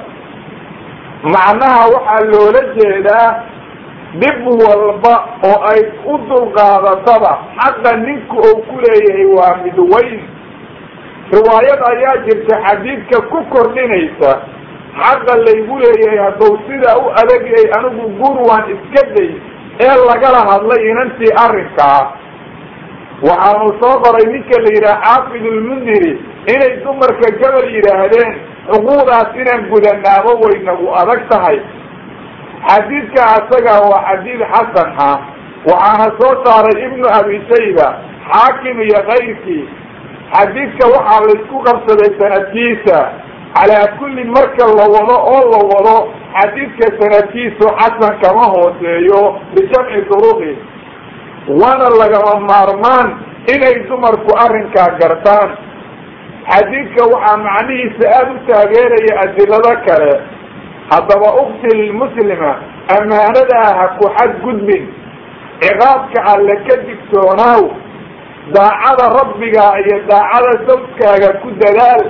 macnaha 1.34 1.82
waxaa 1.94 2.24
loola 2.32 2.62
jeedaa 2.78 3.28
dhib 4.22 4.40
walba 4.64 5.14
oo 5.50 5.58
ay 5.72 5.80
u 6.12 6.18
dulqaadataba 6.28 7.32
xaqa 7.60 7.96
ninku 8.06 8.36
uu 8.48 8.62
ku 8.68 8.76
leeyahay 8.86 9.26
waa 9.36 9.56
mid 9.64 9.78
weyn. 9.92 10.20
Riwaayad 11.32 11.80
ayaa 11.92 12.16
jirta 12.26 12.54
xadiidka 12.66 13.20
ku 13.30 13.38
kordhinaysa 13.52 14.32
xaqa 15.00 15.34
laygu 15.46 15.78
leeyahay 15.84 16.18
hadduu 16.26 16.58
sidaa 16.68 16.96
u 17.04 17.06
adag 17.22 17.42
yahay 17.52 17.68
anigu 17.78 18.04
guur 18.20 18.36
waan 18.48 18.64
iska 18.74 19.02
day 19.16 19.30
ee 19.86 19.94
lagala 20.10 20.40
hadlay 20.50 20.80
inantii 20.90 21.32
arrinkaa 21.44 22.00
waxaanu 23.28 23.68
soo 23.82 23.94
qoray 24.04 24.26
ninka 24.32 24.56
la 24.64 24.70
yidhaha 24.76 25.02
xaafid 25.06 25.44
ulmundiri 25.52 26.12
inay 26.54 26.72
dumarka 26.84 27.28
gabal 27.42 27.66
yidhaahdeen 27.76 28.32
xuquuqdaas 28.72 29.30
inaan 29.42 29.62
gudanaabo 29.72 30.32
way 30.42 30.56
nagu 30.68 30.86
adag 31.00 31.22
tahay. 31.30 31.58
Xadiidka 32.68 33.22
asaga 33.36 33.74
waa 33.90 34.02
xadiid 34.08 34.40
xasan 34.52 34.90
ah 35.08 35.16
waxaana 35.70 36.06
soo 36.20 36.32
saaray 36.44 36.76
ibnu 36.86 37.06
abi 37.18 37.36
shayba 37.50 37.88
xaakim 38.32 38.76
iyo 38.86 39.00
kayrkii 39.10 39.64
xadiidka 40.34 40.84
waxaa 40.94 41.20
laysku 41.28 41.56
qabsaday 41.66 42.10
sanadkiisa 42.20 42.98
calaa 43.56 43.86
kulli 43.98 44.24
marka 44.24 44.64
la 44.78 44.84
wado 44.94 45.16
oo 45.34 45.40
la 45.52 45.60
wado 45.72 45.96
xadiidka 46.36 46.86
sanadkiisu 47.00 47.66
xasan 47.80 48.14
kama 48.22 48.44
hooseeyo 48.54 49.20
bijamci 49.54 50.00
duruqi 50.10 50.52
waana 51.60 51.88
lagama 52.00 52.34
maarmaan 52.50 53.08
inay 53.54 53.76
dumarku 53.88 54.32
arrinkaa 54.44 54.90
gartaan. 55.00 55.50
Xadiidka 56.52 57.02
waxaa 57.12 57.36
macnihiisa 57.46 58.04
aada 58.16 58.32
u 58.34 58.38
taageeraya 58.48 59.14
adilado 59.24 59.72
kale. 59.86 60.12
Haddaba 60.90 61.28
ukti 61.42 61.70
lmuslima 61.80 62.52
ammaanadaa 62.96 63.68
ha 63.78 63.86
ku 63.98 64.06
xadgudbin. 64.16 64.84
Ciqaabka 65.62 66.18
alle 66.32 66.54
ka 66.66 66.74
digtoonaaw 66.86 67.62
daacada 68.54 69.06
rabbiga 69.18 69.64
iyo 69.82 69.96
daacada 70.10 70.52
sawjkaaga 70.66 71.30
ku 71.42 71.48
dadaal 71.62 72.02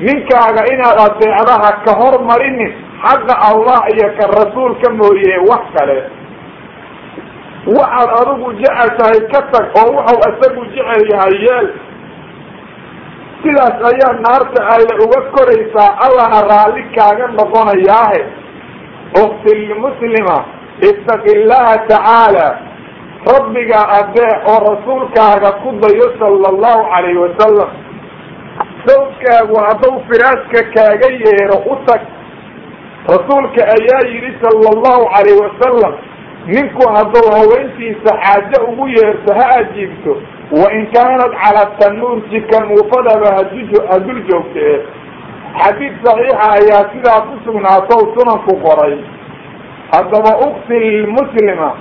ninkaaga 0.00 0.62
inaad 0.72 0.98
adeecdaha 1.06 1.70
ka 1.84 1.92
hormarinin 2.00 2.72
xaqa 3.04 3.34
allah 3.50 3.80
iyo 3.94 4.08
ka 4.18 4.24
rasuulka 4.38 4.88
mooye 4.98 5.36
wax 5.50 5.64
kale. 5.76 5.98
Waxaad 7.76 8.10
adigu 8.20 8.48
jecel 8.60 8.90
tahay 8.98 9.20
ka 9.32 9.40
tag 9.52 9.66
oo 9.80 9.88
wuxuu 9.96 10.20
isagu 10.30 10.62
jecel 10.74 11.02
yahay 11.12 11.34
yeel. 11.44 11.68
Sidaas 13.42 13.78
ayaa 13.90 14.12
naarta 14.24 14.60
alle 14.74 14.94
uga 15.04 15.20
koraysaa 15.34 15.90
allana 16.06 16.38
raalli 16.50 16.82
kaaga 16.96 17.26
noqonayaahe. 17.38 18.20
Uktilmuslima 19.22 20.36
istaqi 20.88 21.34
llaha 21.48 21.74
tacaala 21.88 22.46
rabbigaa 23.32 23.86
adee 24.00 24.32
oo 24.52 24.58
rasuulkaaga 24.70 25.50
ku 25.62 25.72
dayo 25.82 26.06
sala 26.20 26.48
allahu 26.52 26.82
calayhi 26.92 27.18
wasalam 27.24 27.70
sawdkaagu 28.86 29.56
hadduu 29.66 30.02
firaaska 30.08 30.60
kaaga 30.74 31.08
yeero 31.24 31.58
u 31.72 31.76
tag. 31.86 32.00
Rasuulka 33.08 33.62
ayaa 33.76 34.08
yidhi 34.12 34.32
sala 34.42 34.68
allahu 34.74 35.04
calayhi 35.14 35.40
wasalam 35.44 35.94
ninku 36.46 36.88
hadduu 36.94 37.26
haweentiisa 37.36 38.10
xaajo 38.22 38.58
ugu 38.72 38.88
yeerto 38.88 39.34
ha 39.34 39.46
ajiibto. 39.58 40.16
Wain 40.50 40.86
kaanat 40.94 41.32
cala 41.42 41.66
tanuur 41.78 42.20
jika 42.30 42.60
muufadaba 42.66 43.28
hadu 43.36 43.82
hadul 43.90 44.20
joogtee 44.30 44.76
xadiid 45.62 45.94
saxiixa 46.04 46.50
ayaa 46.58 46.84
sidaa 46.92 47.20
ku 47.20 47.34
sugnaato 47.44 47.98
sunanku 48.14 48.56
qoray. 48.64 48.98
Haddaba 49.92 50.32
ukti 50.48 50.78
lilmuslima 50.78 51.72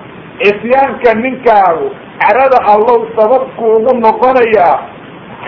cisyaanka 0.41 1.13
ninkaagu 1.13 1.89
carada 2.19 2.59
allow 2.73 2.99
sababku 3.17 3.63
ugu 3.65 3.91
noqonayaa 4.05 4.79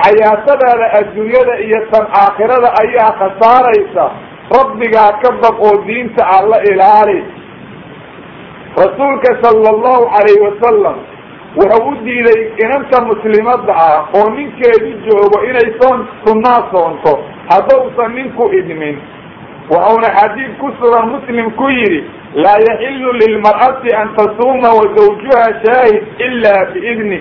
xayaatadaada 0.02 0.88
adduunyada 1.00 1.54
iyo 1.66 1.80
tan 1.92 2.06
aakhirada 2.22 2.70
ayaa 2.84 3.12
khasaaraysa. 3.22 4.06
Rabbigaa 4.58 5.12
ka 5.22 5.30
baq 5.42 5.56
oo 5.68 5.76
diinta 5.88 6.24
alla 6.38 6.58
ilaali. 6.72 7.20
Rasuulka 8.78 9.32
sala 9.42 9.70
allahu 9.76 10.06
calayhi 10.14 10.42
wasalam 10.48 10.98
wuxuu 11.58 11.90
u 11.90 11.96
diiday 12.06 12.42
inanta 12.64 13.02
muslimada 13.10 13.74
ah 13.76 14.08
oo 14.18 14.30
ninkeedu 14.36 14.90
joogo 15.06 15.38
inay 15.50 15.70
soon 15.82 16.08
sunnaa 16.26 16.62
soonto 16.72 17.14
haddausan 17.50 18.14
ninku 18.16 18.52
idmin. 18.60 18.98
Wuxuuna 19.70 20.10
xadiid 20.20 20.52
ku 20.62 20.70
sugan 20.80 21.10
muslim 21.16 21.52
ku 21.58 21.70
yidhi 21.70 22.02
laa 22.44 22.60
yaxilu 22.70 23.12
lilmar'ati 23.22 23.96
an 24.02 24.14
tasuuma 24.18 24.70
wa 24.80 24.86
zawjuha 24.98 25.46
shaahid 25.66 26.04
ilaa 26.28 26.66
biidni 26.74 27.20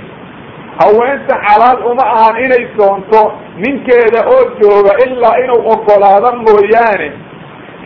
haweenta 0.81 1.35
xalaal 1.47 1.79
uma 1.91 2.05
ahan 2.15 2.37
inay 2.45 2.65
soonto 2.77 3.23
ninkeeda 3.63 4.21
oo 4.35 4.43
jooga 4.61 4.93
ilaa 5.07 5.37
inuu 5.45 5.63
ogolaado 5.73 6.33
mooyaane. 6.45 7.09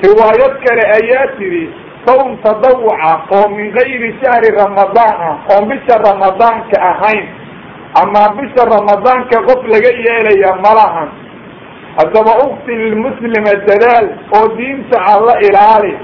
Riwaayad 0.04 0.54
kale 0.64 0.84
ayaa 0.98 1.26
tidhi 1.38 1.64
sawm 2.06 2.36
tadawuca 2.44 3.12
oo 3.36 3.48
min 3.56 3.70
gayri 3.76 4.10
shahri 4.22 4.50
ramadaan 4.56 5.16
ah 5.28 5.36
oon 5.54 5.68
bisha 5.70 5.98
ramadaanka 6.06 6.76
ahayn. 6.90 7.26
Amaa 8.02 8.28
bisha 8.38 8.64
ramadaanka 8.74 9.42
qof 9.48 9.60
laga 9.72 9.90
yeelaya 10.04 10.54
malahan 10.64 11.10
haddaba 11.98 12.32
ukti 12.46 12.72
lilmuslima 12.82 13.52
dadaal 13.68 14.06
oo 14.38 14.48
diinta 14.56 14.98
alla 15.12 15.34
ilaali 15.48 15.94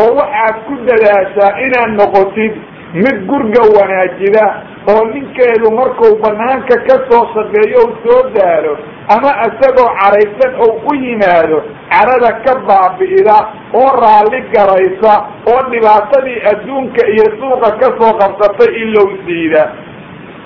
oo 0.00 0.10
waxaad 0.18 0.56
ku 0.66 0.74
dadaashaa 0.88 1.50
inaad 1.66 1.92
noqotid 2.00 2.52
mid 2.94 3.26
gurga 3.30 3.62
wanaajida 3.76 4.44
oo 4.92 5.04
ninkeedu 5.12 5.70
markuu 5.78 6.16
banaanka 6.22 6.76
ka 6.88 6.96
soo 7.10 7.26
shaqeeyo 7.34 7.80
u 7.88 7.92
soo 8.04 8.22
daalo 8.34 8.72
ama 9.14 9.30
isagoo 9.48 9.90
caraysan 10.00 10.54
oo 10.64 10.72
u 10.90 10.94
yimaado 10.94 11.62
carada 11.92 12.30
ka 12.44 12.54
baabi'ida 12.68 13.36
oo 13.80 13.90
raalli 14.02 14.40
garaysa 14.54 15.12
oo 15.52 15.60
dhibaatadii 15.70 16.40
adduunka 16.52 17.06
iyo 17.14 17.26
suuqa 17.40 17.70
ka 17.80 17.88
soo 18.00 18.12
qabsatay 18.22 18.74
ilowsiida 18.82 19.62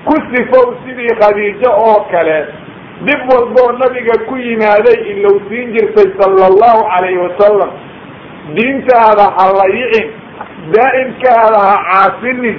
ku 0.04 0.14
sifow 0.30 0.66
sidii 0.84 1.14
khadiijo 1.20 1.70
oo 1.86 2.00
kale. 2.10 2.38
Dhib 3.06 3.20
walboo 3.32 3.72
nabiga 3.78 4.16
ku 4.28 4.36
yimaaday 4.36 4.98
ilowsiin 5.12 5.72
jirtay 5.74 6.08
sala 6.20 6.46
allahu 6.52 6.82
calayhi 6.92 7.18
wasalam 7.24 7.70
diintaada 8.56 9.26
ha 9.36 9.46
layicin 9.58 10.10
daa'imkaada 10.76 11.60
ha 11.68 11.76
caasinin 11.88 12.56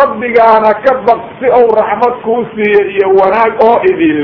rabbigaana 0.00 0.70
ka 0.84 0.92
baq 1.08 1.20
si 1.40 1.48
uu 1.60 1.68
raxmad 1.80 2.14
kuu 2.24 2.42
siiyo 2.54 2.82
iyo 2.94 3.06
wanaag 3.20 3.52
oo 3.68 3.78
idil 3.92 4.20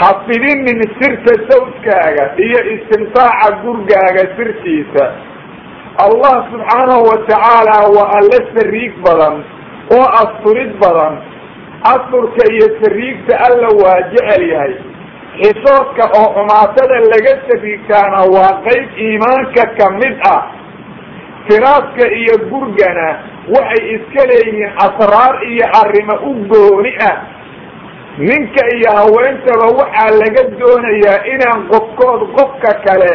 ha 0.00 0.08
fidinin 0.26 0.80
sirta 1.00 1.34
sawdkaaga 1.50 2.24
iyo 2.46 2.60
istimtaaca 2.74 3.50
gurgaaga 3.62 4.24
sirtiisa 4.36 5.04
allah 6.06 6.34
subxaanahu 6.52 7.02
watacaala 7.10 7.76
waa 7.96 8.08
alle 8.18 8.38
sariig 8.54 8.94
badan 9.06 9.36
oo 9.96 10.06
asturid 10.22 10.72
badan 10.82 11.14
asturka 11.92 12.42
iyo 12.56 12.68
sariigta 12.82 13.34
alla 13.48 13.68
waa 13.82 14.00
jecel 14.12 14.42
yahay 14.52 14.74
xisoodka 15.42 16.04
oo 16.20 16.28
xumaatada 16.36 16.98
laga 17.12 17.34
sariigtaana 17.48 18.20
waa 18.34 18.52
qayb 18.66 18.88
iimaanka 19.06 19.64
ka 19.78 19.86
mid 20.00 20.16
ah 20.34 20.40
firaaska 21.48 22.04
iyo 22.20 22.36
gurgana 22.50 23.08
waxay 23.54 23.82
iska 23.96 24.22
leeyihiin 24.30 24.72
asraar 24.86 25.34
iyo 25.52 25.66
arrimo 25.80 26.16
u 26.30 26.32
gooni 26.52 26.92
ah. 27.10 27.16
Ninka 28.18 28.62
iyo 28.76 28.90
haweentaba 28.98 29.66
waxaa 29.80 30.10
laga 30.22 30.42
doonayaa 30.60 31.24
inaan 31.34 31.62
qofkood 31.72 32.20
qofka 32.36 32.72
kale 32.86 33.12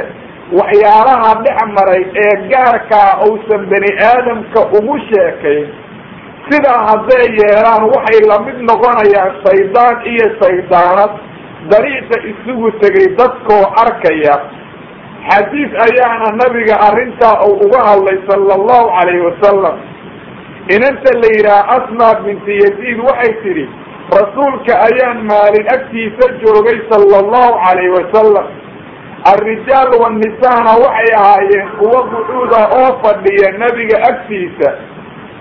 waxyaalaha 0.60 1.30
dhex 1.46 1.60
maray 1.78 2.04
ee 2.24 2.36
gaarkaa 2.52 3.10
uusan 3.28 3.64
bani 3.72 3.92
aadamka 4.12 4.62
ugu 4.78 4.98
sheekayn. 5.10 5.68
Sidaa 6.50 6.80
hadday 6.90 7.26
yeelaan 7.40 7.84
waxay 7.94 8.20
la 8.32 8.38
mid 8.46 8.58
noqonayaan 8.70 9.34
shaydaan 9.46 9.96
iyo 10.14 10.28
shaydaanad 10.42 11.12
dariiqa 11.72 12.18
isugu 12.32 12.72
tegay 12.82 13.08
dadkoo 13.20 13.64
arkaya 13.84 14.36
xadiid 15.28 15.72
ayaana 15.88 16.32
nabiga 16.42 16.76
arrintaa 16.88 17.36
uu 17.48 17.60
uga 17.66 17.80
hadlay 17.90 18.18
sala 18.30 18.54
allahu 18.60 18.88
calayhi 18.98 19.26
wasalam 19.30 19.76
inanta 20.76 21.12
la 21.22 21.30
yidhaha 21.36 21.64
asmaa 21.78 22.16
binti 22.26 22.54
yaziid 22.64 23.00
waxay 23.08 23.34
tidhi 23.44 23.66
rasuulka 24.18 24.74
ayaan 24.88 25.20
maalin 25.32 25.68
agtiisa 25.76 26.26
joogay 26.44 26.80
sala 26.92 27.16
allahu 27.24 27.60
calayhi 27.66 27.94
wasalam 28.00 28.48
alrijaal 29.32 29.92
wannisaana 30.04 30.72
waxay 30.84 31.10
ahaayeen 31.22 31.68
kuwa 31.80 32.00
qucuuda 32.14 32.62
oo 32.80 32.90
fadhiya 33.04 33.52
nabiga 33.64 33.98
agtiisa 34.12 34.70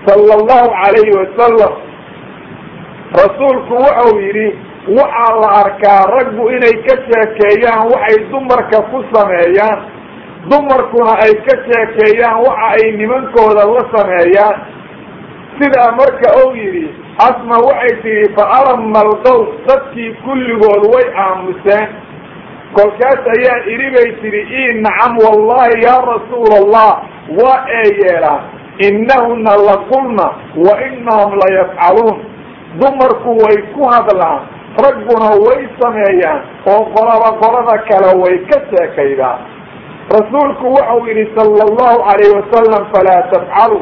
sala 0.05 0.31
allahu 0.39 0.67
calayhi 0.81 1.17
wasalam 1.21 1.73
rasuulku 3.21 3.73
wuxuu 3.83 4.19
yidhi 4.25 4.47
waxaa 4.87 5.35
la 5.41 5.49
arkaa 5.63 6.01
raggu 6.15 6.49
inay 6.55 6.75
ka 6.87 6.95
sheekeeyaan 7.07 7.87
waxay 7.91 8.17
dumarka 8.31 8.79
ku 8.91 9.03
sameeyaan. 9.13 9.79
Dumarkuna 10.49 11.13
ay 11.25 11.33
ka 11.45 11.55
sheekeeyaan 11.67 12.41
waxa 12.45 12.67
ay 12.79 12.91
nimankooda 12.97 13.63
la 13.73 13.83
sameeyaan. 13.95 14.57
Sidaa 15.59 15.91
marka 15.91 16.29
uu 16.45 16.55
yidhi 16.55 16.87
asma 17.27 17.57
waxay 17.67 17.93
tihi 18.01 18.23
fa 18.35 18.43
alama 18.59 18.99
alqow 19.05 19.39
dadkii 19.67 20.13
kulligood 20.25 20.83
way 20.93 21.05
aamuseen. 21.23 21.87
Kolkaas 22.73 23.21
ayaa 23.35 23.59
idhi 23.73 23.87
bay 23.95 24.09
tidhi 24.21 24.41
i 24.61 24.63
nacam 24.81 25.17
wallahi 25.25 25.83
yaa 25.85 26.01
rasuula 26.11 26.55
allah 26.63 26.91
waa 27.41 27.65
ee 27.79 27.89
yeelaan. 28.01 28.41
Innahuna 28.87 29.53
laqulna 29.67 30.25
wa 30.65 30.73
inahum 30.87 31.31
layafcaluun 31.41 32.17
dumarku 32.79 33.31
way 33.43 33.57
ku 33.75 33.83
hadlaan 33.91 34.41
ragguna 34.85 35.29
way 35.45 35.61
sameeyaan 35.81 36.41
oo 36.73 36.81
qolaba 36.95 37.29
qolada 37.41 37.75
kale 37.89 38.11
way 38.23 38.35
ka 38.49 38.57
sheekaydaan. 38.71 39.39
Rasuulku 40.15 40.65
wuxuu 40.75 41.05
yidhi 41.07 41.25
sala 41.35 41.63
allahu 41.69 41.97
calayhi 42.07 42.33
wasalam 42.39 42.83
falaa 42.93 43.21
tafcalu 43.33 43.79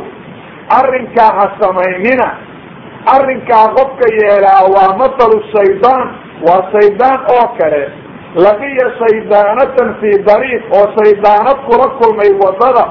arrinkaa 0.79 1.31
ha 1.39 1.45
samaynina. 1.61 2.27
Arrinkaa 3.15 3.67
qofka 3.77 4.07
yeelaa 4.19 4.63
waa 4.75 4.91
mathalu 5.01 5.37
shaydaan 5.55 6.07
waa 6.47 6.61
shaydaan 6.73 7.19
oo 7.35 7.47
kale. 7.59 7.83
Laqiya 8.45 8.87
shaydaanatan 9.01 9.95
fii 10.01 10.17
dariiq 10.27 10.63
oo 10.79 10.85
shaydaanad 10.97 11.59
kula 11.67 11.87
kulmay 11.99 12.31
waddada 12.43 12.83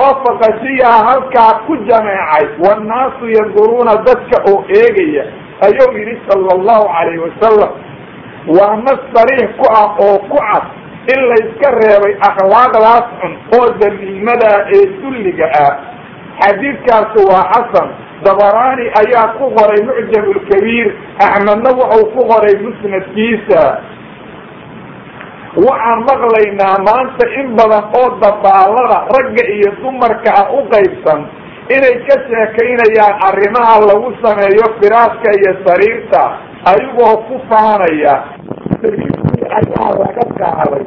oo 0.00 0.12
faqashiyaa 0.24 0.98
halkaa 1.08 1.52
ku 1.66 1.76
jameecay 1.88 2.44
wannaasu 2.64 3.24
yanduruuna 3.36 3.94
dadka 4.08 4.36
oo 4.52 4.58
eegaya 4.80 5.24
ayuu 5.66 5.90
yidhi 5.98 6.14
sala 6.28 6.50
allahu 6.58 6.84
calayhi 6.94 7.22
wasalam 7.26 7.72
waa 8.58 8.76
nas 8.86 9.00
sariix 9.14 9.50
ku 9.60 9.66
ah 9.80 9.88
oo 10.06 10.18
ku 10.30 10.38
cad 10.48 10.64
in 11.14 11.20
layska 11.30 11.68
reebay 11.80 12.14
akhlaaqdaas 12.28 13.06
xun 13.20 13.32
oo 13.58 13.66
damiimadaa 13.82 14.58
ee 14.76 14.84
dulliga 15.02 15.48
ah. 15.64 15.72
Xadiidkaasi 16.42 17.20
waa 17.30 17.44
xasan. 17.54 17.88
Dabaraani 18.26 18.84
ayaa 19.00 19.34
ku 19.38 19.46
qoray 19.56 19.80
mucjam 19.88 20.24
lkabiir 20.36 20.88
axmedna 21.26 21.70
wuxuu 21.78 22.06
ku 22.14 22.22
qoray 22.30 22.54
musnadkiisa. 22.64 23.62
Waxaan 25.66 26.00
maqlaynaa 26.08 26.76
maanta 26.88 27.24
in 27.40 27.48
badan 27.58 27.84
oo 28.00 28.08
dabaalada 28.22 28.98
ragga 29.14 29.44
iyo 29.56 29.70
dumarka 29.82 30.30
ah 30.40 30.46
u 30.56 30.64
qaybsan 30.72 31.20
inay 31.76 31.96
ka 32.08 32.16
sheekaynayaan 32.28 33.16
arrimaha 33.28 33.74
lagu 33.90 34.10
sameeyo 34.24 34.66
firaaska 34.80 35.30
iyo 35.40 35.52
sariirta 35.66 36.22
ayagoo 36.70 37.16
ku 37.28 37.36
faanaya. 37.50 38.14
Ayaa 39.58 39.90
laga 40.00 40.24
qaaday 40.40 40.84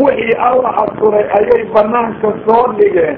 wixii 0.00 0.36
alla 0.48 0.70
asturay 0.82 1.26
ayay 1.38 1.62
banaanka 1.74 2.28
soo 2.46 2.64
dhigeen. 2.78 3.16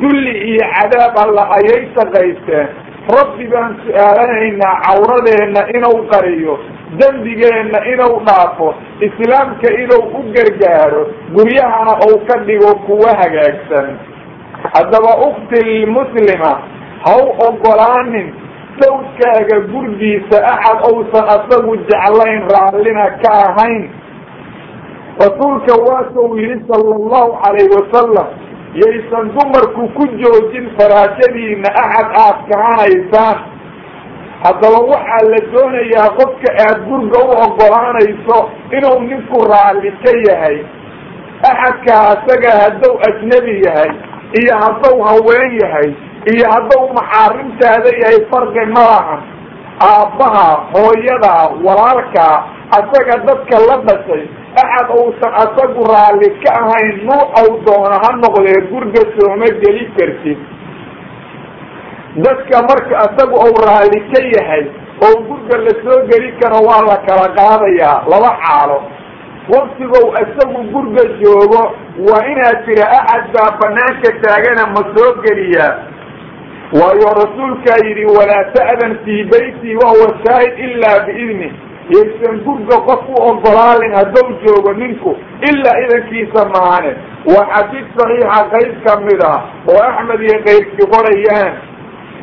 Dulli 0.00 0.34
iyo 0.50 0.64
cadaab 0.76 1.16
alla 1.24 1.42
ayay 1.58 1.82
shaqaysteen 1.96 2.68
rabbi 3.16 3.44
baan 3.52 3.72
su'aalanaynaa 3.84 4.74
cawradeenna 4.86 5.62
inuu 5.76 5.98
qariyo 6.12 6.54
dembigeenna 7.00 7.78
inuu 7.92 8.20
dhaafo 8.28 8.68
islaamka 9.06 9.68
inuu 9.82 10.04
u 10.18 10.22
gargaaro 10.36 11.02
guryahana 11.34 11.94
uu 12.08 12.18
ka 12.28 12.36
dhigo 12.46 12.72
kuwa 12.86 13.10
hagaagsan 13.20 13.88
haddaba 14.74 15.12
ukti 15.28 15.86
muslima 15.86 16.52
ha 17.04 17.12
u 17.16 17.26
ogolaanin 17.48 18.28
sawdkaaga 18.80 19.58
gurdiisa 19.72 20.38
axad 20.52 20.78
uusan 20.92 21.24
asagu 21.36 21.76
jeclayn 21.76 22.42
raallina 22.54 23.04
ka 23.22 23.32
ahayn. 23.48 23.90
Rasuulka 25.20 25.74
waasuu 25.86 26.36
yidhi 26.38 26.64
sala 26.68 26.94
allahu 26.96 27.36
calayhi 27.44 27.74
wasalam 27.78 28.28
yaysan 28.82 29.28
dumarku 29.36 29.88
ku 29.96 30.04
joojin 30.20 30.70
faraashadiina 30.78 31.68
axad 31.82 32.08
aad 32.24 32.38
kahanaysaan 32.50 33.38
haddaba 34.44 34.78
waxaa 34.92 35.28
la 35.32 35.40
doonayaa 35.52 36.08
qofka 36.20 36.50
aad 36.66 36.78
gurga 36.88 37.18
u 37.28 37.30
ogolaanayso 37.46 38.38
inuu 38.76 39.00
ninku 39.10 39.38
raalli 39.52 39.92
ka 40.04 40.12
yahay. 40.28 40.56
Axadkaa 41.50 42.02
asaga 42.14 42.50
hadduu 42.62 42.94
ajnebi 43.08 43.54
yahay 43.66 43.92
iyo 44.40 44.54
hadduu 44.62 44.98
haween 45.08 45.50
yahay 45.62 45.88
iyo 46.32 46.46
hadduu 46.54 46.84
maxaarimtaada 46.98 47.90
yahay 48.02 48.20
farqi 48.32 48.64
ma 48.74 48.82
lahan. 48.90 49.20
Aabbaha 49.90 50.46
hooyada 50.74 51.34
walaalka 51.64 52.26
asaga 52.78 53.14
dadka 53.26 53.56
la 53.68 53.76
dhashay 53.88 54.22
axad 54.62 54.88
uusan 54.98 55.32
asagu 55.44 55.82
raalli 55.92 56.28
ka 56.44 56.50
ahayn 56.60 56.96
nuucow 57.08 57.48
doona 57.66 57.96
ha 58.04 58.10
noqdee 58.22 58.58
gurga 58.70 59.02
sooma 59.16 59.48
geli 59.62 59.84
kartid. 59.96 60.38
Dadka 62.24 62.56
marka 62.68 62.94
asagu 63.06 63.36
ou 63.44 63.52
raalli 63.66 64.00
ka 64.12 64.20
yahay 64.36 64.64
oo 65.06 65.14
gurga 65.28 65.56
la 65.66 65.72
soo 65.84 65.98
geli 66.10 66.30
karo 66.40 66.60
waa 66.68 66.82
la 66.90 66.96
kala 67.08 67.26
qaadayaa 67.38 67.96
laba 68.12 68.30
xaalo 68.44 68.78
waktigow 69.48 70.14
isagu 70.22 70.62
gurga 70.72 71.04
joogo 71.20 71.62
waa 72.08 72.26
inaad 72.32 72.64
tira 72.66 72.86
axad 72.90 73.32
baa 73.34 73.50
banaanka 73.60 74.12
taagana 74.22 74.66
ma 74.74 74.82
soo 74.96 75.12
geliyaa. 75.22 75.76
Waayo 76.72 77.08
rasuulkaa 77.20 77.78
yidhi 77.86 78.04
walaa 78.04 78.44
ta'dan 78.54 78.98
fii 79.04 79.24
beyti 79.24 79.76
wahuwa 79.76 80.14
shaahid 80.24 80.58
ilaa 80.58 81.00
biidni. 81.06 81.52
Yaysan 81.90 82.40
gurga 82.44 82.76
qof 82.86 83.02
u 83.08 83.22
ogolaalin 83.30 83.94
hadduu 83.94 84.32
joogo 84.46 84.72
ninku 84.72 85.16
ilaa 85.50 85.78
idankiisa 85.84 86.44
maane 86.54 86.94
waa 87.34 87.46
xadiid 87.54 87.86
saxiixa 87.98 88.44
qayb 88.52 88.72
ka 88.86 89.00
mid 89.00 89.20
ah 89.32 89.40
oo 89.68 89.82
axmed 89.88 90.20
iyo 90.22 90.38
qaybki 90.46 90.86
qorayaan. 90.94 91.52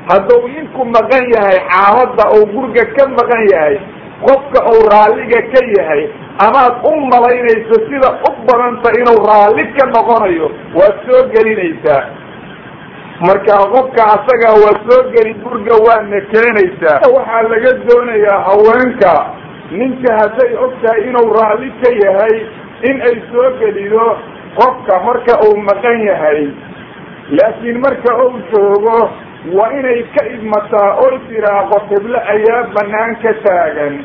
Hadduu 0.09 0.47
ninku 0.47 0.85
maqan 0.85 1.25
yahay 1.35 1.59
xaaladda 1.69 2.23
uu 2.37 2.45
gurga 2.53 2.85
ka 2.95 3.07
maqan 3.07 3.43
yahay 3.53 3.79
qofka 4.25 4.59
uu 4.71 4.81
raalliga 4.93 5.39
ka 5.53 5.61
yahay 5.77 6.03
amaad 6.45 6.73
u 6.89 6.93
malaynayso 7.11 7.75
sida 7.89 8.09
u 8.27 8.31
badanta 8.47 8.89
inuu 8.99 9.19
raalli 9.29 9.65
ka 9.77 9.85
noqonayo 9.95 10.47
waad 10.79 10.95
soo 11.07 11.21
gelinaysaa. 11.33 12.01
Marka 13.27 13.55
qofka 13.73 14.03
asaga 14.15 14.49
waa 14.63 14.75
soo 14.87 15.01
geli 15.13 15.33
gurga 15.43 15.75
waadna 15.87 16.19
keenaysaa. 16.31 16.97
Waxaa 17.15 17.41
laga 17.51 17.71
doonayaa 17.87 18.39
haweenka 18.47 19.13
ninka 19.79 20.11
hadday 20.19 20.51
og 20.63 20.73
tahay 20.83 21.01
inuu 21.09 21.27
raalli 21.39 21.69
ka 21.81 21.89
yahay 22.03 22.35
in 22.89 23.01
ay 23.09 23.17
soo 23.31 23.49
gelido 23.59 24.05
qofka 24.59 24.99
marka 25.07 25.33
uu 25.47 25.57
maqan 25.69 25.99
yahay. 26.09 26.41
Laakiin 27.37 27.77
marka 27.85 28.11
uu 28.23 28.39
joogo 28.51 28.97
waa 29.57 29.71
inay 29.79 30.03
ka 30.15 30.25
idmataa 30.35 30.89
oo 31.03 31.17
tiraaqo 31.27 31.77
qiblo 31.89 32.19
ayaa 32.33 32.63
banaan 32.75 33.15
ka 33.23 33.31
taagan. 33.45 33.95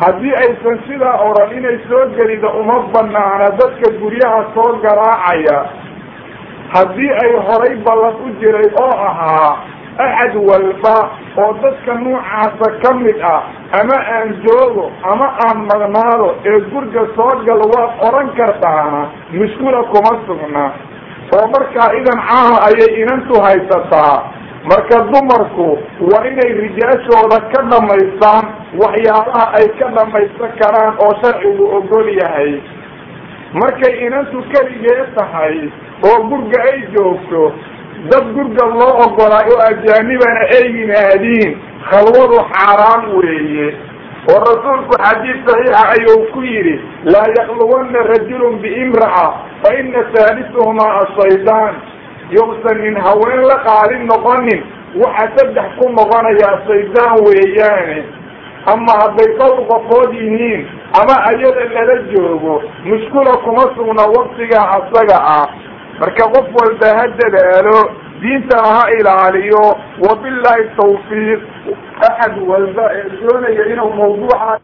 Haddii 0.00 0.34
aysan 0.42 0.78
sidaa 0.88 1.16
odhan 1.28 1.52
inay 1.58 1.78
soo 1.88 2.04
gelida 2.16 2.48
uma 2.60 2.78
banaana 2.94 3.48
dadka 3.60 3.90
guryaha 4.00 4.40
soo 4.54 4.72
garaacaya. 4.84 5.58
Haddii 6.74 7.12
ay 7.24 7.32
horay 7.48 7.74
ballan 7.86 8.14
u 8.24 8.28
jiray 8.40 8.68
oo 8.84 8.94
ahaa 9.08 9.52
axad 10.06 10.34
walba 10.48 10.96
oo 11.44 11.52
dadka 11.62 11.94
noocaasa 12.04 12.68
ka 12.82 12.90
mid 13.02 13.20
ah 13.34 13.42
ama 13.80 13.96
aan 14.16 14.34
joogo 14.44 14.90
ama 15.12 15.28
aan 15.46 15.58
maqnaado 15.70 16.28
ee 16.50 16.58
gurga 16.72 17.04
soo 17.16 17.32
gal 17.46 17.62
waad 17.74 17.90
odhan 18.08 18.28
kartaana 18.40 19.00
mushkula 19.38 19.80
kuma 19.92 20.12
sugna 20.26 20.64
oo 21.34 21.46
markaa 21.54 21.88
idan 22.00 22.20
caama 22.28 22.56
ayay 22.68 22.92
inantu 23.02 23.34
haysataa 23.46 24.16
marka 24.70 24.96
dumarku 25.12 25.68
waa 26.10 26.24
inay 26.30 26.52
rijaashooda 26.62 27.38
ka 27.52 27.60
dhamaystaan 27.72 28.44
waxyaabaha 28.82 29.44
ay 29.58 29.66
ka 29.80 29.86
dhamaysan 29.96 30.50
karaan 30.60 30.94
oo 31.04 31.12
sharcigu 31.22 31.64
ogol 31.78 32.08
yahay. 32.20 32.52
Markay 33.60 33.94
inantu 34.06 34.42
keligee 34.52 35.02
tahay 35.16 35.56
oo 36.08 36.16
gurga 36.30 36.58
ay 36.70 36.78
joogto 36.94 37.52
dad 38.10 38.24
gurga 38.36 38.64
loo 38.78 38.92
ogolaa 39.06 39.44
oo 39.52 39.60
ajaanibana 39.70 40.42
ay 40.56 40.64
yimaadiin 40.76 41.50
khalwadu 41.90 42.38
xaaraan 42.52 43.02
weeye 43.16 43.68
oo 44.32 44.38
rasuulku 44.48 44.94
xadiid 45.04 45.38
saxiixa 45.48 45.82
ayuu 45.96 46.26
ku 46.32 46.40
yidhi 46.42 46.74
laa 47.14 47.26
yakluwanna 47.38 48.06
rajulun 48.12 48.58
biimra'a 48.62 49.26
fa 49.62 49.74
ina 49.80 50.02
saalisuhumaa 50.14 50.92
ashaydaan 51.04 51.74
yuusan 52.36 52.78
nin 52.84 52.96
haween 53.06 53.42
la 53.50 53.56
qaalin 53.68 54.06
noqonin 54.12 54.62
waxa 55.02 55.26
saddex 55.36 55.68
ku 55.78 55.88
noqonayaa 55.98 56.54
shaydaan 56.68 57.16
weeyaane. 57.26 57.98
Ama 58.72 58.92
hadday 59.00 59.28
dhowr 59.38 59.60
qofood 59.70 60.14
yihiin 60.20 60.62
ama 61.00 61.14
ayada 61.30 61.64
lala 61.74 61.96
joogo 62.12 62.54
mushkula 62.84 63.36
kuma 63.44 63.62
sugna 63.76 64.04
waktigaa 64.16 64.66
asaga 64.78 65.18
ah. 65.34 65.46
Marka 66.00 66.24
qof 66.34 66.46
walba 66.58 66.88
ha 66.98 67.04
dadaalo 67.20 67.78
diintana 68.20 68.68
ha 68.76 68.90
ilaaliyo 68.98 69.76
wabillahi 70.08 70.64
tawfiiq. 70.76 71.40
Axad 72.08 72.34
walba 72.48 72.90
ee 72.94 73.10
doonaya 73.22 73.66
inuu 73.72 73.92
mawduuca 73.92 74.60